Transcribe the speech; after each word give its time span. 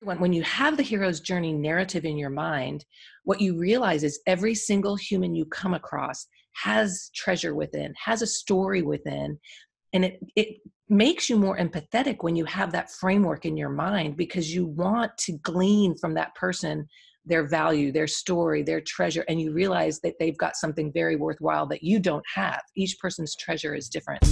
when, 0.00 0.18
when 0.18 0.32
you 0.32 0.42
have 0.42 0.76
the 0.76 0.82
hero's 0.82 1.20
journey 1.20 1.52
narrative 1.52 2.04
in 2.04 2.16
your 2.16 2.30
mind, 2.30 2.84
what 3.24 3.40
you 3.40 3.58
realize 3.58 4.02
is 4.02 4.20
every 4.26 4.54
single 4.54 4.96
human 4.96 5.34
you 5.34 5.44
come 5.44 5.74
across 5.74 6.26
has 6.54 7.10
treasure 7.14 7.54
within, 7.54 7.94
has 8.02 8.22
a 8.22 8.26
story 8.26 8.82
within. 8.82 9.38
And 9.92 10.04
it, 10.04 10.20
it 10.36 10.48
makes 10.88 11.28
you 11.28 11.36
more 11.36 11.58
empathetic 11.58 12.18
when 12.22 12.36
you 12.36 12.44
have 12.46 12.72
that 12.72 12.90
framework 12.90 13.44
in 13.44 13.56
your 13.56 13.68
mind 13.68 14.16
because 14.16 14.54
you 14.54 14.66
want 14.66 15.16
to 15.18 15.32
glean 15.38 15.96
from 15.96 16.14
that 16.14 16.34
person 16.34 16.88
their 17.26 17.46
value, 17.46 17.92
their 17.92 18.06
story, 18.06 18.62
their 18.62 18.80
treasure, 18.80 19.24
and 19.28 19.40
you 19.40 19.52
realize 19.52 20.00
that 20.00 20.14
they've 20.18 20.38
got 20.38 20.56
something 20.56 20.90
very 20.90 21.16
worthwhile 21.16 21.66
that 21.66 21.82
you 21.82 22.00
don't 22.00 22.24
have. 22.34 22.62
Each 22.74 22.98
person's 22.98 23.36
treasure 23.36 23.74
is 23.74 23.90
different. 23.90 24.24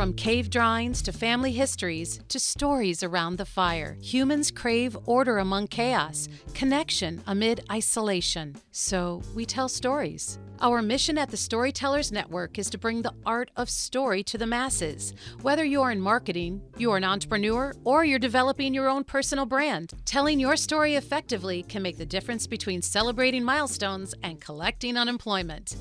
From 0.00 0.14
cave 0.14 0.48
drawings 0.48 1.02
to 1.02 1.12
family 1.12 1.52
histories 1.52 2.20
to 2.30 2.40
stories 2.40 3.02
around 3.02 3.36
the 3.36 3.44
fire, 3.44 3.98
humans 4.00 4.50
crave 4.50 4.96
order 5.04 5.36
among 5.36 5.66
chaos, 5.66 6.26
connection 6.54 7.22
amid 7.26 7.66
isolation. 7.70 8.56
So 8.70 9.20
we 9.34 9.44
tell 9.44 9.68
stories. 9.68 10.38
Our 10.62 10.80
mission 10.80 11.18
at 11.18 11.28
the 11.28 11.36
Storytellers 11.36 12.12
Network 12.12 12.58
is 12.58 12.70
to 12.70 12.78
bring 12.78 13.02
the 13.02 13.12
art 13.26 13.50
of 13.58 13.68
story 13.68 14.22
to 14.22 14.38
the 14.38 14.46
masses. 14.46 15.12
Whether 15.42 15.66
you're 15.66 15.90
in 15.90 16.00
marketing, 16.00 16.62
you're 16.78 16.96
an 16.96 17.04
entrepreneur, 17.04 17.74
or 17.84 18.02
you're 18.02 18.18
developing 18.18 18.72
your 18.72 18.88
own 18.88 19.04
personal 19.04 19.44
brand, 19.44 19.92
telling 20.06 20.40
your 20.40 20.56
story 20.56 20.94
effectively 20.94 21.62
can 21.62 21.82
make 21.82 21.98
the 21.98 22.06
difference 22.06 22.46
between 22.46 22.80
celebrating 22.80 23.44
milestones 23.44 24.14
and 24.22 24.40
collecting 24.40 24.96
unemployment. 24.96 25.76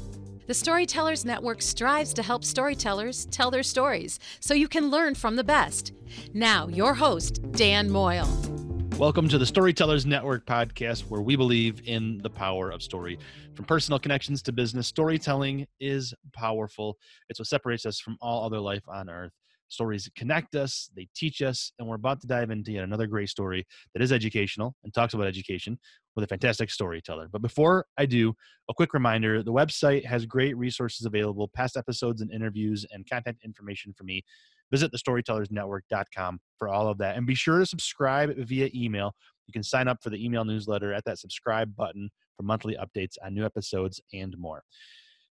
The 0.49 0.55
Storytellers 0.55 1.26
Network 1.26 1.62
strives 1.62 2.12
to 2.16 2.23
help 2.23 2.44
storytellers 2.44 3.27
tell 3.27 3.52
their 3.52 3.62
stories 3.62 4.17
so 4.40 4.55
you 4.55 4.67
can 4.67 4.90
learn 4.90 5.13
from 5.13 5.35
the 5.35 5.44
best. 5.44 5.94
Now, 6.34 6.67
your 6.70 6.95
host, 6.95 7.40
Dan 7.52 7.88
Moyle. 7.88 8.27
Welcome 8.98 9.30
to 9.30 9.38
the 9.38 9.46
Storytellers 9.46 10.07
Network 10.07 10.48
podcast, 10.48 11.01
where 11.01 11.21
we 11.21 11.35
believe 11.35 11.84
in 11.85 12.18
the 12.23 12.32
power 12.32 12.71
of 12.71 12.82
story. 12.82 13.20
From 13.54 13.65
personal 13.65 13.99
connections 13.99 14.41
to 14.41 14.51
business, 14.51 14.88
storytelling 14.88 15.68
is 15.79 16.15
powerful. 16.34 16.98
It's 17.29 17.40
what 17.40 17.48
separates 17.48 17.85
us 17.85 17.99
from 17.99 18.18
all 18.20 18.43
other 18.43 18.60
life 18.60 18.90
on 18.90 19.07
earth. 19.07 19.34
Stories 19.70 20.09
connect 20.15 20.55
us, 20.55 20.89
they 20.95 21.07
teach 21.15 21.41
us, 21.41 21.71
and 21.77 21.87
we're 21.87 21.95
about 21.95 22.20
to 22.21 22.27
dive 22.27 22.49
into 22.49 22.71
yet 22.71 22.84
another 22.84 23.07
great 23.07 23.29
story 23.29 23.65
that 23.93 24.01
is 24.01 24.11
educational 24.11 24.76
and 24.84 24.93
talks 24.93 25.13
about 25.13 25.27
education 25.27 25.77
with 26.15 26.26
a 26.26 26.27
fantastic 26.27 26.71
storyteller. 26.71 27.27
But 27.31 27.41
before 27.41 27.85
I 27.98 28.05
do, 28.05 28.34
a 28.70 28.73
quick 28.73 28.93
reminder 28.93 29.43
the 29.43 29.53
website 29.53 30.05
has 30.05 30.26
great 30.26 30.57
resources 30.57 31.05
available, 31.05 31.49
past 31.55 31.77
episodes 31.77 32.21
and 32.21 32.31
interviews, 32.31 32.85
and 32.91 33.07
content 33.07 33.37
information 33.45 33.93
for 33.95 34.03
me. 34.03 34.23
Visit 34.71 34.91
thestorytellersnetwork.com 34.91 36.39
for 36.57 36.67
all 36.67 36.87
of 36.87 36.98
that. 36.99 37.15
And 37.15 37.26
be 37.26 37.35
sure 37.35 37.59
to 37.59 37.65
subscribe 37.65 38.35
via 38.37 38.70
email. 38.76 39.13
You 39.48 39.54
can 39.54 39.63
sign 39.63 39.87
up 39.87 40.04
for 40.04 40.09
the 40.09 40.23
email 40.23 40.45
newsletter 40.45 40.93
at 40.93 41.05
that 41.05 41.20
subscribe 41.20 41.76
button 41.76 42.09
for 42.37 42.43
monthly 42.43 42.76
updates 42.76 43.13
on 43.23 43.33
new 43.33 43.45
episodes 43.45 43.99
and 44.13 44.37
more. 44.37 44.63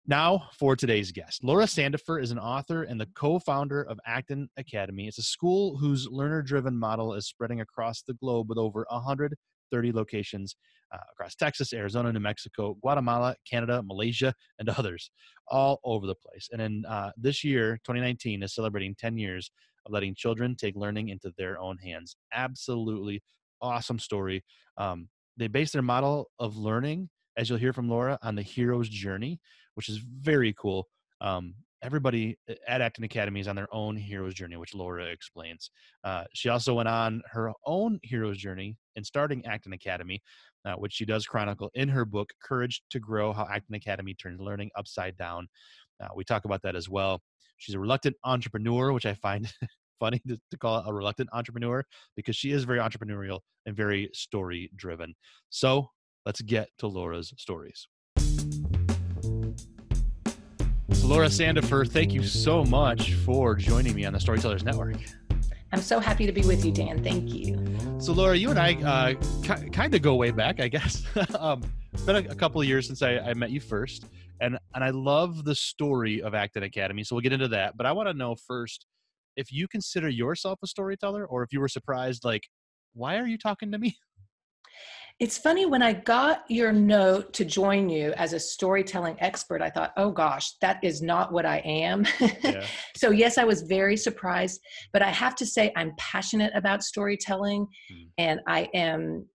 Now, 0.06 0.50
for 0.60 0.76
today's 0.76 1.14
guest. 1.14 1.46
Laura 1.46 1.64
Sandefer 1.64 2.22
is 2.22 2.32
an 2.32 2.40
author 2.40 2.84
and 2.84 3.00
the 3.00 3.08
co 3.16 3.40
founder 3.40 3.84
of 3.84 4.02
Acton 4.06 4.50
Academy. 4.58 5.08
It's 5.08 5.18
a 5.18 5.24
school 5.24 5.78
whose 5.78 6.10
learner 6.10 6.42
driven 6.42 6.78
model 6.78 7.14
is 7.14 7.26
spreading 7.26 7.62
across 7.62 8.02
the 8.02 8.14
globe 8.16 8.50
with 8.50 8.58
over 8.58 8.86
130 8.90 9.92
locations 9.94 10.58
uh, 10.94 10.98
across 11.14 11.36
Texas, 11.36 11.72
Arizona, 11.72 12.12
New 12.12 12.20
Mexico, 12.20 12.76
Guatemala, 12.82 13.38
Canada, 13.50 13.82
Malaysia, 13.82 14.34
and 14.60 14.68
others 14.68 15.10
all 15.48 15.80
over 15.86 16.06
the 16.06 16.16
place. 16.16 16.50
And 16.52 16.62
in 16.62 16.84
uh, 16.86 17.12
this 17.16 17.46
year, 17.46 17.80
2019, 17.86 18.44
is 18.44 18.54
celebrating 18.54 18.96
10 19.00 19.18
years 19.18 19.52
of 19.86 19.94
letting 19.94 20.16
children 20.16 20.58
take 20.58 20.76
learning 20.76 21.10
into 21.10 21.32
their 21.38 21.58
own 21.62 21.78
hands. 21.78 22.18
Absolutely 22.34 23.24
awesome 23.62 24.00
story. 24.00 24.44
Um, 24.78 25.08
they 25.38 25.48
base 25.48 25.72
their 25.72 25.82
model 25.82 26.30
of 26.40 26.58
learning, 26.58 27.10
as 27.38 27.50
you'll 27.50 27.58
hear 27.58 27.72
from 27.72 27.88
Laura, 27.88 28.20
on 28.22 28.36
the 28.36 28.42
hero's 28.42 28.90
journey 28.90 29.40
which 29.76 29.90
is 29.90 29.98
very 29.98 30.54
cool. 30.54 30.88
Um, 31.22 31.56
everybody 31.84 32.38
at 32.68 32.82
Acton 32.82 33.04
Academy 33.04 33.42
is 33.42 33.48
on 33.48 33.56
their 33.56 33.74
own 33.74 33.96
hero's 33.96 34.34
journey, 34.34 34.56
which 34.56 34.74
Laura 34.74 35.06
explains. 35.06 35.70
Uh, 36.04 36.24
she 36.34 36.50
also 36.50 36.74
went 36.74 36.88
on 36.88 37.22
her 37.32 37.52
own 37.66 38.00
hero's 38.04 38.38
journey 38.38 38.78
in 38.96 39.04
starting 39.04 39.46
Acton 39.46 39.74
Academy, 39.74 40.22
uh, 40.66 40.74
which 40.76 40.94
she 40.94 41.06
does 41.06 41.26
chronicle 41.26 41.70
in 41.74 41.90
her 41.90 42.06
book, 42.06 42.30
Courage 42.42 42.82
to 42.90 43.00
Grow 43.00 43.34
How 43.34 43.48
Acton 43.52 43.76
Academy 43.76 44.14
Turns 44.14 44.40
Learning 44.40 44.72
Upside 44.78 45.18
Down. 45.18 45.48
Uh, 46.02 46.08
we 46.16 46.24
talk 46.24 46.46
about 46.46 46.62
that 46.64 46.76
as 46.76 46.90
well. 46.90 47.22
She's 47.58 47.76
a 47.76 47.80
reluctant 47.80 48.16
entrepreneur, 48.24 48.94
which 48.94 49.06
I 49.06 49.14
find 49.16 49.52
funny 50.00 50.22
to, 50.28 50.40
to, 50.52 50.58
call 50.58 50.84
a 50.86 50.94
reluctant 50.94 51.30
entrepreneur 51.34 51.84
because 52.16 52.36
she 52.36 52.52
is 52.52 52.64
very 52.64 52.80
entrepreneurial 52.80 53.40
and 53.66 53.76
very 53.76 54.10
story 54.14 54.70
driven. 54.76 55.14
So 55.50 55.90
let's 56.26 56.42
get 56.42 56.70
to 56.80 56.88
Laura's 56.88 57.34
stories. 57.38 57.88
Laura 61.04 61.28
Sandefer, 61.28 61.88
thank 61.88 62.14
you 62.14 62.24
so 62.24 62.64
much 62.64 63.14
for 63.14 63.56
joining 63.56 63.94
me 63.94 64.06
on 64.06 64.14
the 64.14 64.20
Storytellers 64.20 64.64
Network. 64.64 64.96
I'm 65.74 65.82
so 65.82 66.00
happy 66.00 66.26
to 66.26 66.32
be 66.32 66.44
with 66.44 66.64
you, 66.64 66.72
Dan. 66.72 67.04
Thank 67.04 67.34
you. 67.34 67.58
So, 68.00 68.14
Laura, 68.14 68.38
you 68.38 68.50
and 68.52 68.58
I 68.58 68.74
uh, 68.76 69.14
k- 69.44 69.70
kind 69.70 69.94
of 69.94 70.02
go 70.02 70.16
way 70.16 70.32
back, 70.32 70.62
I 70.62 70.70
guess. 70.70 71.04
um, 71.40 71.62
it's 71.92 72.04
been 72.04 72.16
a, 72.16 72.30
a, 72.30 72.36
couple 72.36 72.62
of 72.62 72.68
years 72.68 72.88
since 72.88 73.02
I, 73.02 73.18
I, 73.18 73.34
met 73.34 73.52
you 73.52 73.60
first, 73.60 74.06
and 74.40 74.58
and 74.76 74.84
I 74.84 74.92
love 74.92 75.44
the 75.44 75.56
story 75.56 76.22
of 76.22 76.34
Acton 76.34 76.64
Academy. 76.64 77.04
So 77.04 77.16
we'll 77.16 77.22
get 77.22 77.34
into 77.34 77.50
that. 77.50 77.76
But 77.76 77.86
I 77.86 77.92
want 77.92 78.08
to 78.08 78.14
know 78.14 78.36
first 78.36 78.86
if 79.36 79.52
you 79.52 79.68
consider 79.68 80.08
yourself 80.08 80.60
a 80.64 80.68
storyteller, 80.68 81.26
or 81.26 81.44
if 81.44 81.52
you 81.52 81.60
were 81.60 81.68
surprised, 81.68 82.24
like, 82.24 82.48
why 82.94 83.18
are 83.18 83.28
you 83.28 83.38
talking 83.38 83.72
to 83.72 83.78
me? 83.78 83.98
It's 85.24 85.38
funny 85.38 85.66
when 85.66 85.82
I 85.82 85.94
got 85.94 86.44
your 86.50 86.74
note 86.74 87.32
to 87.36 87.46
join 87.46 87.88
you 87.88 88.12
as 88.18 88.34
a 88.34 88.40
storytelling 88.42 89.16
expert, 89.20 89.62
I 89.62 89.70
thought, 89.70 89.94
oh 89.96 90.12
gosh, 90.12 90.56
that 90.60 90.84
is 90.84 91.02
not 91.02 91.32
what 91.32 91.46
I 91.46 91.60
am. 91.60 92.06
Yeah. 92.44 92.66
so, 92.98 93.12
yes, 93.12 93.38
I 93.38 93.46
was 93.46 93.62
very 93.62 93.96
surprised, 93.96 94.60
but 94.92 95.02
I 95.02 95.10
have 95.12 95.34
to 95.36 95.46
say, 95.46 95.72
I'm 95.78 95.94
passionate 95.98 96.52
about 96.56 96.84
storytelling 96.84 97.68
mm. 97.90 98.08
and 98.18 98.42
I 98.48 98.68
am 98.74 99.26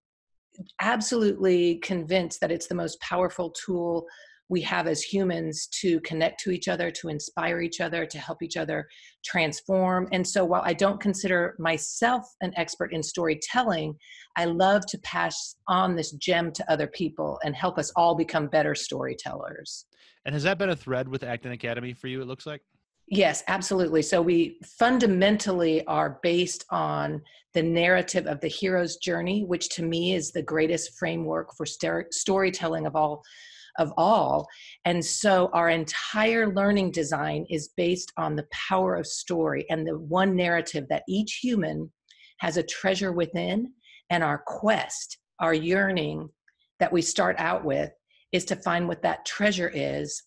absolutely 0.82 1.76
convinced 1.76 2.42
that 2.42 2.52
it's 2.52 2.66
the 2.66 2.74
most 2.74 3.00
powerful 3.00 3.48
tool 3.50 4.06
we 4.48 4.60
have 4.62 4.86
as 4.86 5.02
humans 5.02 5.68
to 5.80 6.00
connect 6.00 6.40
to 6.40 6.50
each 6.50 6.68
other, 6.68 6.90
to 6.90 7.08
inspire 7.08 7.60
each 7.60 7.80
other, 7.80 8.06
to 8.06 8.18
help 8.18 8.42
each 8.42 8.56
other 8.56 8.88
transform. 9.24 10.08
And 10.12 10.26
so 10.26 10.44
while 10.44 10.62
I 10.64 10.72
don't 10.72 11.00
consider 11.00 11.54
myself 11.58 12.24
an 12.40 12.52
expert 12.56 12.92
in 12.92 13.02
storytelling, 13.02 13.94
I 14.36 14.46
love 14.46 14.86
to 14.86 14.98
pass 14.98 15.56
on 15.66 15.96
this 15.96 16.12
gem 16.12 16.52
to 16.52 16.72
other 16.72 16.86
people 16.86 17.38
and 17.44 17.54
help 17.54 17.78
us 17.78 17.92
all 17.96 18.14
become 18.14 18.46
better 18.46 18.74
storytellers. 18.74 19.86
And 20.24 20.34
has 20.34 20.42
that 20.44 20.58
been 20.58 20.70
a 20.70 20.76
thread 20.76 21.08
with 21.08 21.22
Acton 21.22 21.52
Academy 21.52 21.92
for 21.92 22.08
you, 22.08 22.22
it 22.22 22.26
looks 22.26 22.46
like? 22.46 22.62
Yes, 23.10 23.42
absolutely. 23.48 24.02
So 24.02 24.20
we 24.20 24.58
fundamentally 24.78 25.82
are 25.86 26.18
based 26.22 26.66
on 26.70 27.22
the 27.54 27.62
narrative 27.62 28.26
of 28.26 28.38
the 28.40 28.48
hero's 28.48 28.96
journey, 28.96 29.44
which 29.44 29.70
to 29.70 29.82
me 29.82 30.14
is 30.14 30.30
the 30.30 30.42
greatest 30.42 30.98
framework 30.98 31.54
for 31.56 31.64
storytelling 31.64 32.86
of 32.86 32.94
all 32.94 33.22
of 33.78 33.92
all. 33.96 34.46
And 34.84 35.04
so 35.04 35.50
our 35.52 35.70
entire 35.70 36.52
learning 36.52 36.90
design 36.90 37.46
is 37.48 37.70
based 37.76 38.12
on 38.16 38.36
the 38.36 38.46
power 38.52 38.96
of 38.96 39.06
story 39.06 39.64
and 39.70 39.86
the 39.86 39.98
one 39.98 40.36
narrative 40.36 40.86
that 40.88 41.04
each 41.08 41.40
human 41.42 41.90
has 42.38 42.56
a 42.56 42.62
treasure 42.62 43.12
within. 43.12 43.72
And 44.10 44.22
our 44.22 44.42
quest, 44.46 45.18
our 45.40 45.54
yearning 45.54 46.28
that 46.80 46.92
we 46.92 47.02
start 47.02 47.36
out 47.38 47.64
with 47.64 47.90
is 48.32 48.44
to 48.46 48.56
find 48.56 48.88
what 48.88 49.02
that 49.02 49.24
treasure 49.24 49.70
is. 49.72 50.22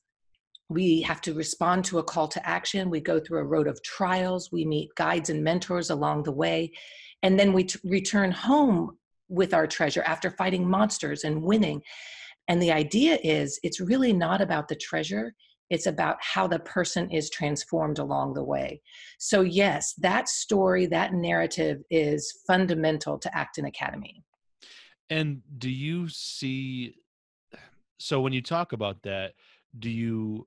We 0.70 1.02
have 1.02 1.22
to 1.22 1.34
respond 1.34 1.86
to 1.86 2.00
a 2.00 2.04
call 2.04 2.28
to 2.30 2.48
action. 2.48 2.90
We 2.90 3.02
go 3.02 3.20
through 3.20 3.40
a 3.40 3.46
road 3.46 3.68
of 3.68 3.82
trials. 3.84 4.52
We 4.52 4.66
meet 4.66 4.96
guides 4.96 5.30
and 5.30 5.44
mentors 5.44 5.90
along 5.90 6.24
the 6.24 6.32
way. 6.32 6.72
And 7.24 7.40
then 7.40 7.54
we 7.54 7.66
t- 7.66 7.80
return 7.84 8.32
home 8.32 8.98
with 9.28 9.54
our 9.54 9.68
treasure 9.68 10.04
after 10.04 10.30
fighting 10.30 10.70
monsters 10.70 11.24
and 11.24 11.42
winning. 11.42 11.82
And 12.52 12.62
the 12.62 12.74
idea 12.74 13.18
is 13.24 13.62
it's 13.64 13.80
really 13.80 14.12
not 14.12 14.42
about 14.42 14.68
the 14.68 14.76
treasure, 14.76 15.34
it's 15.70 15.86
about 15.86 16.18
how 16.20 16.48
the 16.48 16.60
person 16.60 17.10
is 17.10 17.30
transformed 17.30 17.98
along 17.98 18.34
the 18.34 18.44
way. 18.44 18.82
So, 19.20 19.40
yes, 19.40 19.94
that 20.00 20.28
story, 20.28 20.86
that 20.88 21.14
narrative 21.14 21.82
is 21.90 22.42
fundamental 22.46 23.18
to 23.20 23.34
Acton 23.34 23.64
Academy. 23.64 24.22
And 25.10 25.42
do 25.60 25.70
you 25.70 26.10
see, 26.10 26.96
so 28.00 28.20
when 28.20 28.34
you 28.34 28.42
talk 28.42 28.74
about 28.74 29.02
that, 29.04 29.32
do 29.80 29.90
you 29.90 30.46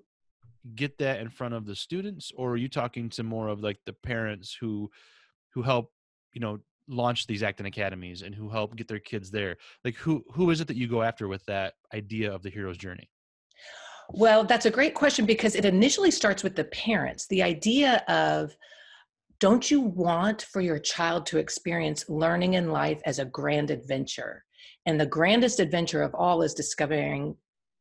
get 0.75 0.99
that 0.99 1.21
in 1.21 1.31
front 1.31 1.55
of 1.55 1.65
the 1.65 1.75
students 1.75 2.33
or 2.37 2.51
are 2.51 2.59
you 2.59 2.69
talking 2.69 3.09
to 3.09 3.23
more 3.23 3.49
of 3.49 3.63
like 3.63 3.79
the 3.87 3.93
parents 3.95 4.55
who 4.61 4.91
who 5.55 5.63
help 5.63 5.93
you 6.33 6.41
know 6.41 6.59
launch 6.89 7.27
these 7.27 7.43
Acton 7.43 7.67
Academies 7.67 8.23
and 8.23 8.35
who 8.35 8.49
help 8.49 8.77
get 8.77 8.89
their 8.89 8.99
kids 8.99 9.31
there 9.31 9.57
like 9.85 9.95
who 9.97 10.25
who 10.33 10.51
is 10.51 10.61
it 10.61 10.69
that 10.69 10.77
you 10.77 10.87
go 10.87 11.03
after 11.03 11.29
with 11.29 11.45
that 11.47 11.75
idea 11.95 12.33
of 12.33 12.43
the 12.43 12.51
hero's 12.51 12.77
journey 12.77 13.09
well 14.11 14.45
that's 14.45 14.67
a 14.67 14.71
great 14.71 14.95
question 14.95 15.25
because 15.25 15.55
it 15.55 15.65
initially 15.65 16.11
starts 16.11 16.43
with 16.43 16.55
the 16.57 16.65
parents 16.65 17.27
the 17.29 17.43
idea 17.43 18.05
of 18.09 18.55
don't 19.41 19.71
you 19.71 19.81
want 19.81 20.43
for 20.43 20.61
your 20.61 20.79
child 20.79 21.27
to 21.27 21.39
experience 21.39 22.09
learning 22.09 22.55
in 22.55 22.71
life 22.71 23.01
as 23.05 23.19
a 23.19 23.25
grand 23.25 23.71
adventure? 23.71 24.45
And 24.87 25.01
the 25.01 25.07
grandest 25.07 25.61
adventure 25.61 26.03
of 26.03 26.15
all 26.15 26.43
is 26.43 26.55
discovering 26.55 27.37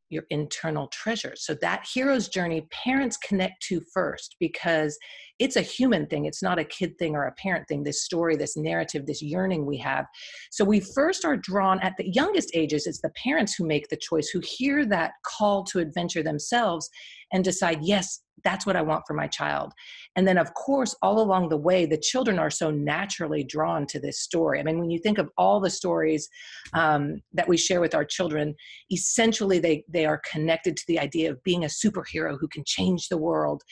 your 0.09 0.23
internal 0.29 0.87
treasure. 0.87 1.33
So 1.35 1.55
that 1.61 1.87
hero's 1.93 2.27
journey, 2.27 2.67
parents 2.71 3.17
connect 3.17 3.61
to 3.67 3.81
first 3.93 4.35
because 4.39 4.97
it's 5.39 5.55
a 5.55 5.61
human 5.61 6.05
thing. 6.07 6.25
It's 6.25 6.43
not 6.43 6.59
a 6.59 6.63
kid 6.63 6.97
thing 6.97 7.15
or 7.15 7.25
a 7.25 7.33
parent 7.33 7.67
thing. 7.67 7.83
This 7.83 8.03
story, 8.03 8.35
this 8.35 8.55
narrative, 8.55 9.05
this 9.05 9.21
yearning 9.21 9.65
we 9.65 9.77
have. 9.77 10.05
So 10.51 10.63
we 10.63 10.79
first 10.79 11.25
are 11.25 11.37
drawn 11.37 11.79
at 11.81 11.93
the 11.97 12.09
youngest 12.09 12.51
ages. 12.53 12.85
It's 12.85 13.01
the 13.01 13.11
parents 13.21 13.55
who 13.55 13.65
make 13.65 13.87
the 13.89 13.97
choice, 13.97 14.29
who 14.29 14.41
hear 14.43 14.85
that 14.85 15.13
call 15.25 15.63
to 15.65 15.79
adventure 15.79 16.23
themselves 16.23 16.89
and 17.33 17.43
decide, 17.43 17.79
yes, 17.81 18.21
that's 18.43 18.65
what 18.65 18.75
I 18.75 18.81
want 18.81 19.03
for 19.07 19.13
my 19.13 19.27
child. 19.27 19.73
And 20.15 20.27
then, 20.27 20.37
of 20.37 20.53
course, 20.53 20.95
all 21.01 21.21
along 21.21 21.49
the 21.49 21.57
way, 21.57 21.85
the 21.85 21.97
children 21.97 22.39
are 22.39 22.49
so 22.49 22.69
naturally 22.69 23.43
drawn 23.43 23.87
to 23.87 23.99
this 23.99 24.19
story. 24.21 24.59
I 24.59 24.63
mean, 24.63 24.79
when 24.79 24.91
you 24.91 24.99
think 24.99 25.17
of 25.17 25.29
all 25.37 25.59
the 25.59 25.69
stories 25.69 26.27
um, 26.73 27.21
that 27.33 27.47
we 27.47 27.57
share 27.57 27.81
with 27.81 27.95
our 27.95 28.05
children, 28.05 28.55
essentially 28.91 29.59
they, 29.59 29.83
they 29.87 30.05
are 30.05 30.21
connected 30.29 30.75
to 30.77 30.83
the 30.87 30.99
idea 30.99 31.31
of 31.31 31.43
being 31.43 31.63
a 31.63 31.67
superhero 31.67 32.37
who 32.39 32.47
can 32.47 32.63
change 32.65 33.07
the 33.07 33.17
world. 33.17 33.63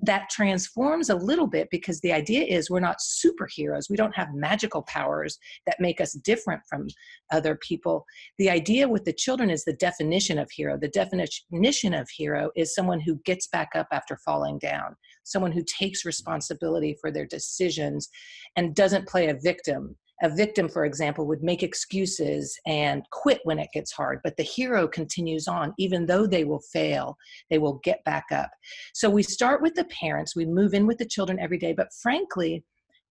That 0.00 0.30
transforms 0.30 1.10
a 1.10 1.16
little 1.16 1.46
bit 1.46 1.68
because 1.70 2.00
the 2.00 2.12
idea 2.12 2.44
is 2.44 2.70
we're 2.70 2.80
not 2.80 2.98
superheroes. 2.98 3.88
We 3.88 3.96
don't 3.96 4.16
have 4.16 4.34
magical 4.34 4.82
powers 4.82 5.38
that 5.66 5.80
make 5.80 6.00
us 6.00 6.12
different 6.12 6.62
from 6.68 6.86
other 7.30 7.56
people. 7.56 8.04
The 8.38 8.50
idea 8.50 8.88
with 8.88 9.04
the 9.04 9.12
children 9.12 9.48
is 9.50 9.64
the 9.64 9.74
definition 9.74 10.38
of 10.38 10.50
hero. 10.50 10.76
The 10.76 10.88
definition 10.88 11.94
of 11.94 12.08
hero 12.10 12.50
is 12.56 12.74
someone 12.74 13.00
who 13.02 13.20
gets 13.24 13.46
back 13.48 13.70
up 13.74 13.88
after 13.92 14.16
falling 14.24 14.58
down, 14.58 14.96
someone 15.24 15.52
who 15.52 15.64
takes 15.64 16.04
responsibility 16.04 16.96
for 17.00 17.10
their 17.10 17.26
decisions 17.26 18.08
and 18.56 18.74
doesn't 18.74 19.08
play 19.08 19.28
a 19.28 19.38
victim. 19.42 19.96
A 20.22 20.28
victim, 20.32 20.68
for 20.68 20.84
example, 20.84 21.26
would 21.26 21.42
make 21.42 21.64
excuses 21.64 22.56
and 22.64 23.02
quit 23.10 23.40
when 23.42 23.58
it 23.58 23.70
gets 23.74 23.90
hard, 23.90 24.20
but 24.22 24.36
the 24.36 24.44
hero 24.44 24.86
continues 24.86 25.48
on. 25.48 25.74
Even 25.78 26.06
though 26.06 26.28
they 26.28 26.44
will 26.44 26.62
fail, 26.72 27.16
they 27.50 27.58
will 27.58 27.80
get 27.82 28.04
back 28.04 28.26
up. 28.30 28.50
So 28.94 29.10
we 29.10 29.24
start 29.24 29.62
with 29.62 29.74
the 29.74 29.84
parents, 29.86 30.36
we 30.36 30.46
move 30.46 30.74
in 30.74 30.86
with 30.86 30.98
the 30.98 31.06
children 31.06 31.40
every 31.40 31.58
day, 31.58 31.72
but 31.72 31.92
frankly, 32.00 32.62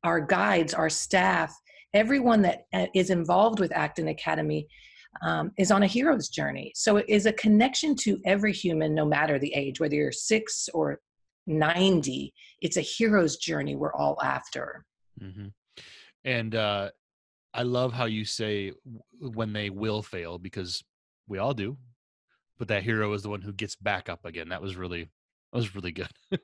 our 0.06 0.22
guides, 0.22 0.74
our 0.74 0.90
staff, 0.90 1.54
everyone 1.94 2.42
that 2.44 2.62
uh, 2.74 2.88
involved 2.94 3.60
with 3.60 3.76
Acton 3.76 4.08
Academy 4.08 4.68
um, 5.22 5.52
is 5.58 5.72
on 5.72 5.84
a 5.84 5.88
hero's 5.88 6.30
journey. 6.30 6.72
So 6.76 6.98
it 6.98 7.06
is 7.08 7.26
a 7.26 7.34
connection 7.34 7.96
to 7.98 8.20
every 8.26 8.54
human, 8.54 8.96
no 8.96 9.06
matter 9.06 9.38
the 9.38 9.54
age, 9.54 9.80
whether 9.80 9.96
you're 9.96 10.12
six 10.12 10.70
or 10.74 11.00
90. 11.48 12.34
It's 12.62 12.78
a 12.78 12.82
hero's 12.82 13.38
journey 13.38 13.76
we're 13.76 13.94
all 13.94 14.18
after. 14.24 14.86
Mm-hmm. 15.22 15.48
And 16.26 16.56
uh, 16.56 16.90
I 17.54 17.64
love 17.64 17.94
how 17.94 18.06
you 18.06 18.26
say 18.26 18.74
when 19.20 19.54
they 19.54 19.70
will 19.70 20.02
fail, 20.02 20.38
because 20.38 20.84
we 21.28 21.38
all 21.38 21.54
do. 21.54 21.78
But 22.58 22.68
that 22.68 22.84
hero 22.84 23.12
is 23.14 23.24
the 23.24 23.30
one 23.30 23.42
who 23.42 23.54
gets 23.54 23.76
back 23.76 24.08
up 24.08 24.26
again. 24.26 24.50
That 24.50 24.62
was 24.62 24.76
really 24.76 25.10
that 25.52 25.58
was 25.58 25.76
really 25.76 25.92
good. 25.92 26.08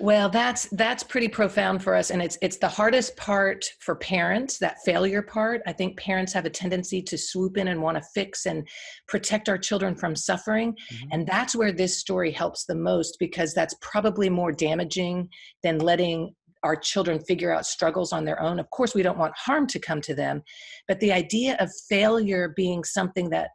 well, 0.00 0.28
that's 0.28 0.68
that's 0.70 1.02
pretty 1.02 1.26
profound 1.26 1.82
for 1.82 1.94
us 1.94 2.10
and 2.10 2.22
it's 2.22 2.38
it's 2.40 2.58
the 2.58 2.68
hardest 2.68 3.16
part 3.16 3.64
for 3.80 3.96
parents, 3.96 4.58
that 4.58 4.76
failure 4.84 5.22
part. 5.22 5.60
I 5.66 5.72
think 5.72 5.98
parents 5.98 6.32
have 6.34 6.44
a 6.44 6.50
tendency 6.50 7.02
to 7.02 7.18
swoop 7.18 7.56
in 7.56 7.68
and 7.68 7.82
want 7.82 7.96
to 7.96 8.08
fix 8.14 8.46
and 8.46 8.66
protect 9.08 9.48
our 9.48 9.58
children 9.58 9.96
from 9.96 10.14
suffering, 10.14 10.72
mm-hmm. 10.72 11.08
and 11.10 11.26
that's 11.26 11.56
where 11.56 11.72
this 11.72 11.98
story 11.98 12.30
helps 12.30 12.64
the 12.64 12.76
most 12.76 13.16
because 13.18 13.54
that's 13.54 13.74
probably 13.80 14.30
more 14.30 14.52
damaging 14.52 15.28
than 15.64 15.78
letting 15.78 16.32
our 16.62 16.76
children 16.76 17.20
figure 17.20 17.52
out 17.52 17.66
struggles 17.66 18.12
on 18.12 18.24
their 18.24 18.40
own. 18.40 18.58
Of 18.58 18.70
course, 18.70 18.94
we 18.94 19.02
don't 19.02 19.18
want 19.18 19.36
harm 19.36 19.66
to 19.68 19.78
come 19.80 20.00
to 20.02 20.14
them, 20.14 20.42
but 20.86 21.00
the 21.00 21.12
idea 21.12 21.56
of 21.58 21.70
failure 21.88 22.52
being 22.56 22.84
something 22.84 23.30
that 23.30 23.50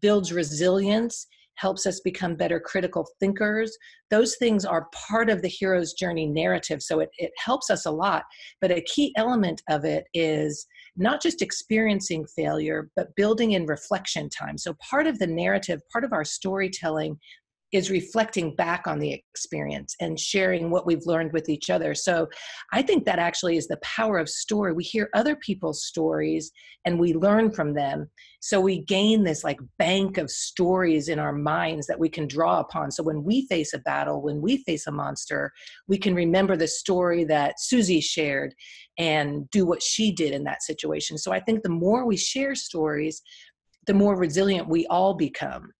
builds 0.00 0.32
resilience 0.32 1.26
helps 1.56 1.86
us 1.86 2.00
become 2.00 2.34
better 2.34 2.58
critical 2.60 3.06
thinkers. 3.20 3.76
Those 4.10 4.36
things 4.36 4.64
are 4.64 4.88
part 5.08 5.30
of 5.30 5.42
the 5.42 5.48
hero's 5.48 5.92
journey 5.92 6.26
narrative. 6.26 6.82
So 6.82 7.00
it, 7.00 7.10
it 7.18 7.30
helps 7.38 7.70
us 7.70 7.86
a 7.86 7.90
lot. 7.90 8.24
But 8.60 8.72
a 8.72 8.82
key 8.82 9.12
element 9.16 9.62
of 9.68 9.84
it 9.84 10.04
is 10.14 10.66
not 10.96 11.22
just 11.22 11.42
experiencing 11.42 12.26
failure, 12.26 12.90
but 12.96 13.14
building 13.16 13.52
in 13.52 13.66
reflection 13.66 14.28
time. 14.28 14.58
So 14.58 14.74
part 14.74 15.06
of 15.06 15.18
the 15.18 15.26
narrative, 15.26 15.80
part 15.92 16.04
of 16.04 16.12
our 16.12 16.24
storytelling 16.24 17.18
is 17.72 17.90
reflecting 17.90 18.54
back 18.54 18.86
on 18.86 18.98
the 18.98 19.12
experience 19.12 19.96
and 19.98 20.20
sharing 20.20 20.70
what 20.70 20.86
we've 20.86 21.06
learned 21.06 21.32
with 21.32 21.48
each 21.48 21.70
other. 21.70 21.94
So 21.94 22.28
I 22.72 22.82
think 22.82 23.06
that 23.06 23.18
actually 23.18 23.56
is 23.56 23.66
the 23.66 23.78
power 23.78 24.18
of 24.18 24.28
story. 24.28 24.74
We 24.74 24.84
hear 24.84 25.08
other 25.14 25.36
people's 25.36 25.84
stories 25.84 26.52
and 26.84 27.00
we 27.00 27.14
learn 27.14 27.50
from 27.50 27.72
them. 27.72 28.10
So 28.40 28.60
we 28.60 28.84
gain 28.84 29.24
this 29.24 29.42
like 29.42 29.58
bank 29.78 30.18
of 30.18 30.30
stories 30.30 31.08
in 31.08 31.18
our 31.18 31.32
minds 31.32 31.86
that 31.86 31.98
we 31.98 32.10
can 32.10 32.28
draw 32.28 32.60
upon. 32.60 32.90
So 32.90 33.02
when 33.02 33.24
we 33.24 33.46
face 33.46 33.72
a 33.72 33.78
battle, 33.78 34.20
when 34.20 34.42
we 34.42 34.58
face 34.64 34.86
a 34.86 34.92
monster, 34.92 35.50
we 35.88 35.96
can 35.96 36.14
remember 36.14 36.56
the 36.56 36.68
story 36.68 37.24
that 37.24 37.54
Susie 37.58 38.00
shared 38.00 38.54
and 38.98 39.48
do 39.50 39.64
what 39.64 39.82
she 39.82 40.12
did 40.12 40.34
in 40.34 40.44
that 40.44 40.62
situation. 40.62 41.16
So 41.16 41.32
I 41.32 41.40
think 41.40 41.62
the 41.62 41.70
more 41.70 42.04
we 42.04 42.18
share 42.18 42.54
stories, 42.54 43.22
the 43.86 43.94
more 43.94 44.16
resilient 44.16 44.68
we 44.68 44.86
all 44.86 45.14
become 45.14 45.70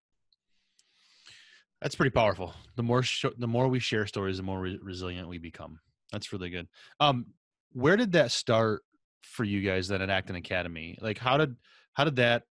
that's 1.83 1.95
pretty 1.95 2.11
powerful. 2.11 2.55
The 2.77 2.83
more 2.83 3.03
sh- 3.03 3.25
the 3.37 3.47
more 3.47 3.69
we 3.69 3.81
share 3.81 4.07
stories, 4.07 4.37
the 4.37 4.43
more 4.43 4.61
re- 4.61 4.79
resilient 4.81 5.29
we 5.29 5.39
become. 5.39 5.81
That's 6.13 6.33
really 6.33 6.51
good. 6.51 6.69
Um, 7.01 7.27
where 7.73 7.97
did 7.97 8.13
that 8.13 8.31
start 8.31 8.83
for 9.23 9.45
you 9.45 9.61
guys 9.63 9.89
then 9.89 10.03
at 10.03 10.11
Acton 10.11 10.37
Academy? 10.37 10.97
Like, 11.01 11.19
how 11.19 11.37
did 11.37 11.57
how 11.95 12.05
did 12.05 12.17
that 12.17 12.45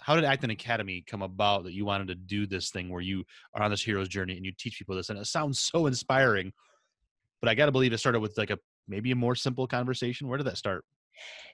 how 0.00 0.14
did 0.14 0.24
Acton 0.24 0.50
Academy 0.50 1.02
come 1.06 1.22
about 1.22 1.64
that 1.64 1.72
you 1.72 1.84
wanted 1.84 2.08
to 2.08 2.14
do 2.14 2.46
this 2.46 2.70
thing 2.70 2.90
where 2.90 3.00
you 3.00 3.24
are 3.54 3.62
on 3.62 3.70
this 3.70 3.82
hero's 3.82 4.08
journey 4.08 4.36
and 4.36 4.44
you 4.44 4.52
teach 4.56 4.78
people 4.78 4.94
this? 4.94 5.10
And 5.10 5.18
it 5.18 5.26
sounds 5.26 5.58
so 5.58 5.86
inspiring, 5.86 6.52
but 7.40 7.48
I 7.48 7.54
got 7.54 7.66
to 7.66 7.72
believe 7.72 7.92
it 7.92 7.98
started 7.98 8.20
with 8.20 8.38
like 8.38 8.50
a 8.50 8.58
maybe 8.86 9.10
a 9.10 9.16
more 9.16 9.34
simple 9.34 9.66
conversation. 9.66 10.28
Where 10.28 10.38
did 10.38 10.46
that 10.46 10.58
start? 10.58 10.84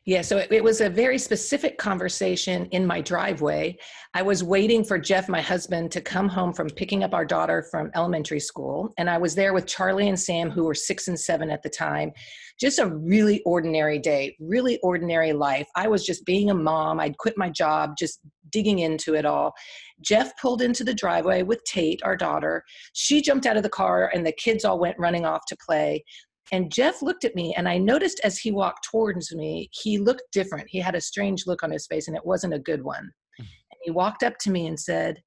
Yeah, 0.04 0.22
so 0.22 0.38
it, 0.38 0.50
it, 0.50 0.64
was 0.64 0.80
a 0.80 0.90
very 0.90 1.16
specific 1.16 1.78
conversation 1.78 2.66
in 2.72 2.84
my 2.84 3.00
driveway. 3.00 3.78
I 4.14 4.22
was 4.22 4.42
waiting 4.42 4.82
for 4.82 4.98
Jeff, 4.98 5.28
my 5.28 5.40
husband, 5.40 5.92
to 5.92 6.00
come 6.00 6.28
home 6.28 6.52
from 6.52 6.68
picking 6.70 7.04
up 7.04 7.14
our 7.14 7.24
daughter 7.24 7.64
from 7.70 7.92
elementary 7.94 8.40
school. 8.40 8.92
And 8.98 9.08
I 9.08 9.16
was 9.18 9.36
there 9.36 9.54
with 9.54 9.66
Charlie 9.66 10.08
and 10.08 10.18
Sam, 10.18 10.50
who 10.50 10.64
were 10.64 10.74
six 10.74 11.06
and 11.06 11.18
seven 11.18 11.50
at 11.50 11.62
the 11.62 11.68
time. 11.68 12.10
Just 12.58 12.80
a 12.80 12.86
really 12.88 13.42
ordinary 13.44 14.00
day, 14.00 14.36
really 14.40 14.80
ordinary 14.80 15.32
life. 15.32 15.68
I 15.76 15.86
was 15.86 16.04
just 16.04 16.26
being 16.26 16.50
a 16.50 16.54
mom. 16.54 16.98
I'd 16.98 17.18
quit 17.18 17.38
my 17.38 17.50
job, 17.50 17.92
just 17.96 18.18
digging 18.50 18.80
into 18.80 19.14
it 19.14 19.24
all. 19.24 19.54
Jeff 20.00 20.36
pulled 20.40 20.62
into 20.62 20.82
the 20.82 20.94
driveway 20.94 21.44
with 21.44 21.62
Tate, 21.62 22.02
our 22.02 22.16
daughter. 22.16 22.64
She 22.92 23.22
jumped 23.22 23.46
out 23.46 23.56
of 23.56 23.62
the 23.62 23.68
car, 23.68 24.10
and 24.12 24.26
the 24.26 24.32
kids 24.32 24.64
all 24.64 24.80
went 24.80 24.98
running 24.98 25.24
off 25.24 25.42
to 25.46 25.56
play. 25.64 26.04
And 26.52 26.70
Jeff 26.70 27.00
looked 27.00 27.24
at 27.24 27.34
me, 27.34 27.54
and 27.56 27.66
I 27.68 27.78
noticed 27.78 28.20
as 28.22 28.38
he 28.38 28.52
walked 28.52 28.84
towards 28.84 29.34
me, 29.34 29.70
he 29.72 29.98
looked 29.98 30.30
different. 30.32 30.68
He 30.68 30.78
had 30.78 30.94
a 30.94 31.00
strange 31.00 31.46
look 31.46 31.62
on 31.62 31.70
his 31.70 31.86
face, 31.86 32.08
and 32.08 32.16
it 32.16 32.26
wasn't 32.26 32.54
a 32.54 32.58
good 32.58 32.82
one. 32.82 33.10
Hmm. 33.38 33.44
And 33.44 33.78
he 33.82 33.90
walked 33.90 34.22
up 34.22 34.38
to 34.40 34.50
me 34.50 34.66
and 34.66 34.78
said, 34.78 35.22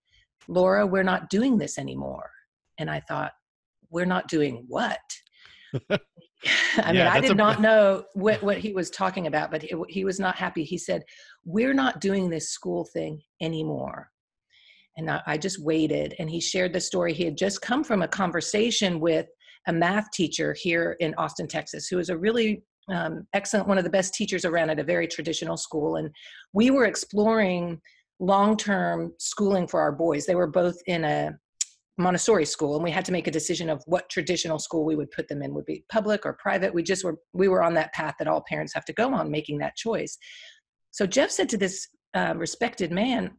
Laura, 0.48 0.86
we're 0.86 1.03
not 1.03 1.29
doing 1.29 1.58
this 1.58 1.79
anymore. 1.79 2.29
And 2.77 2.89
I 2.89 3.00
thought, 3.00 3.32
we're 3.89 4.05
not 4.05 4.27
doing 4.27 4.65
what? 4.67 5.00
I 6.77 6.91
yeah, 6.91 6.91
mean, 6.91 7.08
I 7.08 7.20
did 7.20 7.32
a- 7.32 7.36
not 7.36 7.62
know 7.67 8.03
what, 8.13 8.41
what 8.44 8.58
he 8.58 8.74
was 8.74 8.89
talking 8.89 9.27
about, 9.27 9.51
but 9.51 9.62
he, 9.62 9.74
he 9.89 10.05
was 10.05 10.20
not 10.20 10.36
happy. 10.36 10.63
He 10.63 10.77
said, 10.77 11.03
We're 11.44 11.74
not 11.74 12.01
doing 12.01 12.29
this 12.29 12.50
school 12.50 12.86
thing 12.94 13.22
anymore. 13.41 14.10
And 14.98 15.10
I, 15.10 15.22
I 15.25 15.38
just 15.38 15.63
waited. 15.63 16.15
And 16.20 16.29
he 16.29 16.39
shared 16.39 16.74
the 16.74 16.79
story. 16.79 17.13
He 17.13 17.25
had 17.25 17.38
just 17.38 17.62
come 17.62 17.84
from 17.84 18.01
a 18.01 18.08
conversation 18.08 19.00
with 19.00 19.27
a 19.67 19.74
math 19.74 20.12
teacher 20.12 20.55
here 20.60 20.95
in 21.00 21.13
Austin, 21.17 21.48
Texas, 21.48 21.88
who 21.88 22.00
is 22.00 22.10
a 22.10 22.17
really 22.17 22.63
um, 22.89 23.27
excellent, 23.34 23.67
one 23.67 23.77
of 23.77 23.84
the 23.84 23.89
best 23.89 24.13
teachers 24.13 24.45
around 24.45 24.69
at 24.69 24.79
a 24.79 24.84
very 24.84 25.07
traditional 25.07 25.57
school. 25.57 25.95
And 25.95 26.10
we 26.53 26.69
were 26.69 26.86
exploring 26.86 27.81
long 28.19 28.57
term 28.57 29.13
schooling 29.17 29.67
for 29.67 29.81
our 29.81 29.91
boys. 29.91 30.25
They 30.25 30.36
were 30.36 30.48
both 30.48 30.77
in 30.86 31.03
a 31.03 31.31
Montessori 31.98 32.45
school, 32.45 32.75
and 32.75 32.84
we 32.84 32.91
had 32.91 33.05
to 33.05 33.12
make 33.12 33.27
a 33.27 33.31
decision 33.31 33.69
of 33.69 33.81
what 33.86 34.10
traditional 34.10 34.60
school 34.60 34.84
we 34.84 34.95
would 34.95 35.12
put 35.12 35.27
them 35.27 35.41
in 35.41 35.53
would 35.53 35.65
be 35.65 35.86
public 35.89 36.25
or 36.25 36.34
private. 36.34 36.74
We 36.74 36.84
just 36.84 37.03
were 37.03 37.17
we 37.34 37.48
were 37.48 37.63
on 37.63 37.74
that 37.75 37.93
path 37.93 38.15
that 38.19 38.27
all 38.27 38.43
parents 38.48 38.74
have 38.74 38.86
to 38.86 38.93
go 38.93 39.13
on, 39.13 39.31
making 39.31 39.60
that 39.60 39.75
choice. 39.75 40.17
So 40.91 41.05
Jeff 41.05 41.31
said 41.31 41.50
to 41.50 41.57
this 41.57 41.88
uh, 42.13 42.34
respected 42.36 42.91
man, 42.91 43.31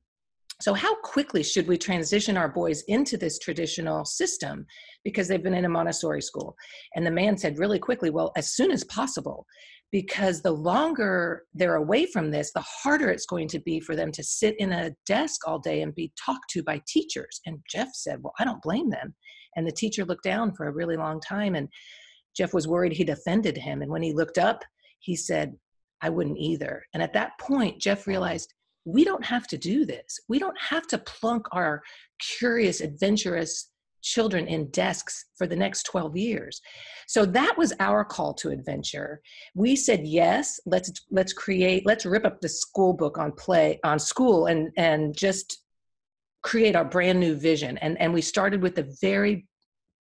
so, 0.61 0.73
how 0.73 0.95
quickly 1.03 1.43
should 1.43 1.69
we 1.69 1.77
transition 1.77 2.37
our 2.37 2.49
boys 2.49 2.83
into 2.89 3.19
this 3.19 3.39
traditional 3.39 4.05
system 4.07 4.65
because 5.05 5.29
they've 5.29 5.43
been 5.43 5.55
in 5.55 5.67
a 5.67 5.69
Montessori 5.69 6.23
school? 6.23 6.57
And 6.95 7.07
the 7.07 7.11
man 7.11 7.37
said 7.37 7.59
really 7.59 7.79
quickly, 7.79 8.09
well, 8.09 8.33
as 8.37 8.55
soon 8.55 8.71
as 8.71 8.83
possible, 8.85 9.47
because 9.93 10.41
the 10.41 10.53
longer 10.53 11.45
they're 11.53 11.77
away 11.77 12.07
from 12.07 12.31
this, 12.31 12.53
the 12.53 12.65
harder 12.65 13.11
it's 13.11 13.27
going 13.27 13.49
to 13.49 13.61
be 13.61 13.81
for 13.81 13.95
them 13.95 14.11
to 14.13 14.23
sit 14.23 14.57
in 14.59 14.73
a 14.73 14.93
desk 15.05 15.47
all 15.47 15.59
day 15.59 15.83
and 15.83 15.95
be 15.95 16.13
talked 16.23 16.49
to 16.51 16.63
by 16.63 16.81
teachers. 16.89 17.41
And 17.45 17.59
Jeff 17.71 17.89
said, 17.93 18.21
well, 18.23 18.35
I 18.39 18.45
don't 18.45 18.63
blame 18.63 18.89
them. 18.91 19.15
And 19.57 19.67
the 19.67 19.73
teacher 19.73 20.05
looked 20.05 20.25
down 20.25 20.55
for 20.55 20.67
a 20.67 20.73
really 20.73 20.97
long 20.97 21.21
time. 21.21 21.55
And 21.55 21.69
Jeff 22.37 22.53
was 22.53 22.67
worried 22.67 22.93
he'd 22.93 23.11
offended 23.11 23.57
him. 23.57 23.83
And 23.83 23.91
when 23.91 24.03
he 24.03 24.13
looked 24.13 24.39
up, 24.39 24.63
he 25.01 25.17
said, 25.17 25.55
I 26.03 26.11
wouldn't 26.11 26.39
either. 26.39 26.83
And 26.93 27.03
at 27.03 27.13
that 27.15 27.33
point, 27.41 27.81
Jeff 27.81 28.07
realized 28.07 28.53
we 28.87 29.05
don't 29.05 29.25
have 29.25 29.47
to 29.49 29.59
do 29.59 29.85
this. 29.85 30.21
We 30.29 30.39
don't 30.39 30.59
have 30.59 30.87
to 30.89 30.99
plunk 30.99 31.47
our 31.53 31.83
curious, 32.39 32.81
adventurous 32.81 33.71
children 34.01 34.47
in 34.47 34.71
desks 34.71 35.25
for 35.37 35.49
the 35.49 35.57
next 35.57 35.83
12 35.83 36.17
years. 36.17 36.63
So 37.09 37.27
that 37.27 37.59
was 37.59 37.73
our 37.81 38.05
call 38.05 38.33
to 38.35 38.51
adventure. 38.51 39.21
We 39.57 39.75
said, 39.75 40.07
yes, 40.07 40.61
let's 40.65 40.93
let's 41.11 41.33
create, 41.33 41.85
let's 41.85 42.07
rip 42.07 42.25
up 42.25 42.41
the 42.41 42.49
school 42.49 42.93
book 42.93 43.19
on 43.19 43.33
play 43.33 43.81
on 43.83 43.99
school 43.99 44.47
and 44.47 44.71
and 44.77 45.17
just 45.17 45.65
create 46.43 46.77
our 46.77 46.85
brand 46.85 47.19
new 47.19 47.35
vision. 47.35 47.79
And 47.79 48.01
and 48.01 48.15
we 48.15 48.23
started 48.23 48.63
with 48.63 48.77
the 48.77 48.95
very 49.01 49.49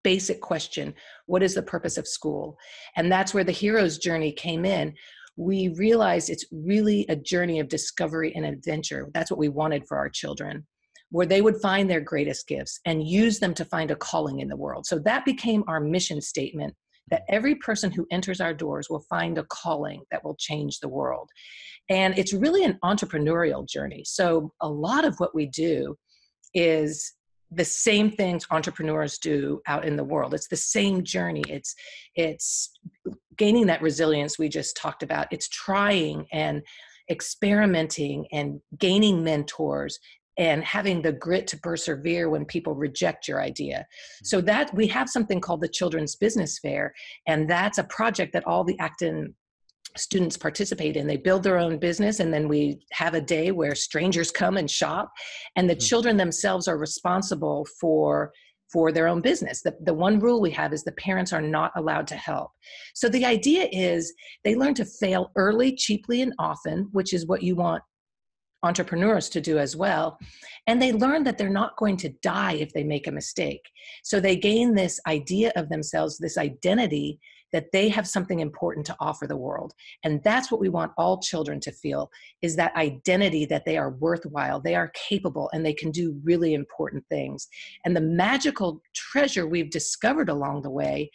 basic 0.03 0.41
question, 0.41 0.93
what 1.27 1.45
is 1.45 1.55
the 1.55 1.63
purpose 1.63 1.97
of 1.97 2.09
school? 2.09 2.59
And 2.97 3.13
that's 3.13 3.33
where 3.33 3.45
the 3.45 3.53
hero's 3.53 3.99
journey 3.99 4.33
came 4.33 4.65
in 4.65 4.95
we 5.37 5.69
realized 5.69 6.31
it's 6.31 6.45
really 6.53 7.07
a 7.09 7.17
journey 7.17 7.61
of 7.61 7.69
discovery 7.69 8.35
and 8.35 8.45
adventure. 8.45 9.09
That's 9.15 9.31
what 9.31 9.39
we 9.39 9.49
wanted 9.49 9.87
for 9.87 9.97
our 9.97 10.09
children, 10.09 10.67
where 11.11 11.27
they 11.27 11.43
would 11.43 11.61
find 11.61 11.89
their 11.89 12.01
greatest 12.01 12.47
gifts 12.47 12.81
and 12.85 13.07
use 13.07 13.39
them 13.39 13.55
to 13.55 13.65
find 13.65 13.91
a 13.91 13.97
calling 13.97 14.41
in 14.41 14.49
the 14.49 14.57
world. 14.57 14.87
So 14.87 14.99
that 15.01 15.25
became 15.25 15.65
our 15.67 15.81
mission 15.81 16.21
statement 16.21 16.75
that 17.11 17.23
every 17.29 17.55
person 17.57 17.91
who 17.91 18.07
enters 18.11 18.41
our 18.41 18.55
doors 18.55 18.89
will 18.89 19.05
find 19.09 19.37
a 19.39 19.45
calling 19.45 20.03
that 20.11 20.25
will 20.25 20.37
change 20.37 20.79
the 20.79 20.89
world. 20.89 21.29
And 21.89 22.17
it's 22.17 22.33
really 22.33 22.65
an 22.65 22.79
entrepreneurial 22.85 23.67
journey. 23.67 24.03
So 24.07 24.53
a 24.61 24.69
lot 24.69 25.05
of 25.05 25.17
what 25.19 25.35
we 25.35 25.47
do 25.47 25.97
is 26.55 27.13
the 27.55 27.65
same 27.65 28.11
things 28.11 28.47
entrepreneurs 28.51 29.19
do 29.19 29.61
out 29.67 29.85
in 29.85 29.97
the 29.97 30.05
world 30.05 30.35
it's 30.35 30.49
the 30.49 30.57
same 30.57 31.05
journey 31.05 31.43
it's 31.49 31.75
it's 32.15 32.79
gaining 33.37 33.67
that 33.67 33.83
resilience 33.83 34.39
we 34.39 34.49
just 34.49 34.77
talked 34.77 35.03
about 35.03 35.27
it's 35.31 35.49
trying 35.49 36.27
and 36.33 36.63
experimenting 37.11 38.27
and 38.33 38.61
gaining 38.79 39.23
mentors 39.23 39.99
and 40.39 40.65
having 40.65 41.03
the 41.03 41.13
grit 41.13 41.47
to 41.47 41.59
persevere 41.59 42.31
when 42.31 42.45
people 42.45 42.75
reject 42.75 43.29
your 43.29 43.43
idea. 43.43 43.87
So 44.23 44.39
mm-hmm. 44.39 44.47
that 44.47 44.75
we 44.75 44.87
have 44.89 45.09
something 45.09 45.41
called 45.41 45.61
the 45.61 45.69
Children's 45.69 46.17
Business 46.17 46.59
Fair, 46.59 46.95
and 47.27 47.49
that's 47.49 47.79
a 47.79 47.85
project 47.85 48.33
that 48.33 48.47
all 48.47 48.65
the 48.65 48.79
Acton 48.79 49.35
students 49.97 50.37
participate 50.37 50.97
in. 50.97 51.07
They 51.07 51.17
build 51.17 51.43
their 51.43 51.59
own 51.59 51.79
business, 51.79 52.21
and 52.21 52.33
then 52.33 52.49
we 52.49 52.81
have 52.93 53.15
a 53.15 53.21
day 53.21 53.51
where 53.51 53.75
strangers 53.75 54.31
come 54.31 54.57
and 54.57 54.71
shop, 54.71 55.13
and 55.57 55.69
the 55.69 55.75
mm-hmm. 55.75 55.81
children 55.81 56.17
themselves 56.17 56.69
are 56.69 56.79
responsible 56.79 57.67
for 57.81 58.33
for 58.73 58.91
their 58.91 59.07
own 59.07 59.21
business. 59.21 59.61
The, 59.61 59.77
the 59.83 59.93
one 59.93 60.19
rule 60.19 60.41
we 60.41 60.51
have 60.53 60.73
is 60.73 60.83
the 60.83 60.93
parents 60.93 61.33
are 61.35 61.43
not 61.43 61.73
allowed 61.77 62.07
to 62.07 62.17
help. 62.17 62.51
So 62.95 63.07
the 63.07 63.27
idea 63.27 63.69
is 63.71 64.15
they 64.45 64.55
learn 64.55 64.73
to 64.75 64.87
fail 64.87 65.31
early, 65.37 65.77
cheaply, 65.77 66.23
and 66.23 66.33
often, 66.39 66.89
which 66.93 67.13
is 67.13 67.27
what 67.27 67.43
you 67.43 67.55
want 67.55 67.83
entrepreneurs 68.63 69.29
to 69.29 69.41
do 69.41 69.59
as 69.59 69.77
well. 69.77 70.19
And 70.67 70.81
they 70.81 70.93
learn 70.93 71.25
that 71.25 71.37
they're 71.37 71.51
not 71.51 71.77
going 71.77 71.97
to 71.99 72.15
die 72.23 72.55
if 72.55 72.73
they 72.73 72.85
make 72.85 73.07
a 73.07 73.13
mistake. 73.13 73.63
So 74.05 74.21
they 74.21 74.37
gain 74.37 74.75
this 74.75 75.01
idea 75.07 75.53
of 75.57 75.69
themselves, 75.69 76.19
this 76.19 76.39
identity 76.39 77.19
that 77.53 77.67
they 77.73 77.89
have 77.89 78.07
something 78.07 78.41
important 78.41 78.87
to 78.87 78.97
offer 79.01 79.27
the 79.27 79.37
world. 79.37 79.73
And 80.05 80.23
that's 80.23 80.51
what 80.51 80.61
we 80.61 80.69
want 80.69 80.93
all 80.97 81.21
children 81.21 81.61
to 81.61 81.73
feel 81.73 82.11
is 82.41 82.57
that 82.57 82.75
identity 82.77 83.45
that 83.47 83.65
they 83.65 83.77
are 83.77 83.91
worthwhile 83.91 84.61
they 84.61 84.75
are 84.75 84.93
capable 85.09 85.51
and 85.53 85.65
they 85.65 85.75
can 85.75 85.91
do 85.91 86.19
really 86.25 86.55
important 86.55 87.05
things. 87.09 87.49
And 87.85 87.97
the 87.97 88.01
magical 88.01 88.83
treasure 88.95 89.47
we've 89.47 89.71
discovered 89.71 90.29
along 90.29 90.63
the 90.63 90.71
way 90.71 91.11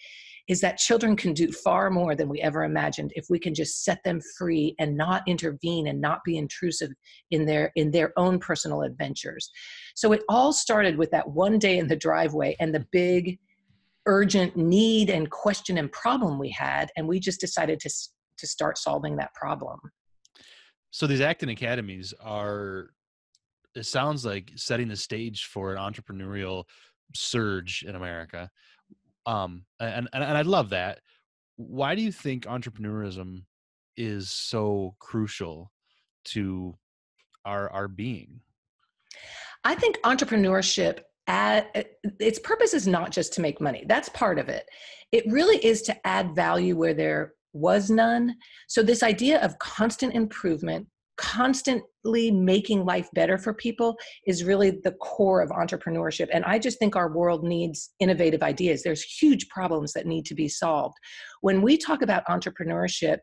is 0.47 0.61
that 0.61 0.77
children 0.77 1.15
can 1.15 1.33
do 1.33 1.51
far 1.51 1.89
more 1.89 2.15
than 2.15 2.29
we 2.29 2.39
ever 2.41 2.63
imagined 2.63 3.11
if 3.15 3.25
we 3.29 3.37
can 3.37 3.53
just 3.53 3.83
set 3.83 4.01
them 4.05 4.21
free 4.37 4.75
and 4.79 4.95
not 4.95 5.21
intervene 5.27 5.87
and 5.87 5.99
not 5.99 6.23
be 6.23 6.37
intrusive 6.37 6.89
in 7.31 7.45
their 7.45 7.71
in 7.75 7.91
their 7.91 8.13
own 8.17 8.39
personal 8.39 8.83
adventures. 8.83 9.49
So 9.95 10.13
it 10.13 10.23
all 10.29 10.53
started 10.53 10.97
with 10.97 11.11
that 11.11 11.29
one 11.29 11.59
day 11.59 11.77
in 11.77 11.87
the 11.87 11.95
driveway 11.95 12.55
and 12.59 12.73
the 12.73 12.85
big 12.91 13.39
urgent 14.07 14.55
need 14.55 15.09
and 15.09 15.29
question 15.29 15.77
and 15.77 15.91
problem 15.91 16.39
we 16.39 16.49
had 16.49 16.89
and 16.95 17.07
we 17.07 17.19
just 17.19 17.39
decided 17.39 17.79
to 17.81 17.89
to 18.37 18.47
start 18.47 18.77
solving 18.77 19.15
that 19.17 19.33
problem. 19.33 19.79
So 20.91 21.05
these 21.05 21.21
Acton 21.21 21.49
Academies 21.49 22.13
are 22.19 22.89
it 23.75 23.85
sounds 23.85 24.25
like 24.25 24.51
setting 24.55 24.87
the 24.87 24.95
stage 24.95 25.45
for 25.45 25.75
an 25.75 25.77
entrepreneurial 25.77 26.63
surge 27.15 27.85
in 27.87 27.95
america. 27.95 28.49
Um 29.25 29.65
and 29.79 30.09
and, 30.13 30.23
and 30.23 30.37
i 30.37 30.41
love 30.41 30.69
that. 30.69 30.99
Why 31.57 31.95
do 31.95 32.01
you 32.01 32.11
think 32.11 32.45
entrepreneurism 32.45 33.43
is 33.97 34.29
so 34.29 34.95
crucial 34.99 35.71
to 36.25 36.75
our 37.45 37.69
our 37.71 37.87
being? 37.87 38.41
I 39.63 39.75
think 39.75 39.99
entrepreneurship 40.03 40.99
add 41.27 41.67
uh, 41.75 41.83
its 42.19 42.39
purpose 42.39 42.73
is 42.73 42.87
not 42.87 43.11
just 43.11 43.33
to 43.33 43.41
make 43.41 43.61
money 43.61 43.83
that's 43.87 44.09
part 44.09 44.39
of 44.39 44.49
it. 44.49 44.67
It 45.11 45.23
really 45.31 45.57
is 45.65 45.81
to 45.83 46.07
add 46.07 46.35
value 46.35 46.75
where 46.75 46.93
there 46.93 47.33
was 47.53 47.89
none. 47.89 48.35
So 48.67 48.83
this 48.83 49.03
idea 49.03 49.41
of 49.43 49.57
constant 49.59 50.13
improvement 50.13 50.87
constantly 51.17 52.29
making 52.29 52.85
life 52.85 53.09
better 53.13 53.37
for 53.39 53.53
people 53.53 53.97
is 54.27 54.43
really 54.43 54.79
the 54.83 54.91
core 55.01 55.41
of 55.41 55.49
entrepreneurship 55.49 56.27
and 56.31 56.45
i 56.45 56.59
just 56.59 56.77
think 56.77 56.95
our 56.95 57.11
world 57.11 57.43
needs 57.43 57.89
innovative 57.99 58.43
ideas. 58.43 58.83
There's 58.83 59.01
huge 59.01 59.49
problems 59.49 59.93
that 59.93 60.05
need 60.05 60.25
to 60.25 60.35
be 60.35 60.47
solved. 60.47 60.95
When 61.41 61.61
we 61.61 61.77
talk 61.77 62.01
about 62.03 62.23
entrepreneurship 62.29 63.17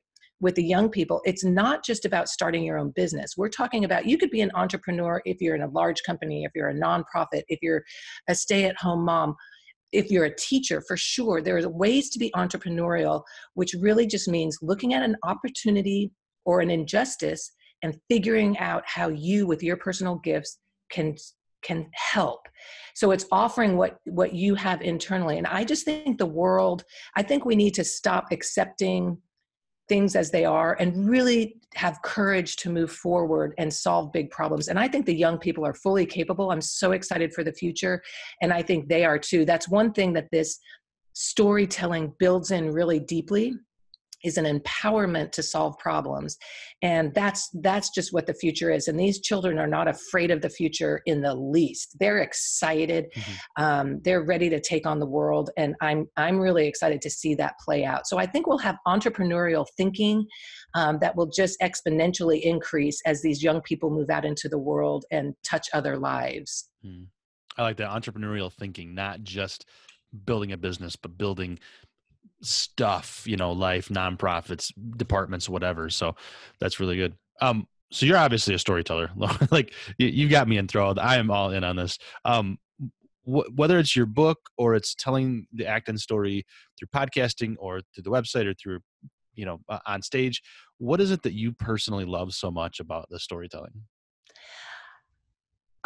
with 0.45 0.57
the 0.57 0.63
young 0.63 0.91
people, 0.91 1.23
it's 1.25 1.43
not 1.43 1.83
just 1.83 2.05
about 2.05 2.29
starting 2.29 2.63
your 2.63 2.79
own 2.79 2.91
business. 2.91 3.33
We're 3.35 3.49
talking 3.49 3.83
about 3.83 4.05
you 4.05 4.19
could 4.19 4.31
be 4.31 4.43
an 4.43 4.51
entrepreneur 4.55 5.23
if 5.25 5.41
you're 5.41 5.55
in 5.55 5.63
a 5.63 5.69
large 5.69 6.03
company, 6.03 6.45
if 6.45 6.53
you're 6.55 6.69
a 6.69 6.75
nonprofit, 6.75 7.45
if 7.49 7.61
you're 7.63 7.83
a 8.29 8.35
stay 8.35 8.65
at 8.65 8.77
home 8.77 9.07
mom, 9.07 9.37
if 9.91 10.11
you're 10.11 10.27
a 10.27 10.37
teacher, 10.37 10.83
for 10.87 10.99
sure. 10.99 11.41
There 11.41 11.57
are 11.57 11.67
ways 11.67 12.11
to 12.11 12.19
be 12.19 12.31
entrepreneurial, 12.37 13.23
which 13.55 13.75
really 13.81 14.07
just 14.07 14.29
means 14.29 14.59
looking 14.61 14.93
at 14.93 15.03
an 15.03 15.17
opportunity 15.25 16.13
or 16.45 16.61
an 16.61 16.71
injustice 16.71 17.51
and 17.83 17.99
figuring 18.11 18.59
out 18.59 18.83
how 18.85 19.09
you, 19.09 19.47
with 19.47 19.63
your 19.63 19.79
personal 19.79 20.17
gifts, 20.17 20.59
can 20.91 21.17
can 21.63 21.89
help 21.95 22.41
so 22.95 23.11
it's 23.11 23.25
offering 23.33 23.79
what 23.79 23.97
what 24.05 24.35
you 24.35 24.55
have 24.55 24.83
internally 24.83 25.39
and 25.39 25.47
i 25.47 25.65
just 25.65 25.87
think 25.87 26.19
the 26.19 26.27
world 26.27 26.85
i 27.17 27.23
think 27.23 27.47
we 27.47 27.57
need 27.57 27.73
to 27.73 27.83
stop 27.83 28.27
accepting 28.31 29.17
things 29.88 30.17
as 30.17 30.31
they 30.31 30.45
are 30.45 30.76
and 30.81 31.09
really 31.09 31.57
have 31.75 32.00
courage 32.03 32.57
to 32.57 32.71
move 32.71 32.91
forward 32.91 33.53
and 33.59 33.73
solve 33.73 34.12
big 34.12 34.31
problems. 34.31 34.69
And 34.69 34.79
I 34.79 34.88
think 34.88 35.07
the 35.07 35.14
young 35.14 35.38
people 35.38 35.67
are 35.67 35.75
fully 35.75 36.07
capable. 36.07 36.50
I'm 36.50 36.61
so 36.61 36.93
excited 36.93 37.35
for 37.35 37.45
the 37.45 37.53
future. 37.53 38.03
And 38.41 38.53
I 38.53 38.62
think 38.62 38.88
they 38.88 39.05
are 39.05 39.19
too. 39.19 39.45
That's 39.45 39.69
one 39.69 39.93
thing 39.93 40.12
that 40.14 40.31
this 40.31 40.59
storytelling 41.12 42.12
builds 42.19 42.50
in 42.50 42.71
really 42.71 43.00
deeply 43.00 43.55
is 44.25 44.38
an 44.38 44.45
empowerment 44.45 45.31
to 45.33 45.43
solve 45.43 45.78
problems. 45.78 46.37
And 46.83 47.14
that's 47.14 47.50
that's 47.61 47.90
just 47.90 48.12
what 48.12 48.26
the 48.26 48.35
future 48.35 48.71
is. 48.71 48.88
And 48.88 48.99
these 48.99 49.21
children 49.21 49.59
are 49.59 49.66
not 49.66 49.87
afraid 49.87 50.31
of 50.31 50.43
the 50.43 50.49
future 50.49 51.02
in 51.07 51.21
the 51.21 51.35
least. 51.35 51.97
They're 52.00 52.19
excited. 52.19 53.07
Mm-hmm. 53.14 53.62
um, 53.62 54.00
they're 54.02 54.25
ready 54.25 54.49
to 54.50 54.61
take 54.61 54.87
on 54.87 54.99
the 54.99 55.07
world. 55.07 55.50
And 55.57 55.75
i'm 55.81 56.07
i'm 56.16 56.38
really 56.38 56.66
excited 56.66 57.00
to 57.02 57.11
see 57.11 57.35
that 57.37 57.54
play 57.64 57.85
out. 57.85 58.07
So 58.07 58.19
i 58.19 58.26
think 58.26 58.47
we'll 58.47 58.59
have 58.59 58.76
entrepreneurial 58.87 59.66
thinking 59.76 60.26
um, 60.75 60.99
that 61.00 61.16
will 61.16 61.26
just 61.26 61.61
exponentially 61.61 62.40
increase 62.43 63.00
as 63.07 63.23
these 63.23 63.43
young 63.43 63.61
people 63.61 63.90
move 63.90 64.11
out 64.11 64.25
into 64.25 64.49
the 64.49 64.59
world 64.59 65.04
and 65.11 65.35
touch 65.45 65.69
other 65.73 65.97
lives. 65.97 66.69
Mm. 66.85 67.07
i 67.57 67.62
like 67.62 67.76
that 67.76 67.90
entrepreneurial 67.90 68.52
thinking 68.52 68.95
not 68.95 69.23
just 69.23 69.66
building 70.25 70.52
a 70.52 70.57
business 70.57 70.97
but 70.97 71.16
building 71.19 71.59
stuff, 72.45 73.23
you 73.27 73.37
know, 73.37 73.53
life, 73.53 73.89
nonprofits, 73.89 74.73
departments, 74.97 75.49
whatever. 75.49 75.91
So 75.91 76.17
that's 76.61 76.81
really 76.81 76.97
good. 76.97 77.15
Um, 77.41 77.67
so 77.91 78.07
you're 78.07 78.19
obviously 78.19 78.55
a 78.55 78.59
storyteller. 78.59 79.11
like 79.51 79.73
you, 79.99 80.23
have 80.23 80.31
got 80.31 80.49
me 80.49 80.59
enthralled. 80.59 80.99
I 80.99 81.17
am 81.17 81.31
all 81.31 81.51
in 81.51 81.65
on 81.65 81.77
this. 81.77 81.99
Um, 82.25 82.59
wh- 83.25 83.49
whether 83.55 83.79
it's 83.79 83.95
your 83.95 84.07
book 84.07 84.39
or 84.59 84.75
it's 84.75 84.95
telling 84.95 85.47
the 85.53 85.67
Acton 85.67 85.99
story 85.99 86.45
through 86.79 86.89
podcasting 86.89 87.57
or 87.59 87.81
through 87.95 88.03
the 88.03 88.11
website 88.11 88.47
or 88.47 88.55
through, 88.55 88.81
you 89.35 89.45
know, 89.45 89.61
uh, 89.69 89.79
on 89.87 90.03
stage, 90.03 90.43
what 90.79 91.01
is 91.01 91.11
it 91.11 91.23
that 91.23 91.35
you 91.35 91.53
personally 91.53 92.05
love 92.05 92.35
so 92.35 92.51
much 92.51 92.81
about 92.81 93.07
the 93.11 93.19
storytelling? 93.19 93.83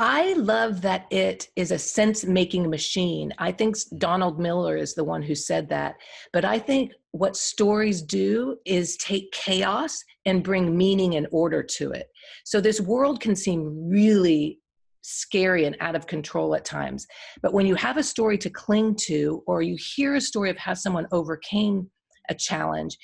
I 0.00 0.34
love 0.34 0.80
that 0.82 1.06
it 1.10 1.48
is 1.56 1.72
a 1.72 1.78
sense 1.78 2.24
making 2.24 2.70
machine. 2.70 3.32
I 3.38 3.50
think 3.50 3.76
Donald 3.98 4.38
Miller 4.38 4.76
is 4.76 4.94
the 4.94 5.02
one 5.02 5.22
who 5.22 5.34
said 5.34 5.68
that. 5.70 5.96
But 6.32 6.44
I 6.44 6.60
think 6.60 6.92
what 7.10 7.36
stories 7.36 8.00
do 8.00 8.58
is 8.64 8.96
take 8.98 9.32
chaos 9.32 10.04
and 10.24 10.44
bring 10.44 10.76
meaning 10.76 11.16
and 11.16 11.26
order 11.32 11.64
to 11.64 11.90
it. 11.90 12.06
So 12.44 12.60
this 12.60 12.80
world 12.80 13.20
can 13.20 13.34
seem 13.34 13.88
really 13.88 14.60
scary 15.02 15.64
and 15.64 15.76
out 15.80 15.96
of 15.96 16.06
control 16.06 16.54
at 16.54 16.64
times. 16.64 17.04
But 17.42 17.52
when 17.52 17.66
you 17.66 17.74
have 17.74 17.96
a 17.96 18.02
story 18.02 18.38
to 18.38 18.50
cling 18.50 18.94
to, 19.06 19.42
or 19.48 19.62
you 19.62 19.76
hear 19.76 20.14
a 20.14 20.20
story 20.20 20.50
of 20.50 20.58
how 20.58 20.74
someone 20.74 21.08
overcame 21.10 21.90
a 22.28 22.34
challenge 22.34 22.98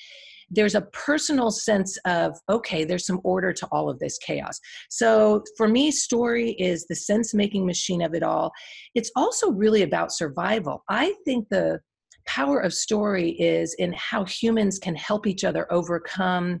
there's 0.49 0.75
a 0.75 0.81
personal 0.81 1.51
sense 1.51 1.97
of 2.05 2.37
okay 2.49 2.83
there's 2.83 3.05
some 3.05 3.21
order 3.23 3.51
to 3.51 3.65
all 3.71 3.89
of 3.89 3.99
this 3.99 4.17
chaos 4.19 4.59
so 4.89 5.43
for 5.57 5.67
me 5.67 5.91
story 5.91 6.51
is 6.51 6.85
the 6.87 6.95
sense 6.95 7.33
making 7.33 7.65
machine 7.65 8.01
of 8.01 8.13
it 8.13 8.23
all 8.23 8.51
it's 8.93 9.11
also 9.15 9.51
really 9.51 9.83
about 9.83 10.11
survival 10.11 10.83
i 10.89 11.13
think 11.25 11.47
the 11.49 11.79
power 12.25 12.59
of 12.59 12.73
story 12.73 13.31
is 13.31 13.75
in 13.75 13.93
how 13.93 14.25
humans 14.25 14.79
can 14.79 14.95
help 14.95 15.27
each 15.27 15.43
other 15.43 15.71
overcome 15.71 16.59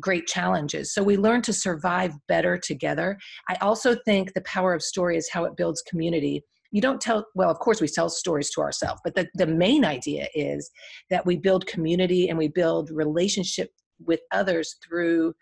great 0.00 0.26
challenges. 0.26 0.92
So 0.92 1.02
we 1.02 1.16
learn 1.16 1.42
to 1.42 1.52
survive 1.52 2.12
better 2.28 2.58
together. 2.58 3.18
I 3.48 3.56
also 3.60 3.94
think 4.04 4.32
the 4.32 4.40
power 4.42 4.74
of 4.74 4.82
story 4.82 5.16
is 5.16 5.28
how 5.30 5.44
it 5.44 5.56
builds 5.56 5.82
community. 5.82 6.42
You 6.74 6.80
don't 6.80 7.00
tell, 7.00 7.24
well, 7.36 7.50
of 7.50 7.60
course, 7.60 7.80
we 7.80 7.86
tell 7.86 8.08
stories 8.08 8.50
to 8.50 8.60
ourselves, 8.60 9.00
but 9.04 9.14
the, 9.14 9.28
the 9.34 9.46
main 9.46 9.84
idea 9.84 10.26
is 10.34 10.68
that 11.08 11.24
we 11.24 11.36
build 11.36 11.68
community 11.68 12.28
and 12.28 12.36
we 12.36 12.48
build 12.48 12.90
relationship 12.90 13.70
with 14.04 14.18
others 14.32 14.74
through 14.84 15.34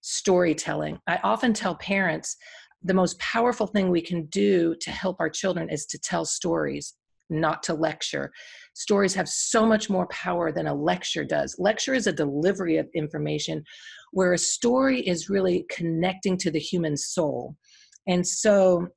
storytelling. 0.00 0.98
I 1.06 1.20
often 1.22 1.52
tell 1.52 1.76
parents 1.76 2.36
the 2.82 2.92
most 2.92 3.16
powerful 3.20 3.68
thing 3.68 3.88
we 3.88 4.00
can 4.00 4.26
do 4.26 4.74
to 4.80 4.90
help 4.90 5.18
our 5.20 5.30
children 5.30 5.70
is 5.70 5.86
to 5.86 5.98
tell 5.98 6.24
stories 6.24 6.94
not 7.28 7.62
to 7.62 7.74
lecture. 7.74 8.32
Stories 8.74 9.14
have 9.14 9.28
so 9.28 9.64
much 9.64 9.90
more 9.90 10.08
power 10.08 10.50
than 10.50 10.66
a 10.66 10.74
lecture 10.74 11.24
does. 11.24 11.54
Lecture 11.60 11.94
is 11.94 12.08
a 12.08 12.12
delivery 12.12 12.78
of 12.78 12.88
information, 12.96 13.62
where 14.10 14.32
a 14.32 14.38
story 14.38 15.06
is 15.06 15.30
really 15.30 15.66
connecting 15.70 16.36
to 16.38 16.50
the 16.50 16.58
human 16.58 16.96
soul. 16.96 17.54
And 18.08 18.26
so 18.26 18.88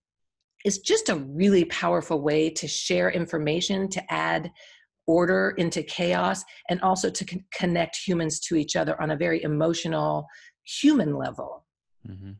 it's 0.63 0.79
just 0.79 1.09
a 1.09 1.15
really 1.15 1.65
powerful 1.65 2.21
way 2.21 2.49
to 2.49 2.67
share 2.67 3.11
information, 3.11 3.89
to 3.89 4.13
add 4.13 4.51
order 5.05 5.53
into 5.57 5.83
chaos, 5.83 6.43
and 6.69 6.81
also 6.81 7.09
to 7.09 7.25
con- 7.25 7.43
connect 7.53 7.97
humans 7.97 8.39
to 8.39 8.55
each 8.55 8.75
other 8.75 8.99
on 9.01 9.11
a 9.11 9.17
very 9.17 9.43
emotional, 9.43 10.25
human 10.63 11.15
level. 11.15 11.65
Mm-hmm. 12.07 12.31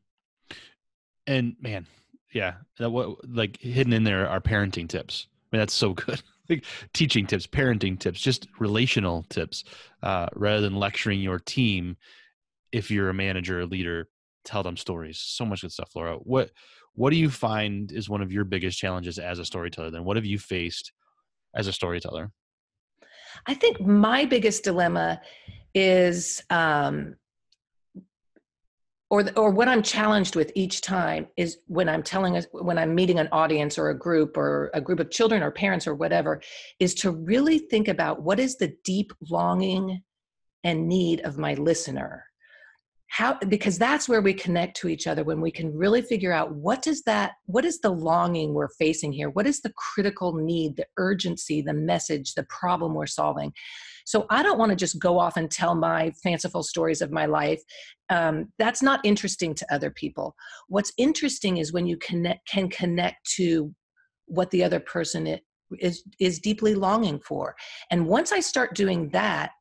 And 1.27 1.55
man, 1.59 1.87
yeah, 2.33 2.55
that 2.79 2.89
what 2.89 3.27
like 3.27 3.59
hidden 3.59 3.93
in 3.93 4.03
there 4.03 4.27
are 4.27 4.41
parenting 4.41 4.87
tips 4.87 5.27
I 5.53 5.55
mean, 5.55 5.61
that's 5.61 5.73
so 5.73 5.93
good. 5.93 6.21
like 6.49 6.65
teaching 6.93 7.27
tips, 7.27 7.45
parenting 7.45 7.99
tips, 7.99 8.19
just 8.19 8.47
relational 8.59 9.23
tips, 9.29 9.63
uh, 10.01 10.27
rather 10.33 10.61
than 10.61 10.75
lecturing 10.75 11.21
your 11.21 11.37
team. 11.37 11.95
If 12.71 12.89
you're 12.89 13.09
a 13.09 13.13
manager 13.13 13.61
a 13.61 13.65
leader, 13.65 14.09
tell 14.43 14.63
them 14.63 14.75
stories. 14.75 15.19
So 15.19 15.45
much 15.45 15.61
good 15.61 15.71
stuff, 15.71 15.91
Laura. 15.95 16.15
What 16.15 16.49
what 16.95 17.09
do 17.09 17.17
you 17.17 17.29
find 17.29 17.91
is 17.91 18.09
one 18.09 18.21
of 18.21 18.31
your 18.31 18.43
biggest 18.43 18.77
challenges 18.77 19.17
as 19.17 19.39
a 19.39 19.45
storyteller? 19.45 19.91
Then, 19.91 20.03
what 20.03 20.17
have 20.17 20.25
you 20.25 20.37
faced 20.37 20.91
as 21.55 21.67
a 21.67 21.73
storyteller? 21.73 22.31
I 23.47 23.53
think 23.53 23.81
my 23.81 24.25
biggest 24.25 24.63
dilemma 24.63 25.21
is 25.73 26.43
um, 26.49 27.15
or 29.09 29.25
or 29.35 29.51
what 29.51 29.67
I'm 29.67 29.81
challenged 29.83 30.35
with 30.35 30.51
each 30.55 30.81
time 30.81 31.27
is 31.35 31.57
when 31.67 31.89
I'm 31.89 32.03
telling 32.03 32.37
us 32.37 32.45
when 32.51 32.77
I'm 32.77 32.95
meeting 32.95 33.19
an 33.19 33.29
audience 33.31 33.77
or 33.77 33.89
a 33.89 33.97
group 33.97 34.37
or 34.37 34.69
a 34.73 34.81
group 34.81 34.99
of 34.99 35.09
children 35.09 35.43
or 35.43 35.51
parents 35.51 35.87
or 35.87 35.95
whatever 35.95 36.41
is 36.79 36.93
to 36.95 37.11
really 37.11 37.59
think 37.59 37.87
about 37.87 38.21
what 38.21 38.39
is 38.39 38.57
the 38.57 38.75
deep 38.83 39.13
longing 39.29 40.01
and 40.63 40.87
need 40.87 41.21
of 41.21 41.37
my 41.37 41.55
listener 41.55 42.25
how 43.13 43.37
because 43.47 43.77
that's 43.77 44.09
where 44.09 44.21
we 44.21 44.33
connect 44.33 44.75
to 44.75 44.87
each 44.87 45.05
other 45.05 45.23
when 45.23 45.39
we 45.39 45.51
can 45.51 45.71
really 45.75 46.01
figure 46.01 46.33
out 46.33 46.53
what 46.55 46.81
does 46.81 47.03
that 47.03 47.33
what 47.45 47.63
is 47.63 47.79
the 47.79 47.89
longing 47.89 48.53
we're 48.53 48.69
facing 48.79 49.11
here 49.11 49.29
what 49.29 49.45
is 49.45 49.61
the 49.61 49.73
critical 49.77 50.33
need 50.33 50.75
the 50.75 50.85
urgency 50.97 51.61
the 51.61 51.73
message 51.73 52.33
the 52.33 52.43
problem 52.49 52.95
we're 52.95 53.05
solving 53.05 53.53
so 54.05 54.25
I 54.29 54.43
don't 54.43 54.59
want 54.59 54.69
to 54.71 54.75
just 54.75 54.99
go 54.99 55.17
off 55.17 55.37
and 55.37 55.49
tell 55.49 55.75
my 55.75 56.11
fanciful 56.21 56.63
stories 56.63 57.01
of 57.01 57.11
my 57.11 57.25
life. 57.25 57.61
Um, 58.09 58.51
that's 58.59 58.81
not 58.81 58.99
interesting 59.03 59.55
to 59.55 59.73
other 59.73 59.89
people. 59.89 60.35
What's 60.67 60.91
interesting 60.97 61.57
is 61.57 61.73
when 61.73 61.87
you 61.87 61.97
connect, 61.97 62.47
can 62.47 62.69
connect 62.69 63.29
to 63.35 63.73
what 64.25 64.51
the 64.51 64.63
other 64.63 64.79
person 64.79 65.39
is 65.79 66.03
is 66.19 66.39
deeply 66.39 66.75
longing 66.75 67.19
for. 67.19 67.55
And 67.89 68.07
once 68.07 68.31
I 68.31 68.39
start 68.39 68.75
doing 68.75 69.09
that, 69.09 69.51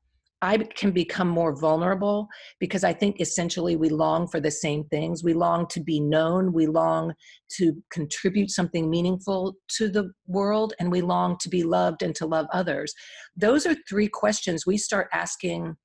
I 0.42 0.58
can 0.58 0.90
become 0.90 1.28
more 1.28 1.54
vulnerable 1.54 2.26
because 2.58 2.82
I 2.82 2.92
think 2.92 3.20
essentially 3.20 3.76
we 3.76 3.88
long 3.88 4.26
for 4.26 4.40
the 4.40 4.50
same 4.50 4.84
things. 4.86 5.22
We 5.22 5.34
long 5.34 5.68
to 5.68 5.80
be 5.80 6.00
known, 6.00 6.52
we 6.52 6.66
long 6.66 7.14
to 7.58 7.80
contribute 7.92 8.50
something 8.50 8.90
meaningful 8.90 9.54
to 9.76 9.88
the 9.88 10.10
world, 10.26 10.74
and 10.80 10.90
we 10.90 11.00
long 11.00 11.38
to 11.42 11.48
be 11.48 11.62
loved 11.62 12.02
and 12.02 12.12
to 12.16 12.26
love 12.26 12.46
others. 12.52 12.92
Those 13.36 13.66
are 13.66 13.76
three 13.88 14.08
questions 14.08 14.66
we 14.66 14.76
start 14.76 15.08
asking 15.12 15.76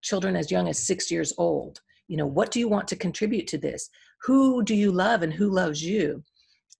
children 0.00 0.34
as 0.34 0.50
young 0.50 0.66
as 0.66 0.86
six 0.86 1.10
years 1.10 1.34
old. 1.36 1.80
You 2.08 2.16
know, 2.16 2.26
what 2.26 2.50
do 2.50 2.58
you 2.58 2.68
want 2.68 2.88
to 2.88 2.96
contribute 2.96 3.46
to 3.48 3.58
this? 3.58 3.90
Who 4.22 4.62
do 4.62 4.74
you 4.74 4.92
love 4.92 5.22
and 5.22 5.32
who 5.32 5.50
loves 5.50 5.84
you? 5.84 6.24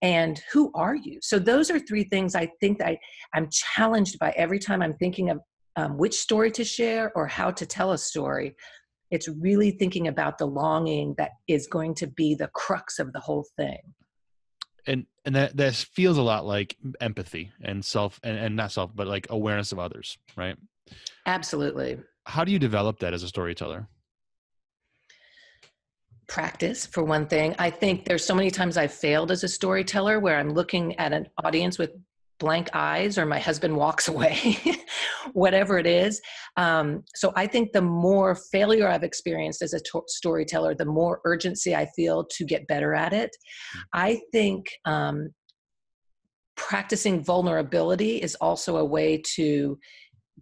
and 0.03 0.43
who 0.53 0.69
are 0.75 0.93
you 0.93 1.17
so 1.23 1.39
those 1.39 1.71
are 1.71 1.79
three 1.79 2.03
things 2.03 2.35
i 2.35 2.47
think 2.61 2.77
that 2.77 2.89
I, 2.89 2.99
i'm 3.33 3.49
challenged 3.51 4.19
by 4.19 4.31
every 4.37 4.59
time 4.59 4.83
i'm 4.83 4.93
thinking 4.97 5.31
of 5.31 5.39
um, 5.77 5.95
which 5.95 6.15
story 6.15 6.51
to 6.51 6.63
share 6.65 7.11
or 7.15 7.27
how 7.27 7.51
to 7.51 7.65
tell 7.65 7.91
a 7.91 7.97
story. 7.97 8.55
It's 9.11 9.29
really 9.29 9.71
thinking 9.71 10.07
about 10.07 10.37
the 10.37 10.47
longing 10.47 11.13
that 11.17 11.31
is 11.47 11.67
going 11.67 11.93
to 11.95 12.07
be 12.07 12.35
the 12.35 12.49
crux 12.53 12.99
of 12.99 13.13
the 13.13 13.21
whole 13.21 13.45
thing. 13.55 13.79
And 14.85 15.05
and 15.23 15.35
that 15.35 15.55
that 15.57 15.75
feels 15.75 16.17
a 16.17 16.21
lot 16.21 16.45
like 16.45 16.75
empathy 16.99 17.51
and 17.61 17.85
self 17.85 18.19
and, 18.23 18.37
and 18.37 18.55
not 18.55 18.71
self, 18.71 18.93
but 18.93 19.07
like 19.07 19.27
awareness 19.29 19.71
of 19.71 19.79
others, 19.79 20.17
right? 20.35 20.57
Absolutely. 21.25 21.99
How 22.25 22.43
do 22.43 22.51
you 22.51 22.59
develop 22.59 22.99
that 22.99 23.13
as 23.13 23.23
a 23.23 23.27
storyteller? 23.27 23.87
practice 26.27 26.85
for 26.85 27.05
one 27.05 27.25
thing 27.25 27.55
i 27.57 27.69
think 27.69 28.03
there's 28.03 28.25
so 28.25 28.35
many 28.35 28.51
times 28.51 28.75
i've 28.75 28.91
failed 28.91 29.31
as 29.31 29.45
a 29.45 29.47
storyteller 29.47 30.19
where 30.19 30.37
i'm 30.37 30.49
looking 30.49 30.93
at 30.99 31.13
an 31.13 31.25
audience 31.41 31.77
with 31.77 31.91
blank 32.39 32.69
eyes 32.73 33.17
or 33.17 33.25
my 33.25 33.39
husband 33.39 33.75
walks 33.75 34.07
away, 34.13 34.57
whatever 35.33 35.77
it 35.77 35.87
is. 35.87 36.21
Um, 36.55 37.03
so 37.15 37.33
I 37.35 37.47
think 37.47 37.71
the 37.71 37.81
more 37.81 38.35
failure 38.35 38.87
I've 38.87 39.03
experienced 39.03 39.61
as 39.61 39.73
a 39.73 39.79
to- 39.91 40.03
storyteller, 40.07 40.75
the 40.75 40.85
more 40.85 41.21
urgency 41.25 41.75
I 41.75 41.87
feel 41.95 42.25
to 42.37 42.45
get 42.45 42.67
better 42.67 42.93
at 42.93 43.13
it. 43.13 43.35
Hmm. 43.73 43.79
I 43.93 44.21
think 44.31 44.67
um, 44.85 45.29
practicing 46.55 47.23
vulnerability 47.23 48.17
is 48.21 48.35
also 48.35 48.77
a 48.77 48.85
way 48.85 49.21
to 49.35 49.77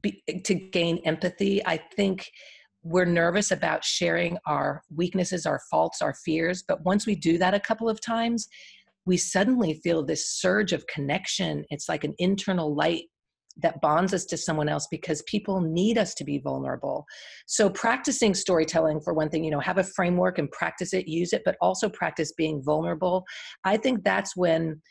be, 0.01 0.23
to 0.43 0.53
gain 0.53 0.99
empathy. 1.05 1.65
I 1.65 1.77
think 1.95 2.29
we're 2.83 3.05
nervous 3.05 3.51
about 3.51 3.83
sharing 3.83 4.37
our 4.45 4.83
weaknesses, 4.95 5.45
our 5.45 5.59
faults, 5.71 6.01
our 6.01 6.13
fears, 6.13 6.63
but 6.67 6.83
once 6.85 7.07
we 7.07 7.15
do 7.15 7.37
that 7.39 7.55
a 7.55 7.59
couple 7.59 7.89
of 7.89 7.99
times, 7.99 8.47
we 9.05 9.17
suddenly 9.17 9.79
feel 9.83 10.03
this 10.03 10.29
surge 10.29 10.73
of 10.73 10.87
connection. 10.87 11.63
It's 11.69 11.87
like 11.89 12.03
an 12.03 12.15
internal 12.17 12.75
light 12.75 13.03
that 13.57 13.79
bonds 13.81 14.13
us 14.13 14.25
to 14.25 14.37
someone 14.37 14.67
else 14.67 14.87
because 14.91 15.21
people 15.23 15.61
need 15.61 15.97
us 15.97 16.13
to 16.15 16.23
be 16.25 16.39
vulnerable. 16.39 17.05
So 17.45 17.69
practicing 17.69 18.33
storytelling 18.33 18.99
for 19.01 19.13
one 19.13 19.29
thing, 19.29 19.43
you 19.43 19.51
know, 19.51 19.61
have 19.61 19.77
a 19.77 19.83
framework 19.83 20.39
and 20.39 20.51
practice 20.51 20.93
it, 20.93 21.07
use 21.07 21.31
it, 21.31 21.43
but 21.45 21.55
also 21.61 21.87
practice 21.87 22.33
being 22.33 22.61
vulnerable. 22.63 23.23
I 23.63 23.77
think 23.77 24.03
that's 24.03 24.35
when 24.35 24.81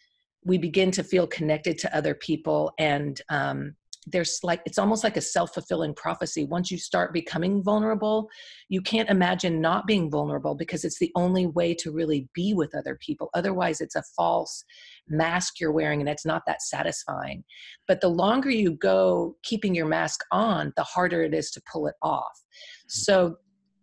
we 0.44 0.58
begin 0.58 0.90
to 0.92 1.04
feel 1.04 1.26
connected 1.26 1.78
to 1.78 1.96
other 1.96 2.14
people 2.14 2.72
and 2.78 3.20
um, 3.30 3.74
there's 4.06 4.38
like 4.42 4.60
it's 4.66 4.78
almost 4.78 5.04
like 5.04 5.16
a 5.16 5.20
self-fulfilling 5.20 5.94
prophecy. 5.94 6.44
Once 6.44 6.70
you 6.70 6.78
start 6.78 7.12
becoming 7.12 7.62
vulnerable 7.62 8.28
you 8.68 8.80
can't 8.80 9.10
imagine 9.10 9.60
not 9.60 9.86
being 9.86 10.10
vulnerable 10.10 10.54
because 10.54 10.84
it's 10.84 10.98
the 10.98 11.12
only 11.14 11.46
way 11.46 11.74
to 11.74 11.90
really 11.90 12.28
be 12.34 12.54
with 12.54 12.74
other 12.74 12.98
people. 13.00 13.30
Otherwise 13.34 13.80
it's 13.80 13.96
a 13.96 14.02
false 14.16 14.64
mask 15.08 15.60
you're 15.60 15.72
wearing 15.72 16.00
and 16.00 16.08
it's 16.08 16.26
not 16.26 16.42
that 16.46 16.62
satisfying. 16.62 17.44
But 17.86 18.00
the 18.00 18.08
longer 18.08 18.50
you 18.50 18.72
go 18.72 19.36
keeping 19.42 19.74
your 19.74 19.86
mask 19.86 20.20
on 20.32 20.72
the 20.76 20.82
harder 20.82 21.22
it 21.22 21.34
is 21.34 21.50
to 21.52 21.62
pull 21.70 21.86
it 21.86 21.94
off. 22.02 22.32
Mm-hmm. 22.34 22.88
so 22.88 23.36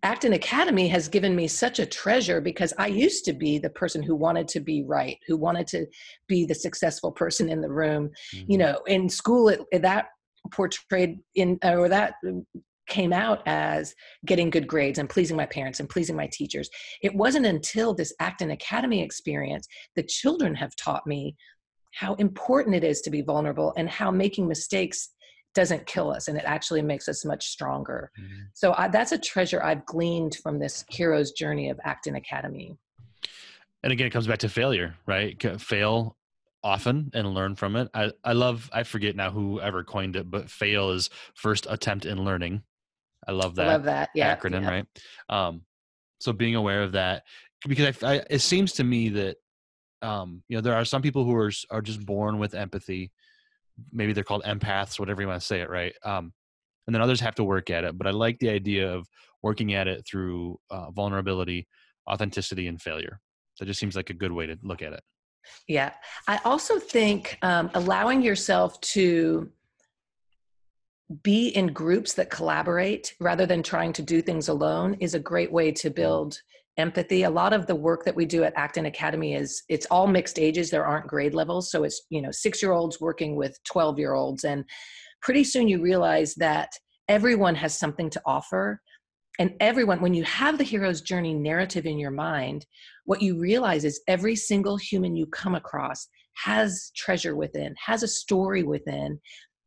Acton 0.04 0.34
Academy 0.34 0.88
has 0.88 1.08
given 1.08 1.36
me 1.36 1.48
such 1.48 1.80
a 1.80 1.86
treasure 1.86 2.42
because 2.42 2.74
I 2.80 2.88
used 2.88 3.24
to 3.26 3.34
be 3.34 3.60
the 3.60 3.70
person 3.70 4.02
who 4.02 4.16
wanted 4.16 4.48
to 4.50 4.60
be 4.60 4.84
right, 4.84 5.18
who 5.28 5.38
wanted 5.38 5.68
to 5.68 5.86
be 6.28 6.46
the 6.46 6.56
successful 6.56 7.12
person 7.12 7.50
in 7.50 7.62
the 7.62 7.72
room. 7.72 8.10
Mm-hmm. 8.36 8.52
You 8.52 8.58
know, 8.58 8.80
in 8.88 9.10
school, 9.10 9.50
it, 9.50 9.62
that 9.82 10.08
portrayed 10.52 11.20
in 11.36 11.60
or 11.64 11.88
that 11.88 12.16
came 12.90 13.14
out 13.14 13.42
as 13.46 13.94
getting 14.26 14.50
good 14.50 14.68
grades 14.68 14.98
and 15.00 15.10
pleasing 15.10 15.38
my 15.38 15.46
parents 15.46 15.80
and 15.80 15.88
pleasing 15.88 16.16
my 16.16 16.28
teachers. 16.32 16.70
It 17.02 17.14
wasn't 17.16 17.46
until 17.46 17.94
this 17.94 18.14
Acton 18.20 18.52
Academy 18.52 19.04
experience 19.04 19.68
that 19.96 20.08
children 20.08 20.56
have 20.56 20.76
taught 20.76 21.06
me 21.06 21.36
how 21.94 22.16
important 22.16 22.76
it 22.76 22.84
is 22.84 23.02
to 23.02 23.10
be 23.10 23.22
vulnerable 23.22 23.74
and 23.78 23.90
how 23.90 24.10
making 24.12 24.48
mistakes 24.48 25.10
doesn't 25.54 25.86
kill 25.86 26.12
us 26.12 26.28
and 26.28 26.38
it 26.38 26.44
actually 26.46 26.82
makes 26.82 27.08
us 27.08 27.26
much 27.26 27.48
stronger. 27.48 28.12
Mm-hmm. 28.20 28.42
So 28.54 28.74
I, 28.78 28.88
that's 28.88 29.12
a 29.12 29.18
treasure 29.18 29.64
I've 29.64 29.86
gleaned 29.86 30.36
from 30.42 30.60
this 30.60 30.86
hero's 30.90 31.32
journey 31.32 31.70
of 31.70 31.80
Acton 31.84 32.16
Academy. 32.16 32.78
And 33.84 33.92
again, 33.92 34.08
it 34.08 34.12
comes 34.12 34.28
back 34.28 34.40
to 34.40 34.50
failure, 34.50 34.96
right? 35.06 35.42
Fail 35.60 36.16
often 36.64 37.10
and 37.14 37.34
learn 37.34 37.56
from 37.56 37.76
it. 37.76 37.90
I, 37.94 38.12
I 38.24 38.34
love, 38.34 38.70
I 38.72 38.84
forget 38.84 39.16
now 39.16 39.32
who 39.32 39.60
ever 39.60 39.84
coined 39.84 40.16
it, 40.16 40.30
but 40.30 40.50
fail 40.50 40.92
is 40.92 41.10
first 41.34 41.68
attempt 41.70 42.06
in 42.06 42.24
learning. 42.24 42.62
I 43.28 43.32
love 43.32 43.56
that. 43.56 43.68
I 43.68 43.72
love 43.74 43.84
that. 43.84 44.10
Yeah. 44.16 44.36
acronym, 44.36 44.62
yeah. 44.62 44.70
right? 44.70 44.86
Um, 45.30 45.62
so 46.20 46.32
being 46.34 46.56
aware 46.56 46.84
of 46.84 46.92
that, 46.94 47.24
because 47.68 48.04
I, 48.04 48.16
I, 48.16 48.24
it 48.30 48.40
seems 48.40 48.74
to 48.74 48.84
me 48.84 49.10
that 49.10 49.38
um, 50.02 50.42
you 50.48 50.58
know 50.58 50.62
there 50.62 50.76
are 50.76 50.86
some 50.86 51.02
people 51.02 51.26
who 51.26 51.36
are 51.36 51.52
are 51.70 51.82
just 51.82 52.06
born 52.06 52.40
with 52.40 52.56
empathy. 52.56 53.12
Maybe 53.91 54.13
they're 54.13 54.23
called 54.23 54.43
empaths, 54.43 54.99
whatever 54.99 55.21
you 55.21 55.27
want 55.27 55.41
to 55.41 55.45
say 55.45 55.62
it, 55.62 55.69
right? 55.69 55.93
Um, 56.03 56.34
and 56.88 56.95
then 56.95 57.01
others 57.01 57.19
have 57.19 57.36
to 57.36 57.43
work 57.43 57.69
at 57.69 57.84
it. 57.84 57.97
But 57.97 58.07
I 58.07 58.12
like 58.12 58.39
the 58.39 58.49
idea 58.49 58.91
of 58.91 59.07
working 59.43 59.73
at 59.73 59.88
it 59.88 60.05
through 60.05 60.60
uh, 60.69 60.91
vulnerability, 60.91 61.67
authenticity, 62.10 62.67
and 62.67 62.81
failure. 62.81 63.19
That 63.60 63.65
just 63.65 63.79
seems 63.79 63.95
like 63.95 64.10
a 64.10 64.15
good 64.15 64.31
way 64.31 64.47
to 64.47 64.57
look 64.63 64.81
at 64.81 64.93
it. 64.93 65.01
Yeah. 65.67 65.91
I 66.27 66.39
also 66.45 66.79
think 66.79 67.38
um, 67.41 67.69
allowing 67.73 68.21
yourself 68.21 68.79
to 68.81 69.51
be 71.23 71.49
in 71.49 71.67
groups 71.67 72.13
that 72.13 72.29
collaborate 72.29 73.15
rather 73.19 73.45
than 73.45 73.62
trying 73.63 73.93
to 73.93 74.01
do 74.01 74.21
things 74.21 74.47
alone 74.47 74.95
is 74.99 75.13
a 75.13 75.19
great 75.19 75.51
way 75.51 75.71
to 75.71 75.89
build 75.89 76.41
empathy. 76.82 77.24
A 77.24 77.30
lot 77.30 77.54
of 77.54 77.67
the 77.67 77.76
work 77.76 78.04
that 78.04 78.15
we 78.15 78.26
do 78.26 78.44
at 78.44 78.54
acton 78.58 78.88
academy 78.88 79.36
is 79.36 79.63
it's 79.70 79.86
all 79.86 80.08
mixed 80.08 80.39
ages. 80.39 80.70
There 80.70 80.86
aren't 80.86 81.08
grade 81.08 81.34
levels. 81.34 81.72
So 81.72 81.84
it's 81.84 82.02
you 82.10 82.22
know 82.22 82.32
six 82.32 82.62
year 82.62 82.74
olds 82.74 83.00
working 83.00 83.36
with 83.36 83.58
12 83.63 84.00
year 84.00 84.13
olds 84.13 84.44
and 84.44 84.65
pretty 85.22 85.44
soon 85.44 85.67
you 85.67 85.82
realize 85.82 86.36
that 86.36 86.70
everyone 87.08 87.56
has 87.56 87.78
something 87.78 88.10
to 88.10 88.22
offer. 88.26 88.82
And 89.39 89.54
everyone 89.62 90.02
when 90.02 90.13
you 90.13 90.24
have 90.24 90.58
the 90.58 90.63
hero's 90.63 91.02
journey 91.02 91.34
narrative 91.34 91.86
in 91.86 91.98
your 91.98 92.12
mind 92.12 92.65
what 93.06 93.22
you 93.22 93.39
realize 93.39 93.86
is 93.86 94.02
every 94.08 94.36
single 94.36 94.78
human 94.78 95.15
you 95.15 95.26
come 95.28 95.56
across 95.56 96.08
has 96.36 96.91
treasure 96.96 97.36
within 97.36 97.74
has 97.86 98.04
a 98.04 98.08
story 98.08 98.63
within. 98.63 99.20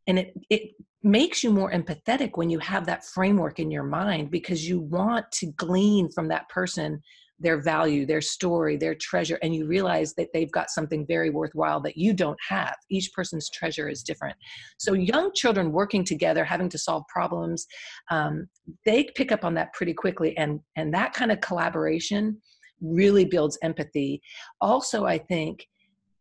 And 0.07 0.19
it 0.19 0.35
it 0.51 0.63
makes 1.05 1.45
you 1.45 1.51
more 1.51 1.71
empathetic 1.71 2.33
when 2.37 2.49
you 2.49 2.59
have 2.59 2.87
that 2.87 3.05
framework 3.05 3.59
in 3.61 3.71
your 3.71 3.83
mind 3.85 4.31
because 4.31 4.67
you 4.67 4.81
want 4.81 5.31
to 5.33 5.47
glean 5.53 6.11
from 6.11 6.29
that 6.29 6.49
person 6.49 7.01
their 7.41 7.61
value 7.61 8.07
their 8.07 8.21
story 8.21 8.77
their 8.77 8.95
treasure 8.95 9.39
and 9.43 9.55
you 9.55 9.67
realize 9.67 10.15
that 10.15 10.29
they've 10.33 10.53
got 10.53 10.71
something 10.71 11.05
very 11.07 11.31
worthwhile 11.31 11.81
that 11.81 11.97
you 11.97 12.15
don't 12.15 12.39
have. 12.49 12.75
Each 12.91 13.13
person's 13.13 13.51
treasure 13.51 13.89
is 13.89 14.03
different. 14.03 14.37
So 14.79 14.95
young 14.95 15.33
children 15.35 15.73
working 15.73 16.05
together 16.05 16.45
having 16.45 16.69
to 16.71 16.79
solve 16.79 17.03
problems 17.09 17.67
um, 18.11 18.49
they 18.87 19.09
pick 19.15 19.31
up 19.31 19.45
on 19.45 19.55
that 19.55 19.73
pretty 19.75 19.95
quickly 19.95 20.37
and 20.39 20.61
and 20.77 20.95
that 20.95 21.13
kind 21.13 21.31
of 21.31 21.41
collaboration 21.41 22.41
really 22.81 23.25
builds 23.25 23.59
empathy. 23.63 24.23
Also 24.61 25.05
i 25.05 25.19
think 25.19 25.67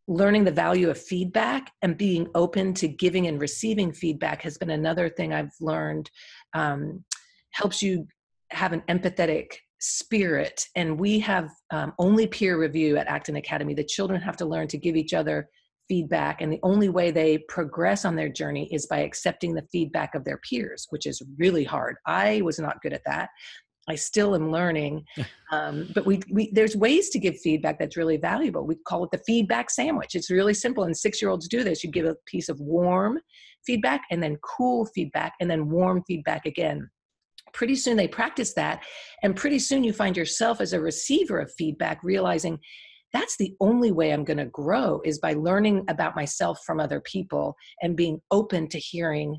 learning 0.08 0.44
the 0.44 0.52
value 0.52 0.90
of 0.90 0.98
feedback 0.98 1.72
and 1.82 1.98
being 1.98 2.28
open 2.36 2.74
to 2.74 2.88
giving 2.88 3.28
and 3.28 3.40
receiving 3.40 3.92
feedback 3.92 4.42
has 4.42 4.58
been 4.58 4.72
another 4.72 5.10
thing 5.10 5.34
I've 5.34 5.54
learned 5.62 6.10
um, 6.54 7.04
helps 7.52 7.82
you 7.82 8.08
have 8.52 8.74
an 8.74 8.82
empathetic 8.90 9.54
spirit. 9.80 10.66
And 10.76 11.00
we 11.00 11.20
have 11.20 11.50
um, 11.72 11.94
only 12.00 12.28
peer 12.28 12.60
review 12.60 12.98
at 12.98 13.08
Acton 13.08 13.36
Academy. 13.38 13.74
The 13.74 13.84
children 13.84 14.22
have 14.22 14.38
to 14.38 14.46
learn 14.46 14.68
to 14.70 14.78
give 14.78 14.96
each 14.96 15.14
other 15.14 15.50
feedback 15.88 16.42
and 16.42 16.52
the 16.52 16.60
only 16.64 16.90
way 16.90 17.12
they 17.12 17.38
progress 17.50 18.06
on 18.06 18.16
their 18.16 18.30
journey 18.30 18.70
is 18.72 18.86
by 18.88 19.00
accepting 19.00 19.54
the 19.54 19.68
feedback 19.72 20.16
of 20.16 20.24
their 20.24 20.38
peers 20.38 20.88
which 20.92 21.06
is 21.06 21.22
really 21.38 21.64
hard 21.64 21.96
i 22.06 22.42
was 22.42 22.60
not 22.60 22.82
good 22.82 22.94
at 22.94 23.02
that 23.06 23.30
I 23.90 23.96
still 23.96 24.36
am 24.36 24.52
learning. 24.52 25.06
Um, 25.52 25.92
but 25.94 26.08
we, 26.08 26.20
we, 26.32 26.50
there's 26.52 26.76
ways 26.76 27.12
to 27.12 27.20
give 27.20 27.38
feedback 27.38 27.78
that's 27.78 27.96
really 27.96 28.18
valuable. 28.18 28.66
We 28.66 28.74
call 28.88 29.04
it 29.04 29.12
the 29.12 29.20
feedback 29.20 29.70
sandwich. 29.70 30.16
It's 30.16 30.32
really 30.32 30.56
simple, 30.56 30.86
and 30.86 30.98
six 30.98 31.22
year 31.22 31.30
olds 31.30 31.48
do 31.48 31.64
this. 31.64 31.84
You 31.84 31.92
give 31.92 32.08
a 32.08 32.16
piece 32.26 32.50
of 32.50 32.60
warm 32.60 33.20
feedback, 33.64 34.02
and 34.10 34.24
then 34.24 34.38
cool 34.38 34.88
feedback, 34.96 35.34
and 35.40 35.52
then 35.52 35.70
warm 35.70 36.02
feedback 36.08 36.48
again. 36.48 36.90
Pretty 37.54 37.76
soon 37.76 37.98
they 37.98 38.08
practice 38.08 38.56
that, 38.56 38.84
and 39.22 39.36
pretty 39.36 39.60
soon 39.60 39.84
you 39.84 39.94
find 39.94 40.18
yourself 40.18 40.60
as 40.60 40.74
a 40.74 40.82
receiver 40.82 41.38
of 41.38 41.54
feedback, 41.56 42.00
realizing 42.02 42.58
that's 43.14 43.38
the 43.38 43.56
only 43.60 43.92
way 43.92 44.12
I'm 44.12 44.24
going 44.24 44.38
to 44.38 44.46
grow 44.46 45.02
is 45.06 45.20
by 45.20 45.34
learning 45.34 45.86
about 45.88 46.16
myself 46.16 46.62
from 46.66 46.80
other 46.80 47.00
people 47.02 47.56
and 47.84 47.96
being 47.96 48.20
open 48.32 48.68
to 48.70 48.80
hearing 48.80 49.38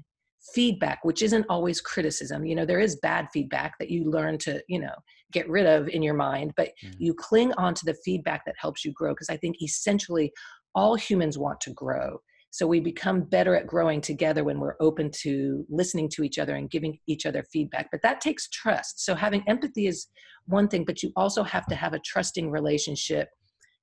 feedback 0.53 0.99
which 1.05 1.23
isn't 1.23 1.47
always 1.49 1.81
criticism 1.81 2.45
you 2.45 2.55
know 2.55 2.67
there 2.67 2.81
is 2.81 2.97
bad 2.97 3.29
feedback 3.33 3.75
that 3.79 3.91
you 3.91 4.11
learn 4.11 4.37
to 4.37 4.63
you 4.69 4.79
know 4.79 4.95
get 5.33 5.49
rid 5.49 5.67
of 5.67 5.89
in 5.89 6.03
your 6.03 6.15
mind 6.15 6.53
but 6.57 6.69
mm-hmm. 6.85 6.93
you 6.99 7.15
cling 7.15 7.53
on 7.55 7.75
to 7.75 7.85
the 7.85 7.97
feedback 8.05 8.45
that 8.45 8.55
helps 8.59 8.85
you 8.85 8.93
grow 8.93 9.13
because 9.13 9.31
i 9.31 9.37
think 9.37 9.57
essentially 9.63 10.33
all 10.75 10.95
humans 10.95 11.39
want 11.39 11.61
to 11.63 11.73
grow. 11.73 12.21
So 12.51 12.67
we 12.67 12.79
become 12.79 13.23
better 13.23 13.57
at 13.57 13.67
growing 13.67 14.01
together 14.01 14.45
when 14.45 14.61
we're 14.61 14.77
open 14.81 15.11
to 15.23 15.67
listening 15.69 16.09
to 16.11 16.23
each 16.23 16.39
other 16.39 16.55
and 16.55 16.71
giving 16.71 16.99
each 17.09 17.27
other 17.27 17.45
feedback 17.53 17.89
but 17.91 18.03
that 18.03 18.21
takes 18.21 18.49
trust. 18.49 19.05
So 19.05 19.15
having 19.15 19.43
empathy 19.49 19.89
is 19.89 20.07
one 20.47 20.69
thing 20.69 20.85
but 20.85 21.03
you 21.03 21.13
also 21.17 21.43
have 21.43 21.67
to 21.67 21.75
have 21.75 21.95
a 21.95 21.99
trusting 21.99 22.51
relationship 22.51 23.29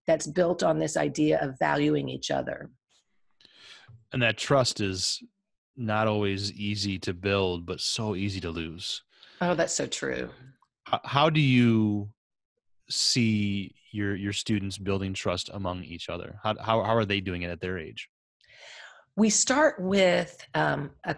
that's 0.07 0.27
built 0.27 0.63
on 0.63 0.79
this 0.79 0.95
idea 0.95 1.39
of 1.41 1.59
valuing 1.59 2.07
each 2.07 2.31
other. 2.31 2.69
And 4.13 4.21
that 4.21 4.37
trust 4.37 4.79
is 4.79 5.21
not 5.75 6.07
always 6.07 6.51
easy 6.53 6.99
to 6.99 7.13
build, 7.13 7.65
but 7.65 7.79
so 7.79 8.15
easy 8.15 8.39
to 8.41 8.49
lose. 8.49 9.03
Oh, 9.41 9.55
that's 9.55 9.73
so 9.73 9.87
true. 9.87 10.29
How 10.85 11.29
do 11.29 11.39
you 11.41 12.09
see 12.89 13.73
your 13.91 14.15
your 14.15 14.33
students 14.33 14.77
building 14.77 15.13
trust 15.13 15.49
among 15.53 15.83
each 15.83 16.09
other? 16.09 16.39
How 16.43 16.55
how, 16.59 16.83
how 16.83 16.95
are 16.95 17.05
they 17.05 17.21
doing 17.21 17.43
it 17.43 17.49
at 17.49 17.61
their 17.61 17.77
age? 17.77 18.09
We 19.15 19.29
start 19.29 19.81
with 19.81 20.37
um, 20.53 20.91
a, 21.05 21.15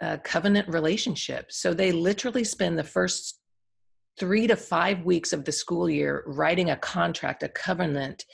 a 0.00 0.18
covenant 0.18 0.68
relationship. 0.68 1.50
So 1.50 1.74
they 1.74 1.90
literally 1.90 2.44
spend 2.44 2.78
the 2.78 2.84
first 2.84 3.40
three 4.18 4.46
to 4.46 4.56
five 4.56 5.04
weeks 5.04 5.32
of 5.32 5.44
the 5.44 5.52
school 5.52 5.90
year 5.90 6.22
writing 6.26 6.70
a 6.70 6.76
contract, 6.76 7.42
a 7.42 7.48
covenant 7.48 8.24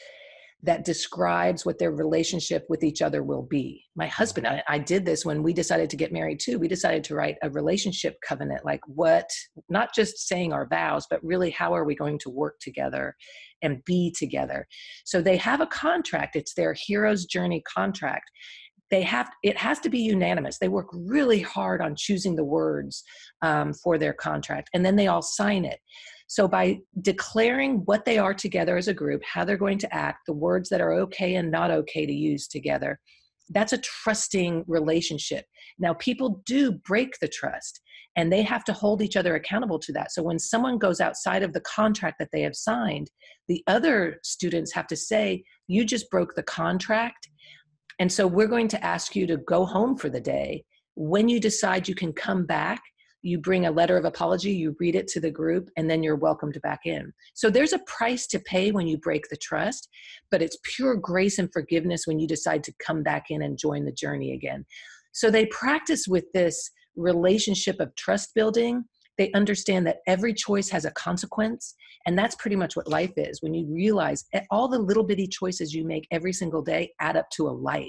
that 0.63 0.85
describes 0.85 1.65
what 1.65 1.79
their 1.79 1.93
relationship 1.93 2.67
with 2.69 2.85
each 2.85 3.01
other 3.01 3.23
will 3.23 3.43
be. 3.43 3.85
My 3.97 4.07
husband, 4.07 4.47
I, 4.47 4.63
I, 4.69 4.79
did 4.79 5.07
this 5.07 5.25
when 5.25 5.43
we 5.43 5.55
decided 5.55 5.89
to 5.91 5.97
get 5.97 6.13
married 6.13 6.39
too. 6.39 6.59
We 6.59 6.69
decided 6.69 7.03
to 7.05 7.15
write 7.15 7.37
a 7.43 7.51
relationship 7.51 8.17
covenant, 8.27 8.65
like 8.65 8.81
what, 8.87 9.31
not 9.71 9.95
just 9.95 10.29
saying 10.29 10.53
our 10.53 10.69
vows, 10.69 11.07
but 11.09 11.25
really 11.25 11.51
how 11.51 11.75
are 11.75 11.85
we 11.85 11.95
going 11.95 12.19
to 12.21 12.31
work 12.31 12.57
together 12.61 13.17
and 13.63 13.85
be 13.85 14.15
together. 14.17 14.67
So 15.05 15.23
they 15.23 15.39
have 15.39 15.61
a 15.61 15.67
contract, 15.67 16.37
it's 16.37 16.55
their 16.55 16.75
hero's 16.77 17.25
journey 17.25 17.63
contract. 17.67 18.31
They 18.91 19.03
have 19.03 19.31
it 19.45 19.57
has 19.57 19.79
to 19.81 19.89
be 19.89 20.01
unanimous. 20.01 20.59
They 20.59 20.69
work 20.69 20.89
really 20.93 21.41
hard 21.41 21.81
on 21.81 21.95
choosing 21.97 22.35
the 22.35 22.45
words 22.45 23.05
um, 23.41 23.73
for 23.73 23.99
their 23.99 24.13
contract, 24.13 24.69
and 24.75 24.85
then 24.85 24.97
they 24.97 25.07
all 25.07 25.23
sign 25.23 25.65
it. 25.65 25.79
So, 26.31 26.47
by 26.47 26.79
declaring 27.01 27.79
what 27.87 28.05
they 28.05 28.17
are 28.17 28.33
together 28.33 28.77
as 28.77 28.87
a 28.87 28.95
group, 28.95 29.21
how 29.25 29.45
they're 29.45 29.57
going 29.57 29.79
to 29.79 29.93
act, 29.93 30.27
the 30.29 30.33
words 30.33 30.69
that 30.69 30.81
are 30.81 30.93
okay 30.93 31.35
and 31.35 31.51
not 31.51 31.73
okay 31.73 32.07
to 32.07 32.13
use 32.13 32.47
together, 32.47 33.01
that's 33.49 33.73
a 33.73 33.79
trusting 33.79 34.63
relationship. 34.69 35.45
Now, 35.81 35.95
people 35.95 36.41
do 36.47 36.71
break 36.71 37.19
the 37.21 37.27
trust 37.27 37.81
and 38.15 38.33
they 38.33 38.43
have 38.43 38.63
to 38.67 38.73
hold 38.73 39.03
each 39.03 39.17
other 39.17 39.35
accountable 39.35 39.81
to 39.81 39.93
that. 39.95 40.13
So, 40.13 40.23
when 40.23 40.39
someone 40.39 40.79
goes 40.79 41.01
outside 41.01 41.43
of 41.43 41.53
the 41.53 41.63
contract 41.63 42.21
that 42.21 42.29
they 42.33 42.43
have 42.43 42.55
signed, 42.55 43.11
the 43.49 43.65
other 43.67 44.21
students 44.23 44.73
have 44.73 44.87
to 44.87 44.97
say, 44.97 45.43
You 45.67 45.85
just 45.85 46.09
broke 46.11 46.37
the 46.37 46.45
contract. 46.45 47.29
And 47.99 48.13
so, 48.13 48.29
we're 48.29 48.47
going 48.47 48.69
to 48.69 48.85
ask 48.85 49.17
you 49.17 49.27
to 49.27 49.37
go 49.37 49.65
home 49.65 49.97
for 49.97 50.09
the 50.09 50.21
day. 50.21 50.63
When 50.95 51.29
you 51.29 51.41
decide 51.41 51.89
you 51.89 51.97
can 51.97 52.13
come 52.13 52.47
back, 52.47 52.81
you 53.23 53.39
bring 53.39 53.67
a 53.67 53.71
letter 53.71 53.97
of 53.97 54.05
apology, 54.05 54.53
you 54.53 54.77
read 54.81 54.95
it 54.95 55.09
to 55.09 55.21
the 55.21 55.31
group, 55.31 55.71
and 55.77 55.91
then 55.91 56.03
you're 56.03 56.17
welcomed 56.17 56.59
back 56.63 56.81
in. 56.85 57.13
So 57.35 57.51
there's 57.51 57.73
a 57.73 57.81
price 57.81 58.27
to 58.29 58.39
pay 58.41 58.71
when 58.71 58.87
you 58.87 58.97
break 58.99 59.29
the 59.29 59.37
trust, 59.37 59.89
but 60.31 60.43
it's 60.43 60.59
pure 60.63 60.97
grace 60.97 61.39
and 61.39 61.53
forgiveness 61.53 62.07
when 62.07 62.19
you 62.19 62.27
decide 62.27 62.65
to 62.65 62.75
come 62.85 63.03
back 63.03 63.27
in 63.31 63.43
and 63.43 63.59
join 63.59 63.85
the 63.85 63.93
journey 63.93 64.33
again. 64.33 64.65
So 65.13 65.31
they 65.31 65.47
practice 65.47 66.07
with 66.09 66.25
this 66.33 66.71
relationship 66.97 67.81
of 67.81 67.95
trust 67.97 68.35
building. 68.35 68.85
They 69.19 69.31
understand 69.33 69.87
that 69.87 69.99
every 70.07 70.33
choice 70.33 70.71
has 70.71 70.85
a 70.85 70.91
consequence, 70.93 71.75
and 72.07 72.19
that's 72.19 72.35
pretty 72.37 72.57
much 72.57 72.77
what 72.77 72.89
life 72.89 73.13
is. 73.17 73.43
When 73.43 73.55
you 73.55 73.67
realize 73.67 74.25
all 74.51 74.69
the 74.69 74.79
little 74.79 75.05
bitty 75.05 75.27
choices 75.27 75.75
you 75.75 75.85
make 75.85 76.07
every 76.11 76.33
single 76.33 76.63
day 76.63 76.93
add 77.01 77.17
up 77.17 77.29
to 77.31 77.49
a 77.49 77.51
life. 77.51 77.89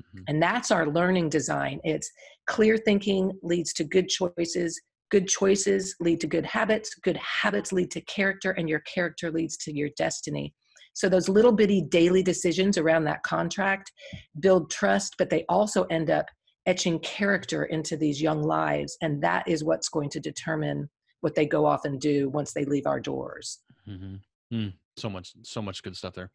Mm-hmm. 0.00 0.24
And 0.28 0.42
that's 0.42 0.70
our 0.70 0.88
learning 0.88 1.28
design. 1.28 1.80
It's 1.84 2.10
clear 2.46 2.76
thinking 2.76 3.32
leads 3.42 3.72
to 3.74 3.84
good 3.84 4.08
choices. 4.08 4.80
Good 5.10 5.28
choices 5.28 5.94
lead 6.00 6.20
to 6.20 6.26
good 6.26 6.46
habits. 6.46 6.94
Good 7.02 7.18
habits 7.18 7.72
lead 7.72 7.90
to 7.92 8.00
character, 8.02 8.52
and 8.52 8.68
your 8.68 8.80
character 8.80 9.30
leads 9.30 9.56
to 9.58 9.76
your 9.76 9.90
destiny. 9.96 10.54
So, 10.94 11.08
those 11.08 11.28
little 11.28 11.52
bitty 11.52 11.82
daily 11.82 12.22
decisions 12.22 12.76
around 12.76 13.04
that 13.04 13.22
contract 13.22 13.92
build 14.40 14.70
trust, 14.70 15.14
but 15.18 15.30
they 15.30 15.44
also 15.48 15.84
end 15.84 16.10
up 16.10 16.26
etching 16.66 16.98
character 17.00 17.64
into 17.64 17.96
these 17.96 18.20
young 18.20 18.42
lives. 18.42 18.96
And 19.00 19.22
that 19.22 19.46
is 19.48 19.64
what's 19.64 19.88
going 19.88 20.10
to 20.10 20.20
determine 20.20 20.88
what 21.20 21.34
they 21.34 21.46
go 21.46 21.66
off 21.66 21.84
and 21.84 22.00
do 22.00 22.28
once 22.28 22.52
they 22.52 22.64
leave 22.64 22.86
our 22.86 23.00
doors. 23.00 23.60
Mm-hmm. 23.88 24.56
Mm, 24.56 24.72
so 24.96 25.08
much, 25.08 25.32
so 25.42 25.62
much 25.62 25.82
good 25.82 25.96
stuff 25.96 26.14
there. 26.14 26.30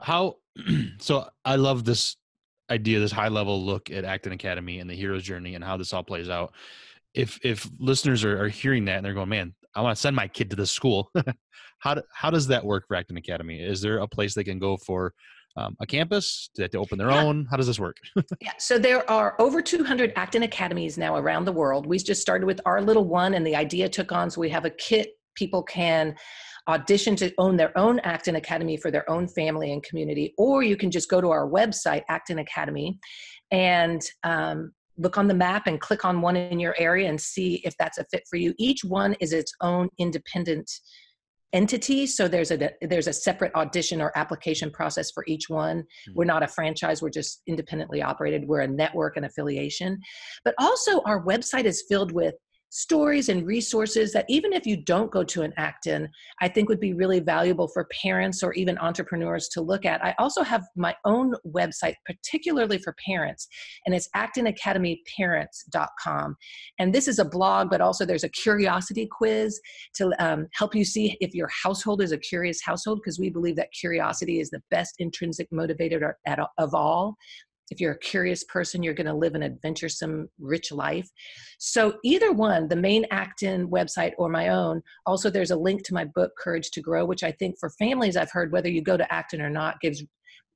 How, 0.00 0.36
so 0.98 1.28
I 1.44 1.56
love 1.56 1.84
this 1.84 2.16
idea, 2.70 3.00
this 3.00 3.12
high 3.12 3.28
level 3.28 3.64
look 3.64 3.90
at 3.90 4.04
Acton 4.04 4.32
Academy 4.32 4.78
and 4.78 4.88
the 4.88 4.94
hero's 4.94 5.22
journey 5.22 5.54
and 5.54 5.64
how 5.64 5.76
this 5.76 5.92
all 5.92 6.02
plays 6.02 6.28
out. 6.28 6.54
if 7.14 7.38
if 7.44 7.68
listeners 7.78 8.24
are, 8.24 8.44
are 8.44 8.48
hearing 8.48 8.84
that 8.86 8.96
and 8.96 9.04
they're 9.04 9.14
going, 9.14 9.28
man, 9.28 9.54
I 9.74 9.82
want 9.82 9.96
to 9.96 10.00
send 10.00 10.16
my 10.16 10.28
kid 10.28 10.50
to 10.50 10.56
this 10.56 10.70
school. 10.70 11.10
how 11.78 11.94
do, 11.94 12.02
how 12.12 12.30
does 12.30 12.46
that 12.48 12.64
work 12.64 12.86
for 12.86 12.96
Acton 12.96 13.16
Academy? 13.16 13.60
Is 13.60 13.80
there 13.80 13.98
a 13.98 14.08
place 14.08 14.34
they 14.34 14.44
can 14.44 14.58
go 14.58 14.76
for 14.76 15.14
um, 15.56 15.76
a 15.80 15.86
campus? 15.86 16.50
Do 16.54 16.60
they 16.60 16.64
have 16.64 16.70
to 16.72 16.78
open 16.78 16.98
their 16.98 17.10
yeah. 17.10 17.22
own? 17.22 17.46
How 17.50 17.56
does 17.56 17.66
this 17.66 17.78
work? 17.78 17.96
yeah, 18.40 18.52
so 18.58 18.78
there 18.78 19.08
are 19.10 19.34
over 19.38 19.62
200 19.62 20.12
Acton 20.16 20.42
Academies 20.42 20.98
now 20.98 21.16
around 21.16 21.44
the 21.44 21.52
world. 21.52 21.86
We 21.86 21.98
just 21.98 22.22
started 22.22 22.46
with 22.46 22.60
our 22.64 22.80
little 22.80 23.04
one, 23.04 23.34
and 23.34 23.46
the 23.46 23.56
idea 23.56 23.88
took 23.88 24.12
on. 24.12 24.30
So 24.30 24.40
we 24.40 24.50
have 24.50 24.64
a 24.64 24.70
kit 24.70 25.10
people 25.34 25.62
can 25.62 26.14
audition 26.68 27.16
to 27.16 27.32
own 27.38 27.56
their 27.56 27.76
own 27.76 27.98
Acton 28.00 28.36
Academy 28.36 28.76
for 28.76 28.90
their 28.90 29.08
own 29.10 29.26
family 29.26 29.72
and 29.72 29.82
community, 29.82 30.34
or 30.38 30.62
you 30.62 30.76
can 30.76 30.90
just 30.90 31.08
go 31.08 31.20
to 31.20 31.30
our 31.30 31.48
website, 31.48 32.02
Acton 32.08 32.38
Academy, 32.38 32.98
and 33.50 34.00
um, 34.24 34.72
look 34.96 35.18
on 35.18 35.26
the 35.26 35.34
map 35.34 35.66
and 35.66 35.80
click 35.80 36.04
on 36.04 36.20
one 36.20 36.36
in 36.36 36.60
your 36.60 36.74
area 36.78 37.08
and 37.08 37.20
see 37.20 37.56
if 37.64 37.74
that's 37.78 37.98
a 37.98 38.04
fit 38.10 38.22
for 38.28 38.36
you. 38.36 38.54
Each 38.58 38.84
one 38.84 39.14
is 39.20 39.32
its 39.32 39.52
own 39.60 39.88
independent 39.98 40.70
entity 41.52 42.06
so 42.06 42.28
there's 42.28 42.50
a 42.50 42.70
there's 42.80 43.06
a 43.06 43.12
separate 43.12 43.54
audition 43.54 44.00
or 44.00 44.10
application 44.16 44.70
process 44.70 45.10
for 45.10 45.24
each 45.26 45.48
one 45.48 45.78
mm-hmm. 45.78 46.12
we're 46.14 46.24
not 46.24 46.42
a 46.42 46.48
franchise 46.48 47.02
we're 47.02 47.10
just 47.10 47.42
independently 47.46 48.02
operated 48.02 48.48
we're 48.48 48.60
a 48.60 48.68
network 48.68 49.16
and 49.16 49.26
affiliation 49.26 50.00
but 50.44 50.54
also 50.58 51.00
our 51.02 51.24
website 51.24 51.64
is 51.64 51.84
filled 51.88 52.12
with 52.12 52.34
stories 52.74 53.28
and 53.28 53.46
resources 53.46 54.14
that 54.14 54.24
even 54.30 54.54
if 54.54 54.66
you 54.66 54.78
don't 54.78 55.10
go 55.10 55.22
to 55.22 55.42
an 55.42 55.52
Acton, 55.58 56.08
I 56.40 56.48
think 56.48 56.70
would 56.70 56.80
be 56.80 56.94
really 56.94 57.20
valuable 57.20 57.68
for 57.68 57.86
parents 58.02 58.42
or 58.42 58.54
even 58.54 58.78
entrepreneurs 58.78 59.48
to 59.48 59.60
look 59.60 59.84
at. 59.84 60.02
I 60.02 60.14
also 60.18 60.42
have 60.42 60.64
my 60.74 60.96
own 61.04 61.34
website, 61.46 61.96
particularly 62.06 62.78
for 62.78 62.96
parents, 63.06 63.46
and 63.84 63.94
it's 63.94 64.08
actonacademyparents.com. 64.16 66.36
And 66.78 66.94
this 66.94 67.08
is 67.08 67.18
a 67.18 67.26
blog, 67.26 67.68
but 67.68 67.82
also 67.82 68.06
there's 68.06 68.24
a 68.24 68.30
curiosity 68.30 69.06
quiz 69.06 69.60
to 69.96 70.14
um, 70.18 70.48
help 70.54 70.74
you 70.74 70.86
see 70.86 71.18
if 71.20 71.34
your 71.34 71.50
household 71.62 72.00
is 72.00 72.12
a 72.12 72.18
curious 72.18 72.62
household, 72.64 73.00
because 73.04 73.18
we 73.18 73.28
believe 73.28 73.56
that 73.56 73.68
curiosity 73.78 74.40
is 74.40 74.48
the 74.48 74.62
best 74.70 74.94
intrinsic 74.98 75.50
motivator 75.50 76.14
of 76.56 76.74
all 76.74 77.18
if 77.70 77.80
you're 77.80 77.92
a 77.92 77.98
curious 77.98 78.44
person, 78.44 78.82
you're 78.82 78.94
going 78.94 79.06
to 79.06 79.14
live 79.14 79.34
an 79.34 79.42
adventuresome, 79.42 80.28
rich 80.38 80.72
life. 80.72 81.08
So, 81.58 81.94
either 82.04 82.32
one, 82.32 82.68
the 82.68 82.76
main 82.76 83.06
Acton 83.10 83.68
website 83.68 84.12
or 84.18 84.28
my 84.28 84.48
own, 84.48 84.82
also 85.06 85.30
there's 85.30 85.50
a 85.50 85.56
link 85.56 85.84
to 85.84 85.94
my 85.94 86.04
book, 86.04 86.32
Courage 86.38 86.70
to 86.72 86.80
Grow, 86.80 87.04
which 87.04 87.22
I 87.22 87.32
think 87.32 87.56
for 87.58 87.70
families, 87.78 88.16
I've 88.16 88.30
heard 88.30 88.52
whether 88.52 88.68
you 88.68 88.82
go 88.82 88.96
to 88.96 89.12
Acton 89.12 89.40
or 89.40 89.50
not, 89.50 89.80
gives 89.80 90.02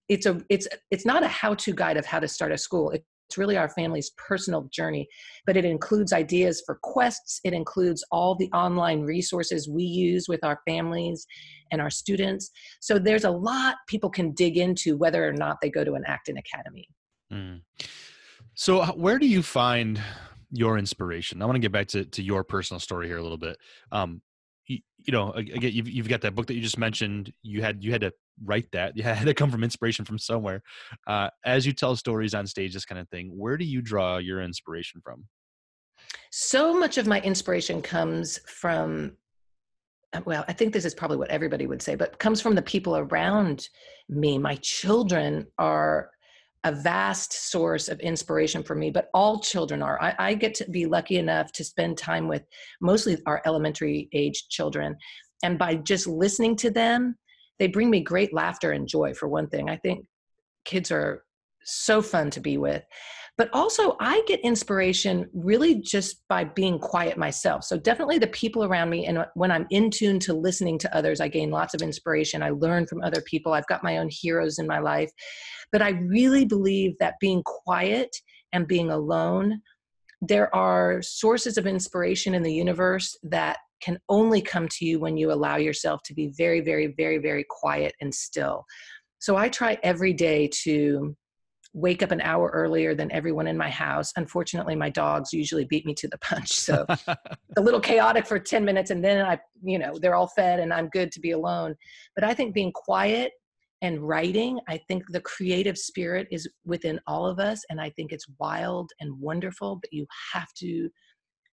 it's 0.08 0.26
a 0.26 0.40
it's 0.48 0.68
it's 0.90 1.04
not 1.04 1.24
a 1.24 1.28
how-to 1.28 1.72
guide 1.72 1.96
of 1.96 2.06
how 2.06 2.20
to 2.20 2.28
start 2.28 2.52
a 2.52 2.58
school 2.58 2.92
really 3.36 3.56
our 3.56 3.68
family's 3.68 4.10
personal 4.16 4.68
journey 4.72 5.06
but 5.46 5.56
it 5.56 5.64
includes 5.64 6.12
ideas 6.12 6.62
for 6.64 6.78
quests 6.82 7.40
it 7.44 7.52
includes 7.52 8.04
all 8.10 8.34
the 8.34 8.50
online 8.52 9.02
resources 9.02 9.68
we 9.68 9.82
use 9.82 10.26
with 10.28 10.42
our 10.44 10.60
families 10.66 11.26
and 11.72 11.80
our 11.80 11.90
students 11.90 12.50
so 12.80 12.98
there's 12.98 13.24
a 13.24 13.30
lot 13.30 13.76
people 13.88 14.10
can 14.10 14.32
dig 14.32 14.56
into 14.56 14.96
whether 14.96 15.26
or 15.26 15.32
not 15.32 15.56
they 15.60 15.70
go 15.70 15.84
to 15.84 15.94
an 15.94 16.04
Acton 16.06 16.36
Academy 16.38 16.88
Mm. 17.32 17.62
So, 18.54 18.84
where 18.86 19.18
do 19.18 19.26
you 19.26 19.42
find 19.42 20.00
your 20.50 20.78
inspiration? 20.78 21.42
I 21.42 21.46
want 21.46 21.56
to 21.56 21.60
get 21.60 21.72
back 21.72 21.88
to, 21.88 22.04
to 22.04 22.22
your 22.22 22.44
personal 22.44 22.80
story 22.80 23.06
here 23.06 23.18
a 23.18 23.22
little 23.22 23.38
bit. 23.38 23.58
Um, 23.92 24.22
you, 24.66 24.78
you 25.04 25.12
know, 25.12 25.32
again, 25.32 25.72
you've, 25.72 25.88
you've 25.88 26.08
got 26.08 26.20
that 26.22 26.34
book 26.34 26.46
that 26.46 26.54
you 26.54 26.60
just 26.60 26.78
mentioned. 26.78 27.32
You 27.42 27.62
had 27.62 27.82
you 27.82 27.92
had 27.92 28.00
to 28.02 28.12
write 28.44 28.70
that. 28.72 28.92
You 28.96 29.02
had 29.02 29.24
to 29.24 29.34
come 29.34 29.50
from 29.50 29.64
inspiration 29.64 30.04
from 30.04 30.18
somewhere. 30.18 30.62
Uh, 31.06 31.30
as 31.44 31.66
you 31.66 31.72
tell 31.72 31.96
stories 31.96 32.34
on 32.34 32.46
stage, 32.46 32.74
this 32.74 32.84
kind 32.84 33.00
of 33.00 33.08
thing. 33.08 33.30
Where 33.36 33.56
do 33.56 33.64
you 33.64 33.82
draw 33.82 34.18
your 34.18 34.42
inspiration 34.42 35.00
from? 35.02 35.26
So 36.30 36.78
much 36.78 36.98
of 36.98 37.06
my 37.06 37.20
inspiration 37.20 37.82
comes 37.82 38.38
from 38.46 39.12
uh, 40.12 40.20
well, 40.24 40.44
I 40.48 40.52
think 40.52 40.72
this 40.72 40.84
is 40.84 40.94
probably 40.94 41.16
what 41.16 41.30
everybody 41.30 41.66
would 41.66 41.82
say, 41.82 41.94
but 41.94 42.18
comes 42.18 42.40
from 42.40 42.54
the 42.54 42.62
people 42.62 42.96
around 42.96 43.68
me. 44.08 44.38
My 44.38 44.56
children 44.62 45.46
are 45.58 46.10
a 46.66 46.72
vast 46.72 47.32
source 47.50 47.88
of 47.88 48.00
inspiration 48.00 48.60
for 48.60 48.74
me, 48.74 48.90
but 48.90 49.08
all 49.14 49.38
children 49.38 49.82
are. 49.82 50.02
I, 50.02 50.14
I, 50.18 50.34
get 50.34 50.52
to 50.54 50.68
be 50.68 50.84
lucky 50.84 51.16
enough 51.16 51.52
to 51.52 51.64
spend 51.64 51.96
time 51.96 52.26
with 52.26 52.42
mostly 52.80 53.16
our 53.24 53.40
elementary 53.46 54.08
age 54.12 54.48
children. 54.48 54.96
And 55.44 55.60
by 55.60 55.76
just 55.76 56.08
listening 56.08 56.56
to 56.56 56.70
them, 56.72 57.14
they 57.60 57.68
bring 57.68 57.88
me 57.88 58.00
great 58.00 58.34
laughter 58.34 58.72
and 58.72 58.88
joy, 58.88 59.14
for 59.14 59.28
one 59.28 59.48
thing. 59.48 59.70
I 59.70 59.76
think 59.76 60.06
kids 60.64 60.90
are 60.90 61.24
so 61.62 62.02
fun 62.02 62.30
to 62.30 62.40
be 62.40 62.58
with. 62.58 62.82
But 63.38 63.50
also, 63.52 63.96
I 64.00 64.22
get 64.26 64.40
inspiration 64.40 65.28
really 65.34 65.74
just 65.74 66.26
by 66.26 66.44
being 66.44 66.78
quiet 66.78 67.18
myself. 67.18 67.64
So, 67.64 67.76
definitely 67.76 68.18
the 68.18 68.28
people 68.28 68.64
around 68.64 68.88
me. 68.88 69.06
And 69.06 69.26
when 69.34 69.50
I'm 69.50 69.66
in 69.70 69.90
tune 69.90 70.18
to 70.20 70.32
listening 70.32 70.78
to 70.78 70.96
others, 70.96 71.20
I 71.20 71.28
gain 71.28 71.50
lots 71.50 71.74
of 71.74 71.82
inspiration. 71.82 72.42
I 72.42 72.50
learn 72.50 72.86
from 72.86 73.02
other 73.02 73.20
people. 73.22 73.52
I've 73.52 73.66
got 73.66 73.84
my 73.84 73.98
own 73.98 74.08
heroes 74.10 74.58
in 74.58 74.66
my 74.66 74.78
life. 74.78 75.10
But 75.70 75.82
I 75.82 75.90
really 75.90 76.46
believe 76.46 76.96
that 76.98 77.20
being 77.20 77.42
quiet 77.44 78.16
and 78.52 78.66
being 78.66 78.90
alone, 78.90 79.60
there 80.22 80.54
are 80.54 81.02
sources 81.02 81.58
of 81.58 81.66
inspiration 81.66 82.34
in 82.34 82.42
the 82.42 82.54
universe 82.54 83.18
that 83.22 83.58
can 83.82 83.98
only 84.08 84.40
come 84.40 84.68
to 84.68 84.86
you 84.86 84.98
when 84.98 85.16
you 85.16 85.30
allow 85.30 85.56
yourself 85.56 86.00
to 86.04 86.14
be 86.14 86.32
very, 86.38 86.60
very, 86.60 86.94
very, 86.96 87.18
very 87.18 87.44
quiet 87.48 87.94
and 88.00 88.14
still. 88.14 88.64
So 89.18 89.36
I 89.36 89.50
try 89.50 89.78
every 89.82 90.12
day 90.12 90.48
to 90.62 91.14
wake 91.76 92.02
up 92.02 92.10
an 92.10 92.22
hour 92.22 92.50
earlier 92.54 92.94
than 92.94 93.12
everyone 93.12 93.46
in 93.46 93.56
my 93.56 93.68
house. 93.68 94.10
Unfortunately, 94.16 94.74
my 94.74 94.88
dogs 94.88 95.30
usually 95.30 95.66
beat 95.66 95.84
me 95.84 95.94
to 95.94 96.08
the 96.08 96.18
punch. 96.18 96.56
So 96.66 96.86
a 97.56 97.60
little 97.60 97.80
chaotic 97.80 98.26
for 98.26 98.38
10 98.38 98.64
minutes 98.64 98.90
and 98.90 99.04
then 99.04 99.24
I, 99.24 99.38
you 99.62 99.78
know, 99.78 99.98
they're 99.98 100.14
all 100.14 100.26
fed 100.26 100.58
and 100.58 100.72
I'm 100.72 100.88
good 100.88 101.12
to 101.12 101.20
be 101.20 101.32
alone. 101.32 101.76
But 102.14 102.24
I 102.24 102.34
think 102.34 102.54
being 102.54 102.72
quiet 102.72 103.32
and 103.82 104.00
writing, 104.00 104.58
I 104.68 104.78
think 104.88 105.04
the 105.10 105.20
creative 105.20 105.76
spirit 105.76 106.26
is 106.32 106.48
within 106.64 106.98
all 107.06 107.26
of 107.26 107.38
us. 107.38 107.62
And 107.68 107.80
I 107.80 107.90
think 107.90 108.10
it's 108.10 108.26
wild 108.40 108.90
and 109.00 109.20
wonderful, 109.20 109.76
but 109.76 109.92
you 109.92 110.06
have 110.32 110.52
to 110.60 110.88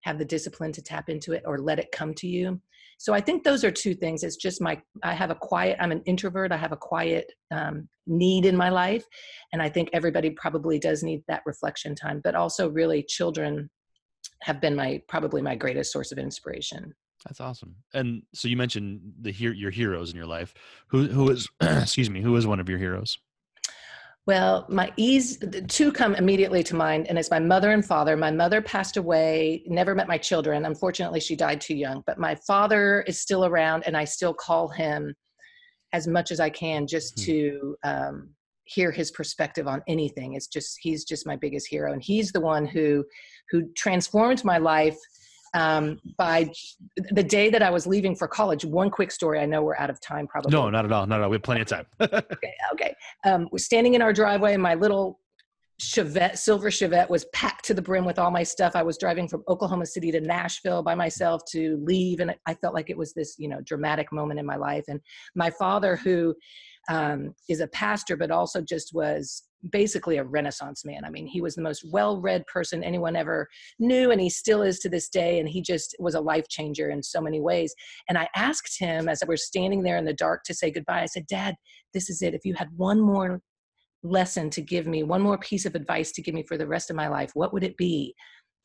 have 0.02 0.18
the 0.18 0.24
discipline 0.24 0.72
to 0.72 0.82
tap 0.82 1.08
into 1.08 1.32
it 1.32 1.42
or 1.44 1.58
let 1.58 1.80
it 1.80 1.92
come 1.92 2.14
to 2.14 2.28
you. 2.28 2.60
So 3.02 3.12
I 3.12 3.20
think 3.20 3.42
those 3.42 3.64
are 3.64 3.70
two 3.72 3.96
things. 3.96 4.22
It's 4.22 4.36
just 4.36 4.60
my, 4.60 4.80
I 5.02 5.12
have 5.12 5.32
a 5.32 5.34
quiet, 5.34 5.76
I'm 5.80 5.90
an 5.90 6.02
introvert. 6.06 6.52
I 6.52 6.56
have 6.56 6.70
a 6.70 6.76
quiet 6.76 7.26
um, 7.50 7.88
need 8.06 8.46
in 8.46 8.56
my 8.56 8.68
life. 8.68 9.04
And 9.52 9.60
I 9.60 9.68
think 9.68 9.88
everybody 9.92 10.30
probably 10.30 10.78
does 10.78 11.02
need 11.02 11.24
that 11.26 11.42
reflection 11.44 11.96
time, 11.96 12.20
but 12.22 12.36
also 12.36 12.70
really 12.70 13.02
children 13.02 13.68
have 14.42 14.60
been 14.60 14.76
my, 14.76 15.02
probably 15.08 15.42
my 15.42 15.56
greatest 15.56 15.92
source 15.92 16.12
of 16.12 16.18
inspiration. 16.18 16.94
That's 17.24 17.40
awesome. 17.40 17.74
And 17.92 18.22
so 18.34 18.46
you 18.46 18.56
mentioned 18.56 19.00
the 19.20 19.32
your 19.32 19.72
heroes 19.72 20.12
in 20.12 20.16
your 20.16 20.26
life. 20.26 20.54
Who 20.88 21.06
who 21.06 21.28
is 21.30 21.48
excuse 21.60 22.10
me, 22.10 22.20
who 22.20 22.36
is 22.36 22.46
one 22.46 22.60
of 22.60 22.68
your 22.68 22.78
heroes? 22.78 23.18
Well, 24.24 24.66
my 24.68 24.92
ease 24.96 25.42
two 25.66 25.90
come 25.90 26.14
immediately 26.14 26.62
to 26.64 26.76
mind, 26.76 27.08
and 27.08 27.18
it's 27.18 27.30
my 27.30 27.40
mother 27.40 27.72
and 27.72 27.84
father. 27.84 28.16
My 28.16 28.30
mother 28.30 28.62
passed 28.62 28.96
away, 28.96 29.64
never 29.66 29.96
met 29.96 30.06
my 30.06 30.18
children. 30.18 30.64
Unfortunately, 30.64 31.18
she 31.18 31.34
died 31.34 31.60
too 31.60 31.74
young. 31.74 32.04
But 32.06 32.20
my 32.20 32.36
father 32.46 33.02
is 33.08 33.20
still 33.20 33.44
around, 33.44 33.82
and 33.84 33.96
I 33.96 34.04
still 34.04 34.32
call 34.32 34.68
him 34.68 35.14
as 35.92 36.06
much 36.06 36.30
as 36.30 36.38
I 36.38 36.50
can 36.50 36.86
just 36.86 37.16
mm-hmm. 37.16 37.32
to 37.32 37.76
um, 37.82 38.30
hear 38.64 38.92
his 38.92 39.10
perspective 39.10 39.66
on 39.66 39.82
anything. 39.88 40.34
It's 40.34 40.46
just 40.46 40.78
he's 40.80 41.04
just 41.04 41.26
my 41.26 41.34
biggest 41.34 41.66
hero, 41.66 41.92
and 41.92 42.02
he's 42.02 42.30
the 42.30 42.40
one 42.40 42.64
who 42.64 43.04
who 43.50 43.72
transformed 43.76 44.44
my 44.44 44.58
life 44.58 44.98
um, 45.54 46.00
by 46.16 46.50
the 47.10 47.22
day 47.22 47.50
that 47.50 47.62
I 47.62 47.70
was 47.70 47.86
leaving 47.86 48.16
for 48.16 48.26
college. 48.26 48.64
One 48.64 48.90
quick 48.90 49.10
story. 49.10 49.38
I 49.38 49.46
know 49.46 49.62
we're 49.62 49.76
out 49.76 49.90
of 49.90 50.00
time, 50.00 50.26
probably. 50.26 50.52
No, 50.52 50.70
not 50.70 50.84
at 50.84 50.92
all. 50.92 51.06
Not 51.06 51.20
at 51.20 51.24
all. 51.24 51.30
We 51.30 51.36
have 51.36 51.42
plenty 51.42 51.62
of 51.62 51.68
time. 51.68 51.86
okay. 52.00 52.54
Okay. 52.72 52.94
Um, 53.24 53.48
we're 53.52 53.58
standing 53.58 53.94
in 53.94 54.02
our 54.02 54.12
driveway. 54.12 54.56
My 54.56 54.74
little 54.74 55.20
Chevette, 55.80 56.38
silver 56.38 56.70
Chevette, 56.70 57.10
was 57.10 57.24
packed 57.32 57.64
to 57.66 57.74
the 57.74 57.82
brim 57.82 58.04
with 58.04 58.18
all 58.18 58.30
my 58.30 58.42
stuff. 58.42 58.76
I 58.76 58.82
was 58.82 58.96
driving 58.96 59.28
from 59.28 59.42
Oklahoma 59.48 59.86
City 59.86 60.12
to 60.12 60.20
Nashville 60.20 60.82
by 60.82 60.94
myself 60.94 61.42
to 61.50 61.82
leave, 61.82 62.20
and 62.20 62.34
I 62.46 62.54
felt 62.54 62.74
like 62.74 62.88
it 62.88 62.96
was 62.96 63.12
this, 63.12 63.34
you 63.38 63.48
know, 63.48 63.60
dramatic 63.62 64.12
moment 64.12 64.38
in 64.38 64.46
my 64.46 64.56
life. 64.56 64.84
And 64.88 65.00
my 65.34 65.50
father, 65.50 65.96
who 65.96 66.34
um, 66.88 67.34
is 67.48 67.60
a 67.60 67.66
pastor, 67.68 68.16
but 68.16 68.30
also 68.30 68.60
just 68.60 68.94
was 68.94 69.42
basically 69.70 70.18
a 70.18 70.24
renaissance 70.24 70.84
man. 70.84 71.04
I 71.04 71.10
mean, 71.10 71.26
he 71.26 71.40
was 71.40 71.54
the 71.54 71.62
most 71.62 71.84
well-read 71.90 72.46
person 72.46 72.82
anyone 72.82 73.16
ever 73.16 73.48
knew, 73.78 74.10
and 74.10 74.20
he 74.20 74.30
still 74.30 74.62
is 74.62 74.78
to 74.80 74.88
this 74.88 75.08
day. 75.08 75.38
And 75.38 75.48
he 75.48 75.62
just 75.62 75.94
was 75.98 76.14
a 76.14 76.20
life 76.20 76.48
changer 76.48 76.90
in 76.90 77.02
so 77.02 77.20
many 77.20 77.40
ways. 77.40 77.74
And 78.08 78.18
I 78.18 78.28
asked 78.34 78.78
him 78.78 79.08
as 79.08 79.22
we 79.26 79.34
are 79.34 79.38
standing 79.38 79.82
there 79.82 79.96
in 79.96 80.04
the 80.04 80.12
dark 80.12 80.42
to 80.44 80.54
say 80.54 80.70
goodbye. 80.70 81.02
I 81.02 81.06
said, 81.06 81.26
"Dad, 81.26 81.54
this 81.94 82.10
is 82.10 82.22
it. 82.22 82.34
If 82.34 82.44
you 82.44 82.54
had 82.54 82.68
one 82.76 83.00
more 83.00 83.40
lesson 84.02 84.50
to 84.50 84.60
give 84.60 84.86
me, 84.86 85.02
one 85.02 85.22
more 85.22 85.38
piece 85.38 85.64
of 85.64 85.74
advice 85.74 86.12
to 86.12 86.22
give 86.22 86.34
me 86.34 86.44
for 86.48 86.58
the 86.58 86.66
rest 86.66 86.90
of 86.90 86.96
my 86.96 87.08
life, 87.08 87.30
what 87.34 87.52
would 87.52 87.64
it 87.64 87.76
be?" 87.76 88.14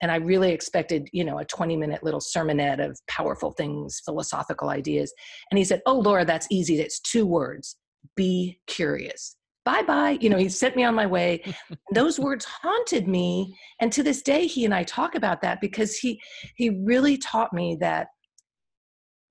and 0.01 0.11
I 0.11 0.17
really 0.17 0.51
expected, 0.51 1.09
you 1.11 1.23
know, 1.23 1.39
a 1.39 1.45
20 1.45 1.75
minute 1.75 2.03
little 2.03 2.19
sermonette 2.19 2.85
of 2.85 2.99
powerful 3.07 3.51
things, 3.51 3.99
philosophical 4.05 4.69
ideas. 4.69 5.11
And 5.49 5.57
he 5.57 5.63
said, 5.63 5.81
Oh, 5.85 5.97
Laura, 5.99 6.23
that's 6.23 6.47
easy. 6.51 6.79
It's 6.79 6.99
two 6.99 7.25
words 7.25 7.77
be 8.15 8.59
curious. 8.67 9.36
Bye 9.67 9.83
bye. 9.83 10.17
You 10.21 10.29
know, 10.29 10.37
he 10.37 10.47
sent 10.47 10.77
me 10.77 10.85
on 10.85 10.95
my 10.95 11.05
way. 11.05 11.43
Those 11.93 12.21
words 12.21 12.45
haunted 12.45 13.05
me. 13.05 13.53
And 13.81 13.91
to 13.91 14.01
this 14.01 14.21
day, 14.21 14.47
he 14.47 14.63
and 14.63 14.73
I 14.73 14.83
talk 14.83 15.13
about 15.13 15.41
that 15.41 15.59
because 15.59 15.97
he 15.97 16.21
he 16.55 16.69
really 16.69 17.17
taught 17.17 17.51
me 17.51 17.77
that 17.81 18.07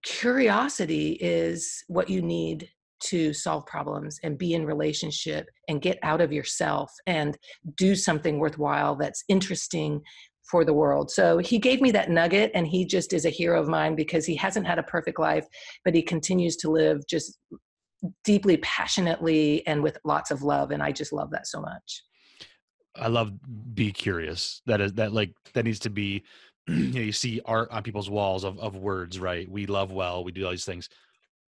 curiosity 0.05 1.13
is 1.23 1.83
what 1.89 2.11
you 2.11 2.21
need 2.21 2.69
to 3.05 3.33
solve 3.33 3.65
problems 3.65 4.19
and 4.23 4.37
be 4.37 4.53
in 4.53 4.67
relationship 4.67 5.47
and 5.69 5.81
get 5.81 5.99
out 6.03 6.21
of 6.21 6.33
yourself 6.33 6.93
and 7.07 7.39
do 7.77 7.95
something 7.95 8.39
worthwhile 8.39 8.95
that's 8.95 9.25
interesting 9.29 10.03
for 10.51 10.67
the 10.67 10.73
world. 10.73 11.11
So 11.11 11.39
he 11.39 11.59
gave 11.59 11.81
me 11.81 11.91
that 11.93 12.11
nugget 12.11 12.51
and 12.55 12.67
he 12.67 12.85
just 12.85 13.15
is 13.15 13.25
a 13.25 13.31
hero 13.31 13.61
of 13.61 13.69
mine 13.69 13.97
because 13.97 14.27
he 14.27 14.37
hasn't 14.37 14.67
had 14.67 14.79
a 14.79 14.83
perfect 14.83 15.19
life, 15.19 15.47
but 15.85 15.95
he 15.95 16.03
continues 16.03 16.57
to 16.59 16.71
live 16.71 17.01
just 17.09 17.39
deeply 18.25 18.59
passionately 18.59 19.67
and 19.67 19.83
with 19.83 19.99
lots 20.05 20.31
of 20.31 20.43
love 20.43 20.71
and 20.71 20.83
I 20.83 20.93
just 20.93 21.13
love 21.13 21.31
that 21.31 21.47
so 21.47 21.61
much. 21.61 22.03
I 22.95 23.09
love 23.09 23.33
be 23.75 23.93
curious. 23.93 24.63
That 24.67 24.81
is 24.81 24.93
that 24.95 25.13
like 25.13 25.33
that 25.55 25.65
needs 25.65 25.79
to 25.81 25.91
be 25.91 26.25
you 26.69 26.93
know 26.93 27.01
you 27.01 27.13
see 27.13 27.41
art 27.45 27.71
on 27.71 27.83
people's 27.83 28.11
walls 28.11 28.45
of 28.45 28.59
of 28.59 28.77
words, 28.77 29.21
right? 29.21 29.51
We 29.51 29.67
love 29.67 29.93
well, 29.93 30.25
we 30.25 30.33
do 30.33 30.45
all 30.45 30.51
these 30.51 30.65
things. 30.65 30.89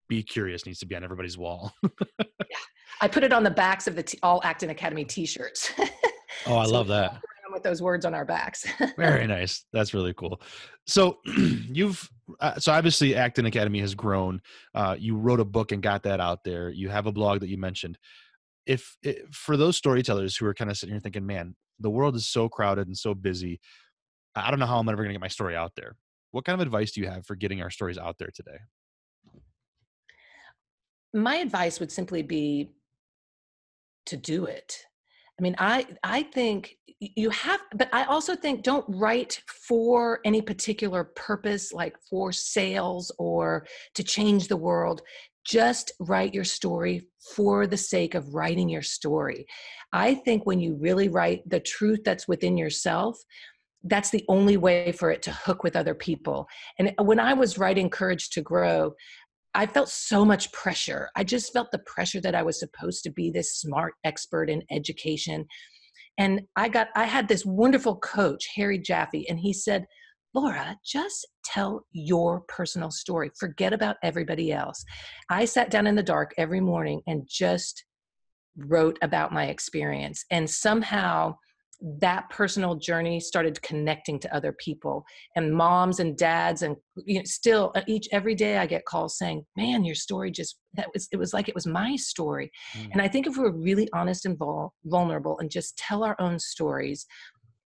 Be 0.08 0.22
curious 0.22 0.64
needs 0.64 0.78
to 0.78 0.86
be 0.86 0.96
on 0.96 1.04
everybody's 1.04 1.36
wall. 1.36 1.72
yeah. 2.18 2.58
I 3.00 3.08
put 3.08 3.22
it 3.24 3.32
on 3.32 3.44
the 3.44 3.50
backs 3.50 3.86
of 3.86 3.94
the 3.94 4.02
t- 4.02 4.18
all 4.22 4.40
Acton 4.42 4.70
Academy 4.70 5.04
t-shirts. 5.04 5.72
oh, 6.46 6.56
I 6.56 6.64
so 6.64 6.72
love 6.72 6.88
that 6.88 7.20
with 7.52 7.62
those 7.62 7.82
words 7.82 8.04
on 8.04 8.14
our 8.14 8.24
backs. 8.24 8.66
Very 8.96 9.26
nice. 9.26 9.64
That's 9.72 9.94
really 9.94 10.14
cool. 10.14 10.40
So 10.86 11.18
you've 11.26 12.08
uh, 12.40 12.58
so 12.58 12.72
obviously 12.72 13.14
Acton 13.14 13.46
Academy 13.46 13.80
has 13.80 13.94
grown. 13.94 14.40
Uh, 14.74 14.96
you 14.98 15.16
wrote 15.16 15.40
a 15.40 15.44
book 15.44 15.72
and 15.72 15.82
got 15.82 16.02
that 16.04 16.20
out 16.20 16.44
there. 16.44 16.70
You 16.70 16.88
have 16.88 17.06
a 17.06 17.12
blog 17.12 17.40
that 17.40 17.48
you 17.48 17.58
mentioned. 17.58 17.98
If, 18.66 18.96
if 19.02 19.34
for 19.34 19.56
those 19.56 19.76
storytellers 19.76 20.36
who 20.36 20.46
are 20.46 20.54
kind 20.54 20.70
of 20.70 20.76
sitting 20.76 20.94
here 20.94 21.00
thinking, 21.00 21.26
"Man, 21.26 21.56
the 21.78 21.90
world 21.90 22.16
is 22.16 22.26
so 22.26 22.48
crowded 22.48 22.86
and 22.86 22.96
so 22.96 23.14
busy. 23.14 23.60
I 24.34 24.50
don't 24.50 24.60
know 24.60 24.66
how 24.66 24.78
I'm 24.78 24.88
ever 24.88 25.02
going 25.02 25.08
to 25.08 25.14
get 25.14 25.20
my 25.20 25.28
story 25.28 25.56
out 25.56 25.72
there." 25.76 25.96
What 26.32 26.44
kind 26.44 26.60
of 26.60 26.66
advice 26.66 26.92
do 26.92 27.00
you 27.00 27.08
have 27.08 27.24
for 27.24 27.34
getting 27.34 27.62
our 27.62 27.70
stories 27.70 27.96
out 27.96 28.18
there 28.18 28.30
today? 28.34 28.58
My 31.14 31.36
advice 31.36 31.80
would 31.80 31.90
simply 31.90 32.22
be 32.22 32.72
to 34.06 34.16
do 34.16 34.44
it 34.44 34.84
I 35.38 35.42
mean, 35.42 35.54
I 35.58 35.86
I 36.02 36.22
think 36.24 36.76
you 37.00 37.30
have, 37.30 37.60
but 37.74 37.88
I 37.92 38.04
also 38.04 38.34
think 38.34 38.62
don't 38.62 38.84
write 38.88 39.40
for 39.46 40.20
any 40.24 40.42
particular 40.42 41.04
purpose, 41.04 41.72
like 41.72 41.96
for 42.10 42.32
sales 42.32 43.12
or 43.18 43.66
to 43.94 44.02
change 44.02 44.48
the 44.48 44.56
world. 44.56 45.02
Just 45.46 45.92
write 46.00 46.34
your 46.34 46.44
story 46.44 47.06
for 47.34 47.66
the 47.66 47.76
sake 47.76 48.14
of 48.14 48.34
writing 48.34 48.68
your 48.68 48.82
story. 48.82 49.46
I 49.92 50.14
think 50.14 50.44
when 50.44 50.60
you 50.60 50.74
really 50.74 51.08
write 51.08 51.48
the 51.48 51.60
truth 51.60 52.00
that's 52.04 52.28
within 52.28 52.58
yourself, 52.58 53.16
that's 53.84 54.10
the 54.10 54.24
only 54.28 54.56
way 54.56 54.92
for 54.92 55.10
it 55.10 55.22
to 55.22 55.32
hook 55.32 55.62
with 55.62 55.76
other 55.76 55.94
people. 55.94 56.48
And 56.78 56.92
when 57.00 57.20
I 57.20 57.32
was 57.32 57.58
writing 57.58 57.88
Courage 57.88 58.30
to 58.30 58.42
Grow, 58.42 58.94
I 59.54 59.66
felt 59.66 59.88
so 59.88 60.24
much 60.24 60.52
pressure. 60.52 61.08
I 61.16 61.24
just 61.24 61.52
felt 61.52 61.70
the 61.70 61.80
pressure 61.80 62.20
that 62.20 62.34
I 62.34 62.42
was 62.42 62.58
supposed 62.60 63.02
to 63.04 63.10
be 63.10 63.30
this 63.30 63.58
smart 63.58 63.94
expert 64.04 64.50
in 64.50 64.62
education. 64.70 65.46
And 66.18 66.42
I 66.56 66.68
got, 66.68 66.88
I 66.94 67.04
had 67.04 67.28
this 67.28 67.46
wonderful 67.46 67.96
coach, 67.96 68.48
Harry 68.56 68.78
Jaffe, 68.78 69.28
and 69.28 69.38
he 69.38 69.52
said, 69.52 69.86
Laura, 70.34 70.76
just 70.84 71.26
tell 71.44 71.86
your 71.92 72.42
personal 72.48 72.90
story. 72.90 73.30
Forget 73.38 73.72
about 73.72 73.96
everybody 74.02 74.52
else. 74.52 74.84
I 75.30 75.46
sat 75.46 75.70
down 75.70 75.86
in 75.86 75.94
the 75.94 76.02
dark 76.02 76.34
every 76.36 76.60
morning 76.60 77.00
and 77.06 77.26
just 77.28 77.84
wrote 78.56 78.98
about 79.02 79.32
my 79.32 79.46
experience. 79.46 80.24
And 80.30 80.48
somehow 80.48 81.36
that 82.00 82.28
personal 82.30 82.74
journey 82.74 83.20
started 83.20 83.60
connecting 83.62 84.18
to 84.18 84.34
other 84.34 84.52
people. 84.52 85.04
And 85.36 85.54
moms 85.54 86.00
and 86.00 86.16
dads 86.16 86.62
and 86.62 86.76
you 86.96 87.18
know 87.18 87.24
still 87.24 87.72
uh, 87.76 87.82
each 87.86 88.08
every 88.10 88.34
day 88.34 88.58
i 88.58 88.66
get 88.66 88.84
calls 88.84 89.16
saying 89.16 89.44
man 89.56 89.84
your 89.84 89.94
story 89.94 90.30
just 90.32 90.58
that 90.74 90.88
was 90.92 91.08
it 91.12 91.16
was 91.16 91.32
like 91.32 91.48
it 91.48 91.54
was 91.54 91.66
my 91.66 91.94
story. 91.96 92.50
Mm. 92.76 92.88
and 92.92 93.02
i 93.02 93.08
think 93.08 93.26
if 93.26 93.36
we're 93.36 93.52
really 93.52 93.88
honest 93.92 94.26
and 94.26 94.36
vul- 94.36 94.74
vulnerable 94.84 95.38
and 95.38 95.50
just 95.50 95.76
tell 95.76 96.02
our 96.02 96.16
own 96.18 96.38
stories 96.38 97.06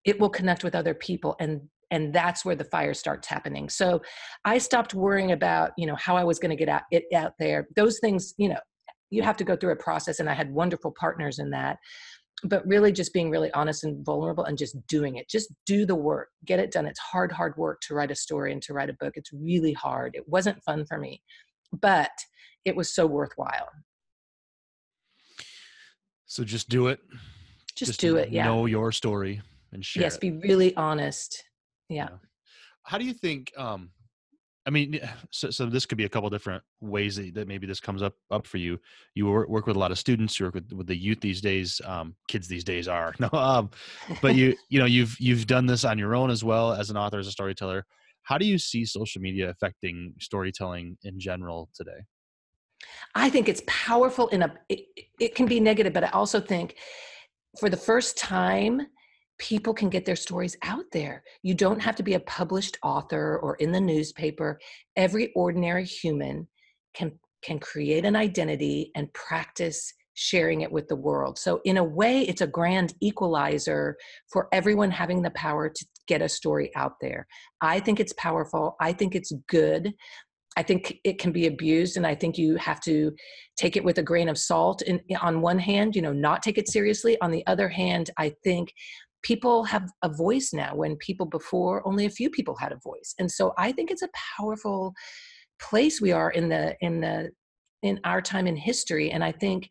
it 0.04 0.20
will 0.20 0.28
connect 0.28 0.64
with 0.64 0.74
other 0.74 0.94
people 0.94 1.36
and 1.40 1.60
and 1.90 2.12
that's 2.14 2.42
where 2.42 2.56
the 2.56 2.64
fire 2.64 2.94
starts 2.94 3.28
happening. 3.28 3.68
So 3.68 4.02
i 4.44 4.58
stopped 4.58 4.94
worrying 4.94 5.32
about 5.32 5.72
you 5.76 5.86
know 5.86 5.96
how 5.96 6.16
i 6.16 6.24
was 6.24 6.38
going 6.38 6.50
to 6.50 6.56
get 6.56 6.68
out 6.68 6.82
it 6.90 7.04
out 7.14 7.32
there. 7.38 7.68
Those 7.76 7.98
things 8.00 8.34
you 8.36 8.48
know 8.48 8.58
you 9.10 9.22
have 9.22 9.36
to 9.36 9.44
go 9.44 9.54
through 9.54 9.72
a 9.72 9.76
process 9.76 10.20
and 10.20 10.28
i 10.28 10.34
had 10.34 10.50
wonderful 10.50 10.92
partners 10.98 11.38
in 11.38 11.50
that 11.50 11.76
but 12.44 12.66
really 12.66 12.92
just 12.92 13.12
being 13.12 13.30
really 13.30 13.52
honest 13.52 13.84
and 13.84 14.04
vulnerable 14.04 14.44
and 14.44 14.58
just 14.58 14.76
doing 14.88 15.16
it. 15.16 15.28
Just 15.28 15.52
do 15.66 15.86
the 15.86 15.94
work. 15.94 16.28
Get 16.44 16.58
it 16.58 16.72
done. 16.72 16.86
It's 16.86 16.98
hard 16.98 17.30
hard 17.30 17.56
work 17.56 17.80
to 17.82 17.94
write 17.94 18.10
a 18.10 18.16
story 18.16 18.52
and 18.52 18.60
to 18.62 18.72
write 18.72 18.90
a 18.90 18.94
book. 18.94 19.14
It's 19.16 19.32
really 19.32 19.72
hard. 19.72 20.14
It 20.14 20.28
wasn't 20.28 20.62
fun 20.64 20.84
for 20.86 20.98
me 20.98 21.22
but 21.80 22.10
it 22.64 22.76
was 22.76 22.94
so 22.94 23.06
worthwhile. 23.06 23.68
So 26.26 26.44
just 26.44 26.68
do 26.68 26.88
it. 26.88 27.00
Just, 27.74 27.92
just 27.92 28.00
do 28.00 28.16
it 28.16 28.30
yeah. 28.30 28.44
know 28.44 28.66
your 28.66 28.92
story 28.92 29.40
and 29.72 29.84
share 29.84 30.02
yes 30.02 30.16
it. 30.16 30.20
be 30.20 30.30
really 30.30 30.76
honest. 30.76 31.42
Yeah. 31.88 32.08
yeah. 32.10 32.16
How 32.84 32.98
do 32.98 33.04
you 33.04 33.14
think 33.14 33.52
um 33.56 33.90
I 34.64 34.70
mean, 34.70 35.00
so, 35.30 35.50
so 35.50 35.66
this 35.66 35.86
could 35.86 35.98
be 35.98 36.04
a 36.04 36.08
couple 36.08 36.30
different 36.30 36.62
ways 36.80 37.16
that, 37.16 37.34
that, 37.34 37.48
maybe 37.48 37.66
this 37.66 37.80
comes 37.80 38.00
up 38.00 38.14
up 38.30 38.46
for 38.46 38.58
you. 38.58 38.78
You 39.14 39.26
work, 39.26 39.66
with 39.66 39.76
a 39.76 39.78
lot 39.78 39.90
of 39.90 39.98
students. 39.98 40.38
You 40.38 40.46
work 40.46 40.54
with, 40.54 40.72
with 40.72 40.86
the 40.86 40.96
youth 40.96 41.20
these 41.20 41.40
days. 41.40 41.80
Um, 41.84 42.14
kids 42.28 42.46
these 42.46 42.62
days 42.62 42.86
are 42.86 43.14
no, 43.18 43.28
um, 43.32 43.70
but 44.20 44.34
you 44.36 44.56
you 44.68 44.78
know 44.78 44.86
you've 44.86 45.16
you've 45.18 45.46
done 45.46 45.66
this 45.66 45.84
on 45.84 45.98
your 45.98 46.14
own 46.14 46.30
as 46.30 46.44
well 46.44 46.72
as 46.72 46.90
an 46.90 46.96
author 46.96 47.18
as 47.18 47.26
a 47.26 47.32
storyteller. 47.32 47.84
How 48.22 48.38
do 48.38 48.46
you 48.46 48.56
see 48.56 48.84
social 48.84 49.20
media 49.20 49.50
affecting 49.50 50.14
storytelling 50.20 50.96
in 51.02 51.18
general 51.18 51.68
today? 51.74 52.06
I 53.16 53.30
think 53.30 53.48
it's 53.48 53.62
powerful 53.66 54.28
in 54.28 54.42
a. 54.42 54.54
It, 54.68 54.86
it 55.18 55.34
can 55.34 55.46
be 55.46 55.58
negative, 55.58 55.92
but 55.92 56.04
I 56.04 56.10
also 56.10 56.40
think 56.40 56.76
for 57.58 57.68
the 57.68 57.76
first 57.76 58.16
time 58.16 58.86
people 59.42 59.74
can 59.74 59.90
get 59.90 60.04
their 60.04 60.14
stories 60.14 60.56
out 60.62 60.84
there. 60.92 61.24
You 61.42 61.54
don't 61.54 61.80
have 61.80 61.96
to 61.96 62.04
be 62.04 62.14
a 62.14 62.20
published 62.20 62.78
author 62.84 63.40
or 63.42 63.56
in 63.56 63.72
the 63.72 63.80
newspaper. 63.80 64.60
Every 64.96 65.32
ordinary 65.34 65.84
human 65.84 66.46
can 66.94 67.18
can 67.42 67.58
create 67.58 68.04
an 68.04 68.14
identity 68.14 68.92
and 68.94 69.12
practice 69.14 69.92
sharing 70.14 70.60
it 70.60 70.70
with 70.70 70.86
the 70.86 70.94
world. 70.94 71.38
So 71.38 71.60
in 71.64 71.78
a 71.78 71.82
way 71.82 72.20
it's 72.20 72.40
a 72.40 72.46
grand 72.46 72.94
equalizer 73.00 73.96
for 74.32 74.46
everyone 74.52 74.92
having 74.92 75.22
the 75.22 75.30
power 75.30 75.68
to 75.68 75.86
get 76.06 76.22
a 76.22 76.28
story 76.28 76.70
out 76.76 76.92
there. 77.00 77.26
I 77.60 77.80
think 77.80 77.98
it's 77.98 78.12
powerful. 78.12 78.76
I 78.80 78.92
think 78.92 79.16
it's 79.16 79.32
good. 79.48 79.92
I 80.56 80.62
think 80.62 80.98
it 81.02 81.18
can 81.18 81.32
be 81.32 81.46
abused, 81.46 81.96
and 81.96 82.06
I 82.06 82.14
think 82.14 82.36
you 82.36 82.56
have 82.56 82.80
to 82.80 83.12
take 83.56 83.76
it 83.76 83.84
with 83.84 83.98
a 83.98 84.02
grain 84.02 84.28
of 84.28 84.36
salt. 84.36 84.82
And 84.82 85.00
on 85.20 85.40
one 85.40 85.58
hand, 85.58 85.96
you 85.96 86.02
know, 86.02 86.12
not 86.12 86.42
take 86.42 86.58
it 86.58 86.68
seriously. 86.68 87.16
On 87.22 87.30
the 87.30 87.46
other 87.46 87.68
hand, 87.68 88.10
I 88.18 88.34
think 88.44 88.72
people 89.22 89.64
have 89.64 89.90
a 90.02 90.08
voice 90.08 90.52
now 90.52 90.74
when 90.74 90.96
people 90.96 91.26
before 91.26 91.86
only 91.86 92.06
a 92.06 92.10
few 92.10 92.28
people 92.30 92.56
had 92.56 92.72
a 92.72 92.80
voice. 92.82 93.14
And 93.18 93.30
so 93.30 93.52
i 93.58 93.72
think 93.72 93.90
it's 93.90 94.02
a 94.02 94.08
powerful 94.36 94.94
place 95.60 96.00
we 96.00 96.12
are 96.12 96.30
in 96.30 96.48
the 96.48 96.76
in 96.80 97.00
the 97.00 97.30
in 97.82 98.00
our 98.04 98.22
time 98.22 98.46
in 98.46 98.56
history. 98.56 99.10
And 99.10 99.24
i 99.24 99.32
think 99.32 99.68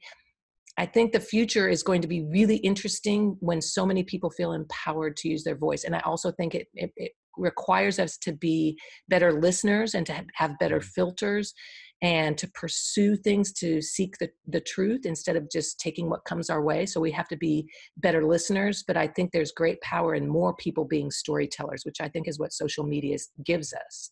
i 0.77 0.85
think 0.85 1.11
the 1.11 1.19
future 1.19 1.67
is 1.67 1.83
going 1.83 2.01
to 2.01 2.07
be 2.07 2.23
really 2.23 2.57
interesting 2.57 3.37
when 3.39 3.61
so 3.61 3.85
many 3.85 4.03
people 4.03 4.29
feel 4.29 4.53
empowered 4.53 5.17
to 5.17 5.29
use 5.29 5.43
their 5.43 5.57
voice. 5.57 5.83
And 5.83 5.95
i 5.95 5.99
also 6.01 6.31
think 6.31 6.55
it, 6.55 6.67
it, 6.73 6.91
it 6.95 7.11
requires 7.37 7.99
us 7.99 8.17
to 8.17 8.33
be 8.33 8.77
better 9.07 9.31
listeners 9.33 9.93
and 9.95 10.05
to 10.05 10.25
have 10.33 10.59
better 10.59 10.79
mm. 10.79 10.83
filters 10.83 11.53
and 12.01 12.37
to 12.37 12.47
pursue 12.51 13.15
things 13.15 13.53
to 13.53 13.81
seek 13.81 14.17
the, 14.17 14.29
the 14.47 14.61
truth 14.61 15.05
instead 15.05 15.35
of 15.35 15.49
just 15.51 15.79
taking 15.79 16.09
what 16.09 16.25
comes 16.25 16.49
our 16.49 16.63
way. 16.63 16.85
So 16.85 16.99
we 16.99 17.11
have 17.11 17.27
to 17.27 17.37
be 17.37 17.69
better 17.97 18.25
listeners. 18.25 18.83
But 18.85 18.97
I 18.97 19.07
think 19.07 19.31
there's 19.31 19.51
great 19.51 19.79
power 19.81 20.15
in 20.15 20.27
more 20.27 20.55
people 20.55 20.83
being 20.85 21.11
storytellers, 21.11 21.85
which 21.85 22.01
I 22.01 22.09
think 22.09 22.27
is 22.27 22.39
what 22.39 22.53
social 22.53 22.83
media 22.83 23.17
gives 23.45 23.73
us. 23.73 24.11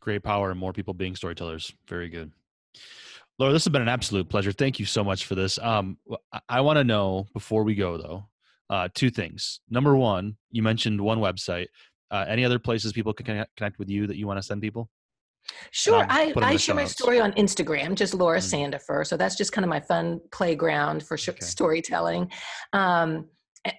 Great 0.00 0.24
power 0.24 0.50
and 0.50 0.58
more 0.58 0.72
people 0.72 0.92
being 0.92 1.14
storytellers. 1.14 1.72
Very 1.88 2.08
good. 2.08 2.32
Laura, 3.38 3.52
this 3.52 3.64
has 3.64 3.72
been 3.72 3.82
an 3.82 3.88
absolute 3.88 4.28
pleasure. 4.28 4.52
Thank 4.52 4.78
you 4.78 4.86
so 4.86 5.02
much 5.02 5.24
for 5.26 5.34
this. 5.34 5.58
Um, 5.58 5.98
I 6.48 6.60
want 6.60 6.78
to 6.78 6.84
know 6.84 7.26
before 7.32 7.64
we 7.64 7.74
go, 7.74 7.96
though, 7.96 8.28
uh, 8.70 8.88
two 8.94 9.10
things. 9.10 9.60
Number 9.70 9.96
one, 9.96 10.36
you 10.50 10.62
mentioned 10.62 11.00
one 11.00 11.18
website. 11.18 11.66
Uh, 12.10 12.24
any 12.28 12.44
other 12.44 12.58
places 12.58 12.92
people 12.92 13.12
can 13.12 13.44
connect 13.56 13.78
with 13.78 13.88
you 13.88 14.06
that 14.06 14.16
you 14.16 14.26
want 14.26 14.38
to 14.38 14.42
send 14.42 14.60
people? 14.60 14.88
Sure. 15.70 16.02
Um, 16.02 16.06
I, 16.08 16.32
I 16.36 16.56
share 16.56 16.74
my 16.74 16.84
story 16.84 17.20
on 17.20 17.32
Instagram, 17.32 17.94
just 17.94 18.14
Laura 18.14 18.38
mm-hmm. 18.38 18.74
Sandefer. 18.74 19.06
So 19.06 19.16
that's 19.16 19.36
just 19.36 19.52
kind 19.52 19.64
of 19.64 19.68
my 19.68 19.80
fun 19.80 20.20
playground 20.32 21.02
for 21.02 21.16
sh- 21.16 21.30
okay. 21.30 21.44
storytelling. 21.44 22.30
Um, 22.72 23.28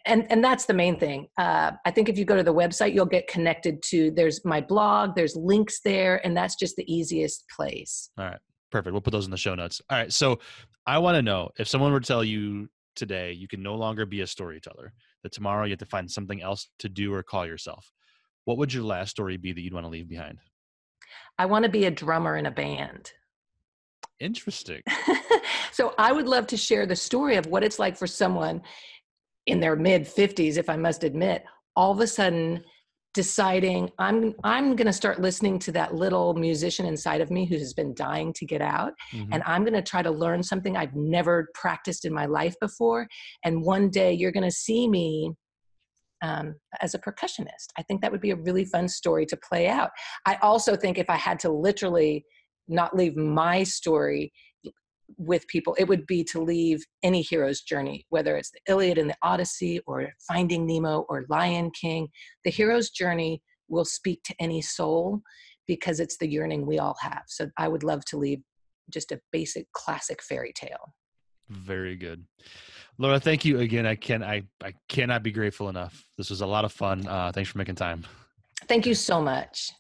and 0.06 0.26
and 0.32 0.44
that's 0.44 0.66
the 0.66 0.74
main 0.74 1.00
thing. 1.00 1.28
Uh, 1.38 1.72
I 1.86 1.92
think 1.92 2.10
if 2.10 2.18
you 2.18 2.26
go 2.26 2.36
to 2.36 2.44
the 2.44 2.54
website, 2.54 2.94
you'll 2.94 3.06
get 3.06 3.28
connected 3.28 3.84
to. 3.84 4.12
There's 4.12 4.44
my 4.44 4.62
blog. 4.62 5.16
There's 5.16 5.36
links 5.36 5.82
there, 5.82 6.26
and 6.26 6.36
that's 6.36 6.56
just 6.56 6.76
the 6.76 6.92
easiest 6.92 7.46
place. 7.56 8.10
All 8.18 8.26
right, 8.26 8.40
perfect. 8.72 8.94
We'll 8.94 9.02
put 9.02 9.12
those 9.12 9.26
in 9.26 9.32
the 9.32 9.38
show 9.38 9.54
notes. 9.54 9.82
All 9.90 9.98
right. 9.98 10.12
So 10.12 10.40
I 10.88 10.98
want 10.98 11.16
to 11.16 11.22
know 11.22 11.50
if 11.60 11.68
someone 11.68 11.92
were 11.92 12.00
to 12.00 12.08
tell 12.08 12.24
you 12.24 12.68
today 12.96 13.32
you 13.34 13.48
can 13.48 13.62
no 13.62 13.76
longer 13.76 14.06
be 14.06 14.22
a 14.22 14.28
storyteller, 14.28 14.94
that 15.24 15.32
tomorrow 15.32 15.66
you 15.66 15.72
have 15.72 15.80
to 15.80 15.86
find 15.86 16.10
something 16.10 16.42
else 16.42 16.70
to 16.80 16.90
do 16.90 17.14
or 17.14 17.22
call 17.22 17.46
yourself, 17.46 17.92
what 18.46 18.58
would 18.58 18.74
your 18.74 18.84
last 18.84 19.12
story 19.12 19.38
be 19.38 19.52
that 19.54 19.62
you'd 19.62 19.74
want 19.74 19.86
to 19.86 19.90
leave 19.90 20.08
behind? 20.08 20.40
I 21.38 21.46
want 21.46 21.64
to 21.64 21.70
be 21.70 21.86
a 21.86 21.92
drummer 21.92 22.38
in 22.38 22.46
a 22.46 22.52
band. 22.52 23.12
Interesting. 24.20 24.82
so 25.72 25.94
I 25.98 26.12
would 26.12 26.28
love 26.28 26.48
to 26.48 26.58
share 26.58 26.86
the 26.86 26.96
story 26.96 27.36
of 27.36 27.48
what 27.48 27.64
it's 27.64 27.80
like 27.80 27.98
for 27.98 28.08
someone 28.08 28.62
in 29.46 29.60
their 29.60 29.76
mid 29.76 30.04
50s, 30.04 30.58
if 30.58 30.70
I 30.70 30.78
must 30.78 31.04
admit, 31.04 31.44
all 31.76 31.92
of 31.92 32.00
a 32.00 32.08
sudden 32.08 32.64
deciding 33.16 33.90
I'm 33.98 34.36
I'm 34.44 34.76
going 34.76 34.88
to 34.88 34.94
start 34.94 35.22
listening 35.22 35.58
to 35.60 35.72
that 35.72 35.96
little 35.96 36.34
musician 36.34 36.86
inside 36.86 37.22
of 37.22 37.32
me 37.32 37.46
who 37.46 37.58
has 37.58 37.74
been 37.74 37.94
dying 37.94 38.34
to 38.34 38.46
get 38.46 38.62
out 38.62 38.92
mm-hmm. 39.14 39.32
and 39.32 39.42
I'm 39.46 39.64
going 39.64 39.74
to 39.74 39.82
try 39.82 40.02
to 40.02 40.12
learn 40.12 40.44
something 40.44 40.76
I've 40.76 40.94
never 40.96 41.48
practiced 41.54 42.04
in 42.04 42.14
my 42.14 42.26
life 42.26 42.56
before 42.60 43.08
and 43.46 43.64
one 43.64 43.90
day 43.90 44.12
you're 44.12 44.34
going 44.34 44.44
to 44.44 44.52
see 44.52 44.90
me 44.90 45.32
um, 46.22 46.56
as 46.82 46.94
a 46.94 47.00
percussionist. 47.00 47.68
I 47.78 47.84
think 47.84 48.02
that 48.02 48.12
would 48.12 48.22
be 48.22 48.32
a 48.32 48.36
really 48.38 48.66
fun 48.66 48.88
story 48.88 49.26
to 49.28 49.38
play 49.38 49.68
out. 49.68 49.92
I 50.26 50.36
also 50.42 50.76
think 50.76 50.98
if 50.98 51.10
I 51.10 51.16
had 51.18 51.40
to 51.40 51.52
literally 51.52 52.26
not 52.68 52.96
leave 52.96 53.16
my 53.16 53.64
story 53.64 54.32
with 55.18 55.48
people, 55.48 55.76
it 55.78 55.88
would 55.88 56.06
be 56.08 56.24
to 56.24 56.42
leave 56.42 56.84
any 57.04 57.22
hero's 57.22 57.62
journey, 57.62 58.06
whether 58.10 58.38
it's 58.38 58.52
the 58.52 58.72
Iliad 58.72 58.98
and 58.98 59.10
the 59.10 59.18
Odyssey 59.22 59.80
or 59.86 60.10
Finding 60.28 60.66
Nemo 60.66 61.06
or 61.10 61.26
Lion 61.30 61.72
King. 61.80 62.08
The 62.44 62.52
hero's 62.52 62.90
journey 62.90 63.42
will 63.68 63.86
speak 63.86 64.22
to 64.24 64.36
any 64.40 64.62
soul 64.62 65.22
because 65.68 66.00
it's 66.00 66.18
the 66.18 66.30
yearning 66.30 66.66
we 66.66 66.80
all 66.80 66.96
have. 67.02 67.24
So 67.28 67.50
I 67.58 67.68
would 67.68 67.84
love 67.84 68.04
to 68.06 68.18
leave 68.18 68.42
just 68.92 69.12
a 69.12 69.20
basic 69.32 69.72
classic 69.74 70.22
fairy 70.22 70.54
tale. 70.56 70.94
Very 71.50 71.96
good. 71.96 72.26
Laura, 72.98 73.20
thank 73.20 73.44
you 73.44 73.60
again. 73.60 73.86
I 73.86 73.96
can 73.96 74.24
I 74.24 74.44
I 74.64 74.74
cannot 74.88 75.24
be 75.24 75.32
grateful 75.32 75.70
enough. 75.70 76.06
This 76.18 76.30
was 76.30 76.42
a 76.42 76.46
lot 76.46 76.66
of 76.66 76.72
fun. 76.72 77.06
Uh, 77.08 77.32
thanks 77.34 77.50
for 77.50 77.58
making 77.58 77.76
time. 77.76 78.06
Thank 78.68 78.86
you 78.86 78.94
so 78.94 79.22
much. 79.22 79.72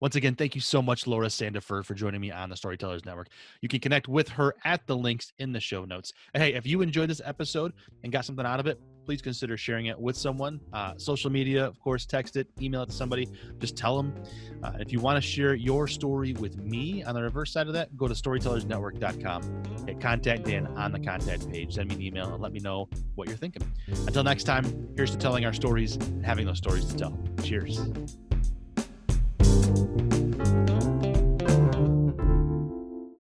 Once 0.00 0.16
again, 0.16 0.34
thank 0.34 0.54
you 0.54 0.60
so 0.60 0.82
much, 0.82 1.06
Laura 1.06 1.28
Sandefer, 1.28 1.84
for 1.84 1.94
joining 1.94 2.20
me 2.20 2.30
on 2.30 2.50
the 2.50 2.56
Storytellers 2.56 3.06
Network. 3.06 3.28
You 3.62 3.68
can 3.68 3.80
connect 3.80 4.06
with 4.08 4.28
her 4.28 4.54
at 4.64 4.86
the 4.86 4.96
links 4.96 5.32
in 5.38 5.52
the 5.52 5.60
show 5.60 5.84
notes. 5.84 6.12
And 6.34 6.42
hey, 6.42 6.52
if 6.54 6.66
you 6.66 6.82
enjoyed 6.82 7.08
this 7.08 7.22
episode 7.24 7.72
and 8.02 8.12
got 8.12 8.24
something 8.24 8.44
out 8.44 8.60
of 8.60 8.66
it, 8.66 8.78
please 9.04 9.22
consider 9.22 9.56
sharing 9.56 9.86
it 9.86 9.98
with 9.98 10.16
someone. 10.16 10.60
Uh, 10.72 10.94
social 10.96 11.30
media, 11.30 11.64
of 11.64 11.78
course, 11.80 12.06
text 12.06 12.36
it, 12.36 12.48
email 12.60 12.82
it 12.82 12.86
to 12.86 12.92
somebody. 12.92 13.28
Just 13.58 13.76
tell 13.76 13.96
them. 13.96 14.14
Uh, 14.62 14.72
if 14.80 14.92
you 14.92 15.00
want 15.00 15.16
to 15.16 15.20
share 15.20 15.54
your 15.54 15.86
story 15.86 16.32
with 16.34 16.56
me 16.56 17.02
on 17.04 17.14
the 17.14 17.22
reverse 17.22 17.52
side 17.52 17.66
of 17.66 17.74
that, 17.74 17.96
go 17.96 18.08
to 18.08 18.14
storytellersnetwork.com. 18.14 19.86
Hit 19.86 20.00
contact 20.00 20.44
Dan 20.44 20.66
on 20.68 20.92
the 20.92 21.00
contact 21.00 21.50
page. 21.50 21.74
Send 21.74 21.88
me 21.88 21.94
an 21.96 22.02
email 22.02 22.32
and 22.32 22.42
let 22.42 22.52
me 22.52 22.60
know 22.60 22.88
what 23.14 23.28
you're 23.28 23.36
thinking. 23.36 23.62
Until 24.06 24.24
next 24.24 24.44
time, 24.44 24.88
here's 24.96 25.10
to 25.10 25.18
telling 25.18 25.44
our 25.44 25.52
stories 25.52 25.96
and 25.96 26.24
having 26.24 26.46
those 26.46 26.58
stories 26.58 26.84
to 26.86 26.96
tell. 26.96 27.18
Cheers. 27.42 27.80